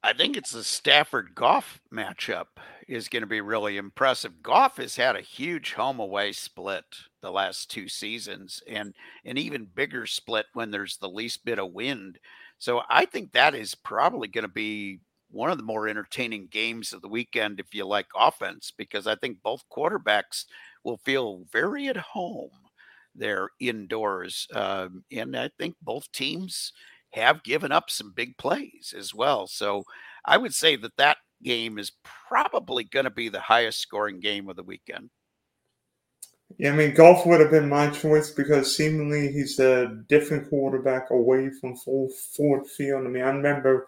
I 0.03 0.13
think 0.15 0.37
it's 0.37 0.51
the 0.51 0.65
Stafford 0.65 1.37
Goff 1.37 1.81
matchup 1.95 2.47
is 2.89 3.09
going 3.09 3.23
to 3.23 3.29
be 3.29 3.41
really 3.41 3.77
impressive. 3.77 4.43
Goff 4.43 4.79
has 4.79 4.97
had 4.97 5.15
a 5.15 5.21
huge 5.21 5.75
home 5.75 6.01
away 6.01 6.33
split 6.33 6.85
the 7.21 7.31
last 7.31 7.71
two 7.71 7.89
seasons 7.89 8.65
and 8.67 8.95
an 9.25 9.39
even 9.39 9.65
bigger 9.65 10.09
split 10.09 10.47
when 10.55 10.73
there's 10.73 10.97
the 10.97 11.09
least 11.09 11.45
bit 11.45 11.61
of 11.61 11.71
wind. 11.71 12.19
So 12.63 12.83
I 12.89 13.07
think 13.07 13.33
that 13.33 13.57
is 13.57 13.75
probably 13.75 14.29
going 14.29 14.43
to 14.43 14.49
be 14.49 15.01
one 15.33 15.51
of 15.51 15.59
the 15.59 15.65
more 15.65 15.89
entertaining 15.89 16.47
games 16.47 16.93
of 16.93 17.03
the 17.03 17.09
weekend 17.09 17.59
if 17.59 17.75
you 17.75 17.85
like 17.85 18.07
offense, 18.17 18.73
because 18.77 19.09
I 19.09 19.17
think 19.17 19.43
both 19.43 19.65
quarterbacks 19.69 20.45
will 20.85 20.99
feel 20.99 21.43
very 21.51 21.89
at 21.89 21.97
home 21.97 22.53
there 23.17 23.49
indoors. 23.59 24.47
Um, 24.55 25.03
and 25.11 25.37
I 25.37 25.51
think 25.59 25.75
both 25.83 26.13
teams 26.13 26.73
have 27.15 27.43
given 27.43 27.73
up 27.73 27.91
some 27.91 28.13
big 28.15 28.39
plays 28.39 28.95
as 28.97 29.13
well. 29.13 29.49
So 29.49 29.83
I 30.25 30.37
would 30.37 30.55
say 30.55 30.77
that 30.77 30.97
that 30.99 31.17
game 31.43 31.81
is 31.81 31.91
probably 32.05 32.85
going 32.85 33.07
to 33.07 33.11
be 33.11 33.29
the 33.29 33.41
highest 33.41 33.81
scoring 33.81 34.21
game 34.21 34.49
of 34.49 34.55
the 34.55 34.63
weekend. 34.63 35.11
Yeah, 36.59 36.73
I 36.73 36.77
mean, 36.77 36.95
Goff 36.95 37.27
would 37.27 37.41
have 37.41 37.51
been 37.51 37.69
my 37.69 37.89
choice 37.91 38.31
because 38.31 38.77
seemingly 38.77 39.33
he's 39.33 39.59
a 39.59 40.03
different 40.09 40.49
quarterback 40.49 41.11
away 41.11 41.51
from 41.51 41.77
full 41.77 42.09
Ford 42.37 42.67
Field. 42.67 43.07
I 43.07 43.11
mean, 43.11 43.23
I 43.23 43.31
remember 43.31 43.87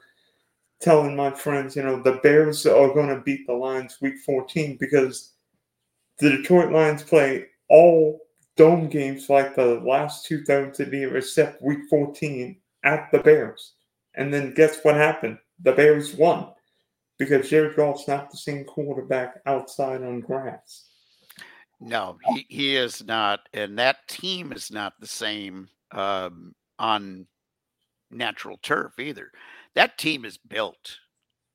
telling 0.81 1.17
my 1.17 1.31
friends, 1.31 1.77
you 1.77 1.83
know, 1.83 2.03
the 2.03 2.21
Bears 2.23 2.67
are 2.67 2.93
going 2.95 3.09
to 3.09 3.23
beat 3.23 3.47
the 3.47 3.53
Lions 3.55 3.99
week 4.01 4.19
14 4.25 4.77
because 4.79 5.33
the 6.19 6.31
Detroit 6.31 6.73
Lions 6.73 7.03
play 7.03 7.47
all 7.69 8.21
dome 8.57 8.89
games 8.89 9.29
like 9.29 9.55
the 9.57 9.81
last 9.81 10.27
two 10.27 10.45
thirds 10.45 10.81
of 10.81 10.91
the 10.91 10.99
year 10.99 11.17
except 11.17 11.63
week 11.63 11.81
14 11.91 12.57
at 12.85 13.11
the 13.11 13.19
Bears. 13.19 13.75
And 14.15 14.33
then 14.33 14.55
guess 14.55 14.79
what 14.83 14.95
happened? 14.95 15.39
The 15.63 15.73
Bears 15.73 16.15
won 16.15 16.49
because 17.19 17.49
Jared 17.49 17.77
Goff's 17.77 18.07
not 18.07 18.31
the 18.31 18.37
same 18.37 18.65
quarterback 18.65 19.41
outside 19.47 20.03
on 20.03 20.21
grass. 20.21 20.89
No, 21.85 22.17
he, 22.35 22.47
he 22.49 22.77
is 22.77 23.05
not. 23.05 23.41
And 23.53 23.79
that 23.79 24.09
team 24.09 24.53
is 24.53 24.71
not 24.71 24.95
the 24.99 25.07
same 25.07 25.69
um, 25.93 26.55
on 26.79 27.27
natural 28.11 28.59
turf 28.63 28.99
either. 28.99 29.31
That 29.75 29.99
team 29.99 30.25
is 30.25 30.39
built 30.39 30.99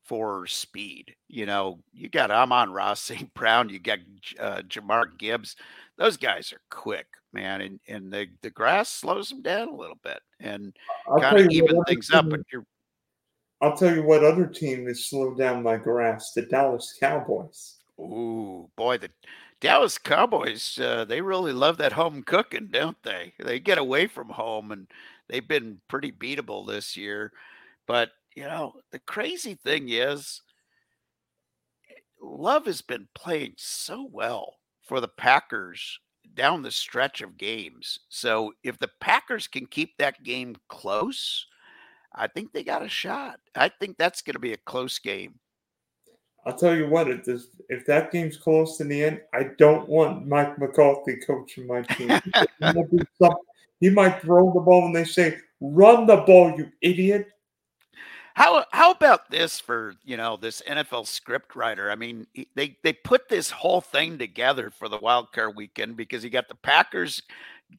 for 0.05 0.45
speed. 0.45 1.15
You 1.27 1.47
know, 1.47 1.79
you 1.91 2.09
got 2.09 2.29
Amon-Ra 2.29 2.93
St. 2.95 3.33
Brown, 3.33 3.69
you 3.69 3.79
got 3.79 3.99
uh, 4.39 4.61
Jahmyr 4.67 5.17
Gibbs. 5.17 5.55
Those 5.97 6.15
guys 6.15 6.53
are 6.53 6.61
quick 6.69 7.07
man, 7.33 7.61
and 7.61 7.79
and 7.87 8.13
the 8.13 8.27
the 8.41 8.49
grass 8.51 8.87
slows 8.87 9.29
them 9.29 9.41
down 9.41 9.67
a 9.67 9.75
little 9.75 9.99
bit 10.03 10.19
and 10.39 10.75
kind 11.19 11.39
of 11.39 11.51
even 11.51 11.83
things 11.85 12.11
up. 12.11 12.29
But 12.29 12.41
you're 12.51 12.65
I'll 13.61 13.75
tell 13.75 13.93
you 13.93 14.03
what 14.03 14.23
other 14.23 14.45
team 14.45 14.87
is 14.87 15.09
slowed 15.09 15.37
down 15.37 15.63
by 15.63 15.77
grass: 15.77 16.31
the 16.33 16.43
Dallas 16.43 16.95
Cowboys. 16.99 17.78
Ooh, 17.99 18.69
boy, 18.75 18.97
the 18.97 19.11
Dallas 19.59 19.97
Cowboys, 19.97 20.79
uh, 20.79 21.05
they 21.05 21.21
really 21.21 21.51
love 21.53 21.77
that 21.77 21.91
home 21.93 22.23
cooking, 22.23 22.69
don't 22.71 23.01
they? 23.03 23.33
They 23.39 23.59
get 23.59 23.77
away 23.77 24.07
from 24.07 24.29
home 24.29 24.71
and 24.71 24.87
they've 25.27 25.47
been 25.47 25.81
pretty 25.87 26.11
beatable 26.11 26.65
this 26.65 26.95
year. 26.95 27.33
But, 27.87 28.11
you 28.35 28.43
know, 28.43 28.75
the 28.91 28.99
crazy 28.99 29.55
thing 29.55 29.89
is, 29.89 30.41
Love 32.21 32.65
has 32.65 32.81
been 32.81 33.07
playing 33.15 33.53
so 33.57 34.07
well 34.11 34.57
for 34.83 34.99
the 34.99 35.07
Packers 35.07 35.99
down 36.33 36.61
the 36.61 36.71
stretch 36.71 37.21
of 37.21 37.37
games. 37.37 37.99
So 38.09 38.53
if 38.63 38.77
the 38.77 38.89
Packers 38.99 39.47
can 39.47 39.65
keep 39.65 39.97
that 39.97 40.23
game 40.23 40.55
close, 40.67 41.45
I 42.13 42.27
think 42.27 42.51
they 42.51 42.63
got 42.63 42.83
a 42.83 42.89
shot. 42.89 43.39
I 43.55 43.69
think 43.69 43.97
that's 43.97 44.21
going 44.21 44.33
to 44.33 44.39
be 44.39 44.53
a 44.53 44.57
close 44.57 44.99
game. 44.99 45.39
I'll 46.45 46.57
tell 46.57 46.75
you 46.75 46.87
what, 46.87 47.09
if, 47.09 47.25
this, 47.25 47.47
if 47.67 47.85
that 47.85 48.11
game's 48.11 48.37
close 48.37 48.79
in 48.79 48.87
the 48.87 49.03
end, 49.03 49.21
I 49.33 49.49
don't 49.57 49.87
want 49.87 50.27
Mike 50.27 50.57
McCarthy 50.57 51.17
coaching 51.17 51.67
my 51.67 51.81
team. 51.81 52.19
he 53.79 53.89
might 53.89 54.21
throw 54.21 54.53
the 54.53 54.61
ball 54.61 54.85
and 54.85 54.95
they 54.95 55.03
say, 55.03 55.37
run 55.59 56.07
the 56.07 56.17
ball, 56.17 56.53
you 56.57 56.71
idiot. 56.81 57.27
How 58.35 58.63
how 58.71 58.91
about 58.91 59.29
this 59.29 59.59
for 59.59 59.95
you 60.05 60.15
know 60.15 60.37
this 60.37 60.61
NFL 60.65 61.07
script 61.07 61.57
writer? 61.57 61.91
I 61.91 61.95
mean, 61.95 62.25
they 62.55 62.77
they 62.83 62.93
put 62.93 63.27
this 63.27 63.51
whole 63.51 63.81
thing 63.81 64.17
together 64.17 64.69
for 64.69 64.87
the 64.87 64.97
wild 64.97 65.33
card 65.33 65.57
weekend 65.57 65.97
because 65.97 66.23
you 66.23 66.29
got 66.29 66.47
the 66.47 66.55
Packers 66.55 67.21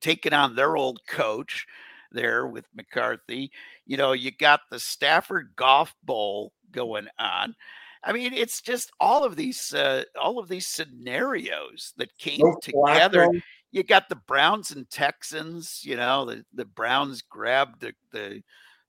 taking 0.01 0.35
on 0.35 0.55
their 0.55 0.77
old 0.77 1.01
coach 1.07 1.67
there 2.13 2.47
with 2.47 2.67
McCarthy. 2.75 3.51
You 3.87 3.97
know, 3.97 4.13
you 4.13 4.31
got 4.31 4.61
the 4.71 4.79
Stafford 4.79 5.53
Goff 5.57 5.95
Bowl 6.05 6.53
going 6.73 7.07
on. 7.19 7.55
I 8.03 8.13
mean, 8.13 8.33
it's 8.33 8.61
just 8.61 8.91
all 8.99 9.25
of 9.25 9.37
these 9.37 9.75
uh, 9.75 10.05
all 10.21 10.39
of 10.39 10.49
these 10.49 10.67
scenarios 10.67 11.93
that 11.97 12.17
came 12.19 12.41
no 12.41 12.57
together. 12.63 13.31
You 13.73 13.83
got 13.83 14.09
the 14.09 14.17
Browns 14.17 14.71
and 14.71 14.89
Texans. 14.91 15.81
You 15.85 15.97
know, 15.97 16.25
the 16.25 16.45
the 16.55 16.65
Browns 16.65 17.23
grabbed 17.23 17.81
the 17.81 17.93
the 18.13 18.43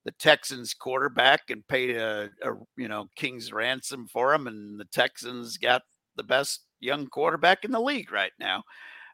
the 0.06 0.12
Texans 0.12 0.74
quarterback 0.74 1.50
and 1.50 1.68
paid 1.68 1.96
a, 1.96 2.30
a, 2.44 2.54
you 2.78 2.88
know 2.88 3.08
king's 3.16 3.52
ransom 3.52 4.08
for 4.08 4.34
him, 4.34 4.48
and 4.48 4.80
the 4.80 4.86
Texans 4.86 5.58
got 5.58 5.82
the 6.16 6.24
best 6.24 6.62
young 6.80 7.08
quarterback 7.08 7.66
in 7.66 7.72
the 7.72 7.82
league 7.82 8.12
right 8.12 8.34
now, 8.40 8.64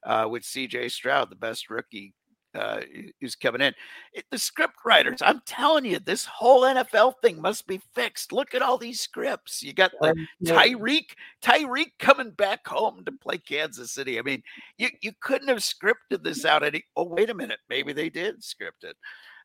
uh, 0.06 0.28
with 0.30 0.44
C.J. 0.44 0.90
Stroud, 0.90 1.30
the 1.30 1.36
best 1.36 1.70
rookie 1.70 2.14
uh, 2.56 2.82
who's 3.20 3.36
coming 3.36 3.62
in. 3.62 3.74
It, 4.14 4.26
the 4.32 4.38
script 4.38 4.76
writers, 4.86 5.22
I'm 5.22 5.42
telling 5.46 5.86
you, 5.86 6.00
this 6.00 6.26
whole 6.26 6.62
NFL 6.62 7.14
thing 7.22 7.42
must 7.42 7.68
be 7.68 7.82
fixed. 7.94 8.32
Look 8.32 8.54
at 8.54 8.62
all 8.62 8.78
these 8.78 9.00
scripts. 9.00 9.62
You 9.62 9.74
got 9.74 9.92
the 10.02 10.28
Tyreek, 10.44 11.12
Tyreek 11.42 11.92
coming 12.00 12.32
back 12.32 12.68
home 12.68 13.04
to 13.06 13.12
play 13.12 13.38
Kansas 13.38 13.92
City. 13.92 14.20
I 14.20 14.22
mean, 14.22 14.44
you 14.78 14.90
you 15.02 15.12
couldn't 15.22 15.50
have 15.50 15.60
scripted 15.60 16.24
this 16.24 16.46
out 16.46 16.64
any. 16.64 16.84
Oh, 16.96 17.04
wait 17.04 17.30
a 17.30 17.34
minute, 17.36 17.60
maybe 17.70 17.94
they 17.94 18.10
did 18.10 18.44
script 18.44 18.84
it. 18.84 18.96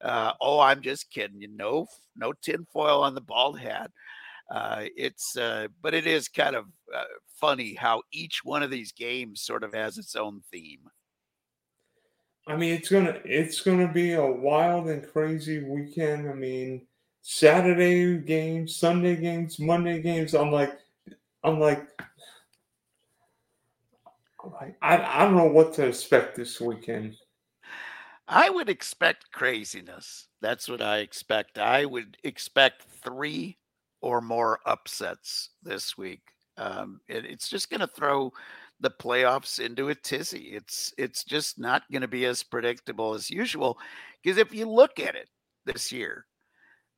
Uh, 0.02 0.32
oh, 0.40 0.58
I'm 0.58 0.82
just 0.82 1.10
kidding. 1.10 1.40
You 1.40 1.48
know, 1.48 1.86
no 2.16 2.32
tinfoil 2.32 3.02
on 3.02 3.14
the 3.14 3.20
bald 3.20 3.58
hat. 3.58 3.90
Uh, 4.50 4.84
it's, 4.96 5.36
uh, 5.36 5.68
but 5.80 5.94
it 5.94 6.06
is 6.06 6.28
kind 6.28 6.56
of 6.56 6.66
uh, 6.94 7.04
funny 7.40 7.74
how 7.74 8.02
each 8.12 8.44
one 8.44 8.62
of 8.62 8.70
these 8.70 8.92
games 8.92 9.40
sort 9.40 9.64
of 9.64 9.72
has 9.72 9.96
its 9.96 10.14
own 10.16 10.42
theme. 10.50 10.80
I 12.46 12.56
mean, 12.56 12.74
it's 12.74 12.88
gonna 12.88 13.20
it's 13.24 13.60
gonna 13.60 13.92
be 13.92 14.14
a 14.14 14.26
wild 14.26 14.88
and 14.88 15.06
crazy 15.06 15.62
weekend. 15.62 16.28
I 16.28 16.34
mean, 16.34 16.86
Saturday 17.22 18.18
games, 18.18 18.76
Sunday 18.76 19.16
games, 19.16 19.58
Monday 19.60 20.00
games. 20.02 20.34
I'm 20.34 20.50
like, 20.50 20.78
I'm 21.44 21.60
like, 21.60 21.86
I 24.50 24.74
I 24.82 25.24
don't 25.24 25.36
know 25.36 25.44
what 25.46 25.72
to 25.74 25.86
expect 25.86 26.36
this 26.36 26.60
weekend. 26.60 27.16
I 28.28 28.50
would 28.50 28.68
expect 28.68 29.32
craziness. 29.32 30.28
That's 30.40 30.68
what 30.68 30.80
I 30.80 30.98
expect. 30.98 31.58
I 31.58 31.84
would 31.84 32.16
expect 32.24 32.82
three 32.82 33.58
or 34.00 34.20
more 34.20 34.60
upsets 34.64 35.50
this 35.62 35.98
week. 35.98 36.22
Um, 36.56 37.00
it, 37.08 37.24
it's 37.24 37.48
just 37.48 37.70
going 37.70 37.80
to 37.80 37.86
throw 37.86 38.32
the 38.82 38.90
playoffs 38.90 39.58
into 39.58 39.88
a 39.88 39.94
tizzy. 39.94 40.50
It's 40.52 40.92
it's 40.98 41.24
just 41.24 41.58
not 41.58 41.84
going 41.90 42.02
to 42.02 42.08
be 42.08 42.26
as 42.26 42.42
predictable 42.42 43.14
as 43.14 43.30
usual. 43.30 43.78
Because 44.22 44.36
if 44.38 44.52
you 44.52 44.68
look 44.68 45.00
at 45.00 45.14
it 45.14 45.28
this 45.64 45.90
year, 45.92 46.26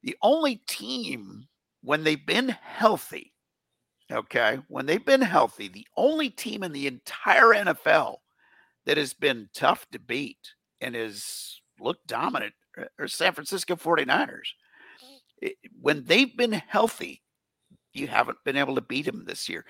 the 0.03 0.17
only 0.23 0.57
team 0.67 1.47
when 1.83 2.03
they've 2.03 2.27
been 2.27 2.49
healthy, 2.49 3.33
okay, 4.11 4.59
when 4.69 4.87
they've 4.87 5.05
been 5.05 5.21
healthy, 5.21 5.69
the 5.69 5.87
only 5.97 6.31
team 6.31 6.63
in 6.63 6.73
the 6.73 6.87
entire 6.87 7.55
NFL 7.55 8.17
that 8.87 8.97
has 8.97 9.13
been 9.13 9.51
tough 9.55 9.87
to 9.93 9.99
beat 9.99 10.55
and 10.81 10.95
has 10.95 11.61
looked 11.79 12.07
dominant 12.07 12.55
uh, 12.79 12.85
are 12.99 13.09
San 13.09 13.33
Francisco 13.33 13.77
49ers. 13.77 14.49
When 15.81 16.05
they've 16.05 16.35
been 16.35 16.53
healthy, 16.53 17.23
you 17.93 18.09
haven't 18.09 18.39
been 18.45 18.57
able 18.57 18.75
to 18.75 18.81
beat 18.81 19.07
them 19.07 19.25
this 19.27 19.49
year. 19.49 19.65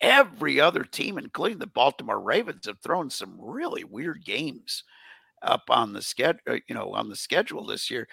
Every 0.00 0.60
other 0.60 0.84
team, 0.84 1.18
including 1.18 1.58
the 1.58 1.66
Baltimore 1.66 2.20
Ravens, 2.20 2.66
have 2.66 2.80
thrown 2.80 3.10
some 3.10 3.36
really 3.38 3.84
weird 3.84 4.24
games 4.24 4.84
up 5.42 5.64
on 5.68 5.92
the 5.92 6.02
schedule, 6.02 6.40
uh, 6.48 6.56
you 6.68 6.74
know, 6.74 6.94
on 6.94 7.08
the 7.08 7.16
schedule 7.16 7.66
this 7.66 7.90
year. 7.90 8.08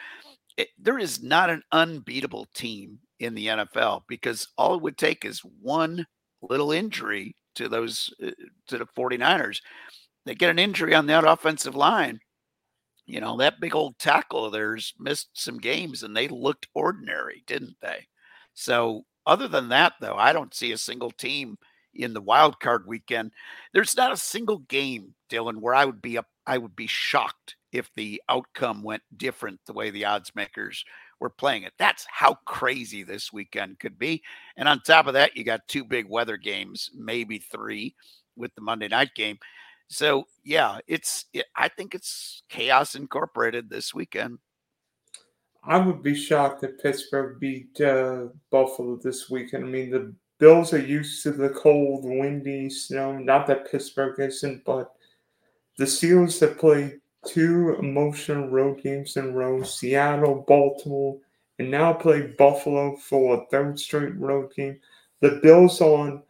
It, 0.58 0.70
there 0.78 1.00
is 1.00 1.24
not 1.24 1.50
an 1.50 1.64
unbeatable 1.72 2.48
team 2.54 3.00
in 3.20 3.36
the 3.36 3.48
NFL 3.48 4.04
because 4.08 4.48
all 4.58 4.76
it 4.76 4.82
would 4.82 4.98
take 4.98 5.24
is 5.26 5.42
one 5.62 6.06
little 6.42 6.72
injury 6.72 7.36
to 7.56 7.70
those 7.70 8.14
uh, 8.24 8.32
to 8.68 8.78
the 8.78 8.86
49ers. 8.98 9.62
They 10.26 10.36
get 10.36 10.50
an 10.50 10.60
injury 10.60 10.94
on 10.94 11.06
that 11.08 11.24
offensive 11.24 11.76
line 11.76 12.20
you 13.08 13.22
know, 13.22 13.38
that 13.38 13.62
big 13.62 13.74
old 13.74 13.98
tackle 13.98 14.46
of 14.46 14.52
theirs 14.52 14.94
missed 15.00 15.30
some 15.34 15.58
games 15.58 16.04
and 16.04 16.16
they 16.16 16.28
looked 16.28 16.68
ordinary, 16.76 17.44
didn't 17.48 17.78
they? 17.82 18.06
So, 18.54 19.06
other 19.26 19.48
than 19.48 19.70
that, 19.70 19.94
though, 20.00 20.16
I 20.16 20.34
don't 20.34 20.54
see 20.54 20.72
a 20.72 20.78
single 20.78 21.12
team 21.12 21.58
in 21.98 22.14
the 22.14 22.22
wild 22.22 22.60
card 22.60 22.88
weekend. 22.88 23.32
There's 23.74 23.98
not 23.98 24.12
a 24.12 24.18
single 24.18 24.60
game, 24.60 25.14
Dylan, 25.30 25.58
where 25.58 25.76
I 25.76 25.86
would 25.86 26.02
be 26.02 26.18
up, 26.18 26.28
I 26.46 26.58
would 26.58 26.76
be 26.76 26.88
shocked 26.88 27.56
if 27.72 27.90
the 27.96 28.22
outcome 28.30 28.84
went 28.84 29.04
different 29.16 29.60
the 29.66 29.74
way 29.74 29.90
the 29.90 30.06
odds 30.06 30.32
makers 30.36 30.84
were 31.20 31.30
playing 31.30 31.64
it. 31.64 31.74
That's 31.78 32.06
how 32.10 32.36
crazy 32.46 33.04
this 33.04 33.34
weekend 33.34 33.80
could 33.80 33.98
be. 33.98 34.24
And 34.56 34.68
on 34.70 34.82
top 34.82 35.08
of 35.08 35.14
that, 35.14 35.36
you 35.36 35.44
got 35.44 35.68
two 35.68 35.84
big 35.84 36.08
weather 36.08 36.38
games, 36.38 36.90
maybe 36.96 37.40
three 37.40 37.96
with 38.36 38.54
the 38.56 38.62
Monday 38.62 38.88
night 38.88 39.14
game. 39.16 39.38
So 39.90 40.26
yeah, 40.44 40.80
it's 40.88 41.26
it, 41.34 41.46
I 41.56 41.70
think 41.70 41.96
it's 41.96 42.44
chaos 42.50 42.96
incorporated 42.96 43.70
this 43.70 43.94
weekend. 43.94 44.40
I 45.64 45.78
would 45.78 46.02
be 46.02 46.16
shocked 46.16 46.64
if 46.64 46.82
Pittsburgh 46.82 47.40
beat 47.40 47.80
uh, 47.82 48.28
Buffalo 48.52 48.98
this 49.02 49.30
weekend. 49.30 49.66
I 49.66 49.68
mean, 49.68 49.90
the 49.90 50.14
Bills 50.40 50.74
are 50.74 50.80
used 50.80 51.24
to 51.24 51.32
the 51.32 51.50
cold, 51.50 52.06
windy 52.06 52.70
snow. 52.70 53.18
Not 53.18 53.48
that 53.48 53.70
Pittsburgh 53.72 54.20
isn't, 54.20 54.64
but 54.66 54.94
the 55.78 55.86
Steelers 55.86 56.40
have 56.42 56.58
played 56.58 57.00
two 57.26 57.76
emotional 57.80 58.48
road 58.48 58.82
games 58.82 59.18
in 59.18 59.26
a 59.26 59.32
row: 59.32 59.64
Seattle, 59.64 60.46
Baltimore, 60.48 61.18
and 61.60 61.72
now 61.72 61.94
play 61.94 62.22
Buffalo 62.38 62.96
for 62.98 63.36
a 63.36 63.46
third 63.48 63.80
straight 63.80 64.16
road 64.16 64.54
game. 64.56 64.80
The 65.22 65.40
Bills 65.42 65.82
on 65.82 66.22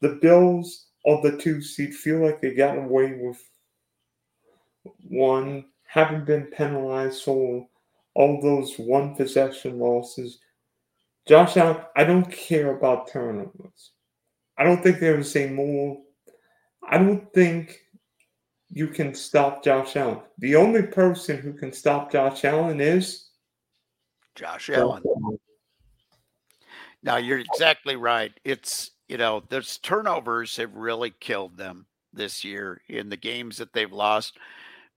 the 0.00 0.18
Bills 0.20 0.86
of 1.06 1.22
the 1.22 1.36
two 1.36 1.62
seed 1.62 1.94
feel 1.94 2.18
like 2.18 2.40
they 2.40 2.54
got 2.54 2.76
away 2.76 3.14
with 3.20 3.42
one, 5.08 5.66
haven't 5.84 6.24
been 6.24 6.46
penalized 6.46 7.22
for 7.22 7.66
all 8.14 8.40
those 8.40 8.76
one 8.78 9.14
possession 9.14 9.78
losses. 9.78 10.40
Josh 11.26 11.56
Allen, 11.56 11.78
I 11.96 12.04
don't 12.04 12.30
care 12.30 12.76
about 12.76 13.10
turnovers. 13.10 13.92
I 14.58 14.64
don't 14.64 14.82
think 14.82 14.98
there's 14.98 15.34
a 15.36 15.48
more. 15.48 15.98
I 16.88 16.98
don't 16.98 17.32
think 17.32 17.78
you 18.70 18.88
can 18.88 19.14
stop 19.14 19.62
Josh 19.62 19.96
Allen. 19.96 20.20
The 20.38 20.56
only 20.56 20.82
person 20.82 21.38
who 21.38 21.52
can 21.52 21.72
stop 21.72 22.10
Josh 22.10 22.44
Allen 22.44 22.80
is 22.80 23.28
Josh 24.34 24.70
Allen. 24.70 25.02
Now 27.02 27.16
you're 27.16 27.38
exactly 27.38 27.96
right. 27.96 28.32
It's 28.44 28.90
you 29.08 29.18
know, 29.18 29.42
those 29.50 29.76
turnovers 29.78 30.56
have 30.56 30.74
really 30.74 31.12
killed 31.20 31.58
them 31.58 31.84
this 32.14 32.44
year 32.44 32.80
in 32.88 33.10
the 33.10 33.16
games 33.16 33.58
that 33.58 33.74
they've 33.74 33.92
lost. 33.92 34.38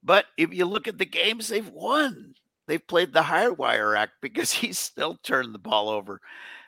But 0.01 0.25
if 0.37 0.53
you 0.53 0.65
look 0.65 0.87
at 0.87 0.97
the 0.97 1.05
games 1.05 1.47
they've 1.47 1.67
won, 1.67 2.35
they've 2.67 2.85
played 2.87 3.13
the 3.13 3.23
higher 3.23 3.53
wire 3.53 3.95
act 3.95 4.13
because 4.21 4.51
he's 4.51 4.79
still 4.79 5.17
turned 5.23 5.53
the 5.53 5.59
ball 5.59 5.89
over. 5.89 6.21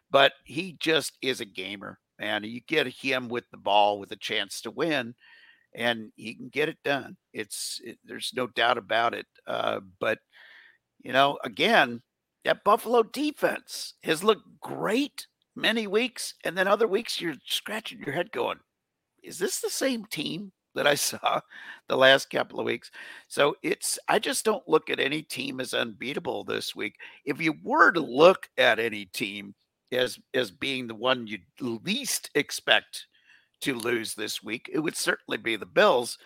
But 0.10 0.34
he 0.46 0.78
just 0.80 1.18
is 1.22 1.42
a 1.42 1.46
gamer, 1.46 2.00
and 2.18 2.46
you 2.46 2.62
get 2.62 2.88
him 2.88 3.28
with 3.28 3.44
the 3.52 3.58
ball 3.58 4.00
with 4.00 4.12
a 4.12 4.18
chance 4.18 4.62
to 4.62 4.72
win, 4.72 5.16
and 5.76 6.12
he 6.16 6.34
can 6.34 6.48
get 6.48 6.70
it 6.70 6.78
done. 6.86 7.18
It's 7.34 7.82
it, 7.84 8.00
there's 8.06 8.32
no 8.34 8.48
doubt 8.48 8.78
about 8.78 9.14
it. 9.14 9.26
Uh, 9.46 9.82
but 10.00 10.20
you 11.04 11.12
know, 11.12 11.38
again, 11.44 12.02
that 12.46 12.64
Buffalo 12.64 13.04
defense 13.04 13.96
has 14.04 14.24
looked 14.24 14.48
great 14.62 15.28
many 15.58 15.88
weeks, 15.88 16.34
and 16.46 16.58
then 16.58 16.68
other 16.68 16.88
weeks 16.88 17.20
you're 17.20 17.36
scratching 17.46 18.00
your 18.00 18.16
head 18.16 18.32
going, 18.32 18.60
is 19.22 19.40
this 19.40 19.60
the 19.60 19.70
same 19.70 20.06
team 20.06 20.54
that 20.78 20.88
I 20.88 20.96
saw 20.96 21.42
the 21.90 21.98
last 21.98 22.30
couple 22.32 22.60
of 22.60 22.66
weeks? 22.68 22.92
So 23.28 23.56
it's 23.64 24.00
I 24.08 24.20
just 24.20 24.46
don't 24.46 24.68
look 24.68 24.90
at 24.90 25.00
any 25.02 25.24
team 25.24 25.60
as 25.60 25.74
unbeatable 25.74 26.46
this 26.46 26.76
week. 26.76 26.96
If 27.26 27.42
you 27.42 27.56
were 27.64 27.92
to 27.92 28.02
look 28.02 28.50
at 28.58 28.80
any 28.80 29.06
team 29.06 29.56
as 29.92 30.20
as 30.34 30.52
being 30.52 30.88
the 30.88 30.96
one 30.96 31.28
you 31.28 31.40
least 31.62 32.30
expect 32.36 33.08
to 33.62 33.76
lose 33.76 34.14
this 34.16 34.44
week, 34.44 34.70
it 34.74 34.80
would 34.80 34.96
certainly 34.98 35.38
be 35.38 35.56
the 35.58 35.66
Bills. 35.66 36.18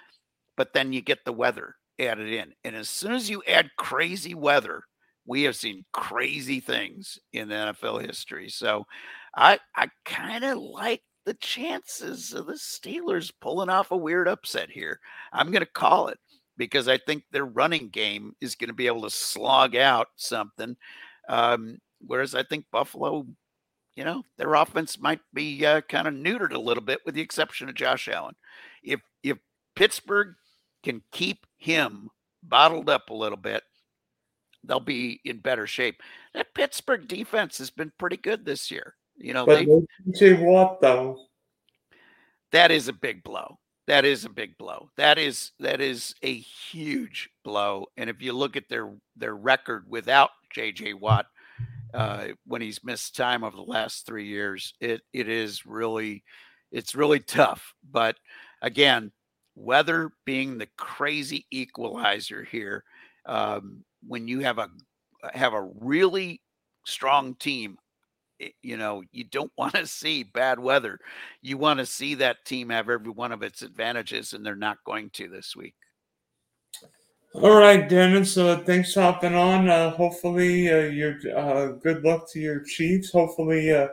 but 0.57 0.73
then 0.73 0.93
you 0.93 1.01
get 1.01 1.25
the 1.25 1.33
weather 1.33 1.75
added 1.99 2.29
in. 2.31 2.53
And 2.63 2.75
as 2.75 2.89
soon 2.89 3.13
as 3.13 3.29
you 3.29 3.43
add 3.47 3.71
crazy 3.77 4.33
weather, 4.35 4.83
we 5.25 5.43
have 5.43 5.55
seen 5.55 5.85
crazy 5.93 6.59
things 6.59 7.19
in 7.33 7.49
NFL 7.49 8.05
history. 8.05 8.49
So 8.49 8.85
I 9.35 9.59
I 9.75 9.89
kind 10.05 10.43
of 10.43 10.57
like 10.59 11.01
the 11.25 11.33
chances 11.35 12.33
of 12.33 12.47
the 12.47 12.53
Steelers 12.53 13.31
pulling 13.41 13.69
off 13.69 13.91
a 13.91 13.97
weird 13.97 14.27
upset 14.27 14.69
here. 14.69 14.99
I'm 15.31 15.51
going 15.51 15.63
to 15.63 15.71
call 15.71 16.07
it 16.07 16.19
because 16.57 16.87
I 16.87 16.97
think 16.97 17.23
their 17.31 17.45
running 17.45 17.89
game 17.89 18.33
is 18.41 18.55
going 18.55 18.69
to 18.69 18.73
be 18.73 18.87
able 18.87 19.01
to 19.03 19.09
slog 19.09 19.75
out 19.75 20.07
something. 20.15 20.75
Um, 21.29 21.79
whereas 22.05 22.35
I 22.35 22.43
think 22.43 22.65
Buffalo, 22.71 23.25
you 23.95 24.03
know, 24.03 24.23
their 24.37 24.53
offense 24.55 24.99
might 24.99 25.21
be 25.33 25.65
uh, 25.65 25.81
kind 25.81 26.07
of 26.07 26.13
neutered 26.13 26.53
a 26.53 26.59
little 26.59 26.83
bit, 26.83 26.99
with 27.05 27.15
the 27.15 27.21
exception 27.21 27.69
of 27.69 27.75
Josh 27.75 28.07
Allen. 28.07 28.35
If 28.83 29.01
if 29.23 29.37
Pittsburgh 29.75 30.35
can 30.83 31.01
keep 31.11 31.45
him 31.57 32.09
bottled 32.43 32.89
up 32.89 33.09
a 33.09 33.13
little 33.13 33.37
bit, 33.37 33.63
they'll 34.63 34.79
be 34.79 35.21
in 35.25 35.39
better 35.39 35.67
shape. 35.67 36.01
That 36.33 36.53
Pittsburgh 36.55 37.07
defense 37.07 37.57
has 37.59 37.69
been 37.69 37.91
pretty 37.97 38.17
good 38.17 38.45
this 38.45 38.71
year. 38.71 38.95
You 39.17 39.33
know, 39.33 39.45
But 39.45 39.65
they, 39.65 40.33
Watt 40.33 40.81
though. 40.81 41.17
that 42.51 42.71
is 42.71 42.87
a 42.87 42.93
big 42.93 43.23
blow. 43.23 43.59
That 43.87 44.05
is 44.05 44.25
a 44.25 44.29
big 44.29 44.57
blow. 44.57 44.89
That 44.95 45.17
is 45.17 45.51
that 45.59 45.81
is 45.81 46.15
a 46.23 46.33
huge 46.35 47.29
blow. 47.43 47.87
And 47.97 48.09
if 48.09 48.21
you 48.21 48.33
look 48.33 48.55
at 48.55 48.69
their 48.69 48.93
their 49.15 49.35
record 49.35 49.85
without 49.87 50.29
JJ 50.55 50.99
Watt, 50.99 51.25
uh, 51.93 52.27
when 52.45 52.61
he's 52.61 52.83
missed 52.83 53.15
time 53.15 53.43
over 53.43 53.55
the 53.55 53.63
last 53.63 54.05
three 54.05 54.27
years, 54.27 54.73
it 54.79 55.01
it 55.13 55.27
is 55.27 55.65
really 55.65 56.23
it's 56.71 56.95
really 56.95 57.19
tough. 57.19 57.73
But 57.91 58.17
again, 58.61 59.11
weather 59.55 60.11
being 60.25 60.57
the 60.57 60.69
crazy 60.77 61.45
equalizer 61.51 62.43
here, 62.43 62.83
um, 63.25 63.83
when 64.07 64.27
you 64.27 64.39
have 64.39 64.57
a 64.57 64.69
have 65.33 65.53
a 65.53 65.69
really 65.79 66.41
strong 66.85 67.35
team 67.35 67.77
you 68.61 68.77
know, 68.77 69.03
you 69.11 69.23
don't 69.23 69.51
want 69.57 69.75
to 69.75 69.87
see 69.87 70.23
bad 70.23 70.59
weather. 70.59 70.99
You 71.41 71.57
want 71.57 71.79
to 71.79 71.85
see 71.85 72.15
that 72.15 72.45
team 72.45 72.69
have 72.69 72.89
every 72.89 73.11
one 73.11 73.31
of 73.31 73.43
its 73.43 73.61
advantages, 73.61 74.33
and 74.33 74.45
they're 74.45 74.55
not 74.55 74.77
going 74.85 75.09
to 75.11 75.27
this 75.27 75.55
week. 75.55 75.75
All 77.33 77.55
right, 77.55 77.87
Dennis. 77.87 78.37
Uh, 78.37 78.57
thanks 78.65 78.93
for 78.93 79.01
hopping 79.01 79.35
on. 79.35 79.69
Uh, 79.69 79.91
hopefully, 79.91 80.69
uh, 80.69 80.89
your 80.89 81.15
uh, 81.33 81.67
good 81.81 82.03
luck 82.03 82.29
to 82.31 82.39
your 82.39 82.59
Chiefs. 82.59 83.11
Hopefully, 83.11 83.71
uh, 83.71 83.87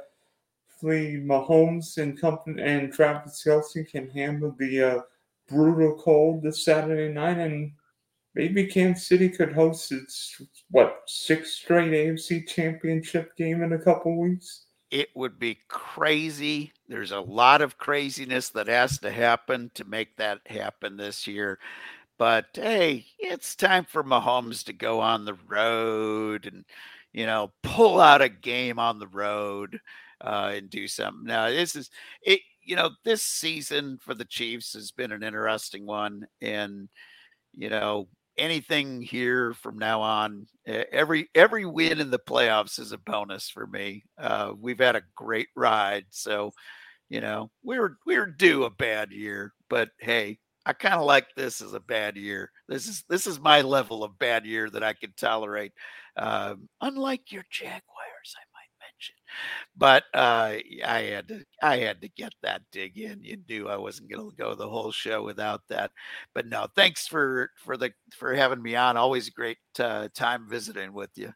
hopefully 0.69 1.23
Mahomes 1.25 1.99
and 1.99 2.21
company 2.21 2.61
and 2.61 2.93
Travis 2.93 3.43
Kelce 3.47 3.89
can 3.89 4.11
handle 4.11 4.57
the 4.59 4.83
uh, 4.83 5.01
brutal 5.49 5.97
cold 6.03 6.43
this 6.43 6.65
Saturday 6.65 7.13
night, 7.13 7.39
and 7.39 7.71
maybe 8.39 8.67
Kansas 8.67 9.09
City 9.09 9.29
could 9.29 9.53
host 9.53 9.91
its 9.91 10.41
what 10.71 11.03
sixth 11.07 11.55
straight 11.55 11.91
AFC 11.91 12.47
Championship 12.47 13.37
game 13.37 13.63
in 13.65 13.73
a 13.73 13.79
couple 13.79 14.19
weeks. 14.19 14.67
It 14.93 15.09
would 15.15 15.39
be 15.39 15.59
crazy. 15.69 16.73
There's 16.87 17.11
a 17.11 17.21
lot 17.21 17.61
of 17.61 17.77
craziness 17.77 18.49
that 18.51 18.69
has 18.69 18.99
to 19.01 19.11
happen 19.11 19.71
to 19.75 19.85
make 19.85 20.17
that 20.17 20.39
happen 20.47 20.97
this 20.97 21.27
year. 21.27 21.59
But 22.17 22.47
hey, 22.55 23.07
it's 23.19 23.57
time 23.57 23.85
for 23.85 24.05
Mahomes 24.05 24.65
to 24.65 24.73
go 24.73 25.01
on 25.01 25.25
the 25.25 25.37
road 25.49 26.47
and, 26.47 26.65
you 27.13 27.27
know, 27.27 27.53
pull 27.65 28.01
out 28.01 28.23
a 28.23 28.29
game 28.29 28.79
on 28.79 29.01
the 29.01 29.09
road 29.09 29.81
uh, 30.21 30.53
and 30.55 30.71
do 30.71 30.87
something. 30.87 31.25
Now, 31.25 31.51
this 31.51 31.75
is 31.75 31.91
it. 32.23 32.41
You 32.63 32.77
know, 32.77 32.91
this 33.03 33.23
season 33.23 33.99
for 33.99 34.15
the 34.15 34.27
Chiefs 34.27 34.75
has 34.75 34.91
been 34.91 35.11
an 35.11 35.23
interesting 35.23 35.87
one, 35.87 36.27
and 36.43 36.89
you 37.57 37.71
know, 37.71 38.09
anything 38.39 39.03
here 39.03 39.55
from 39.55 39.79
now 39.79 40.01
on, 40.01 40.47
every 40.67 41.29
every 41.35 41.65
win 41.67 42.01
in 42.01 42.11
the 42.11 42.19
playoffs 42.19 42.79
is 42.79 42.93
a 42.93 42.99
bonus 42.99 43.49
for 43.51 43.67
me. 43.67 44.05
Uh, 44.19 44.53
we've 44.59 44.79
had 44.79 44.97
a 44.97 45.03
great 45.17 45.49
ride, 45.57 46.05
so 46.11 46.53
you 47.09 47.21
know, 47.21 47.51
we 47.63 47.79
were 47.79 47.97
we 48.07 48.19
were 48.19 48.27
due 48.27 48.65
a 48.65 48.71
bad 48.71 49.13
year, 49.13 49.53
but 49.71 49.91
hey, 49.99 50.39
I 50.67 50.75
kind 50.75 50.95
of 50.95 51.07
like 51.07 51.29
this 51.37 51.63
as 51.63 51.73
a 51.73 51.81
bad 51.81 52.17
year. 52.17 52.51
This 52.69 52.87
is 52.89 53.05
this 53.09 53.27
is 53.27 53.41
my 53.41 53.63
level 53.63 54.05
of 54.05 54.19
bad 54.19 54.45
year 54.47 54.69
that 54.71 54.85
I 54.85 54.93
can 54.93 55.13
tolerate. 55.17 55.73
Um, 56.17 56.69
unlike 56.81 57.33
your 57.33 57.45
mention. 57.53 57.83
But 59.77 60.05
uh, 60.15 60.57
I 60.87 61.03
had 61.13 61.29
to 61.29 61.45
I 61.63 61.79
had 61.79 62.01
to 62.03 62.09
get 62.09 62.35
that 62.43 62.63
dig 62.73 62.99
in. 62.99 63.23
You 63.25 63.39
knew 63.49 63.69
I 63.69 63.77
wasn't 63.77 64.11
going 64.11 64.31
to 64.31 64.37
go 64.37 64.55
the 64.55 64.69
whole 64.69 64.93
show 64.93 65.23
without 65.23 65.63
that. 65.69 65.93
But 66.35 66.47
no, 66.47 66.69
thanks 66.77 67.07
for 67.07 67.51
for 67.57 67.77
the 67.77 67.93
for 68.17 68.35
having 68.35 68.63
me 68.63 68.77
on. 68.77 68.97
Always 68.97 69.29
a 69.29 69.33
great 69.33 69.59
uh, 69.79 70.09
time 70.15 70.49
visiting 70.49 70.93
with 70.93 71.11
you. 71.17 71.33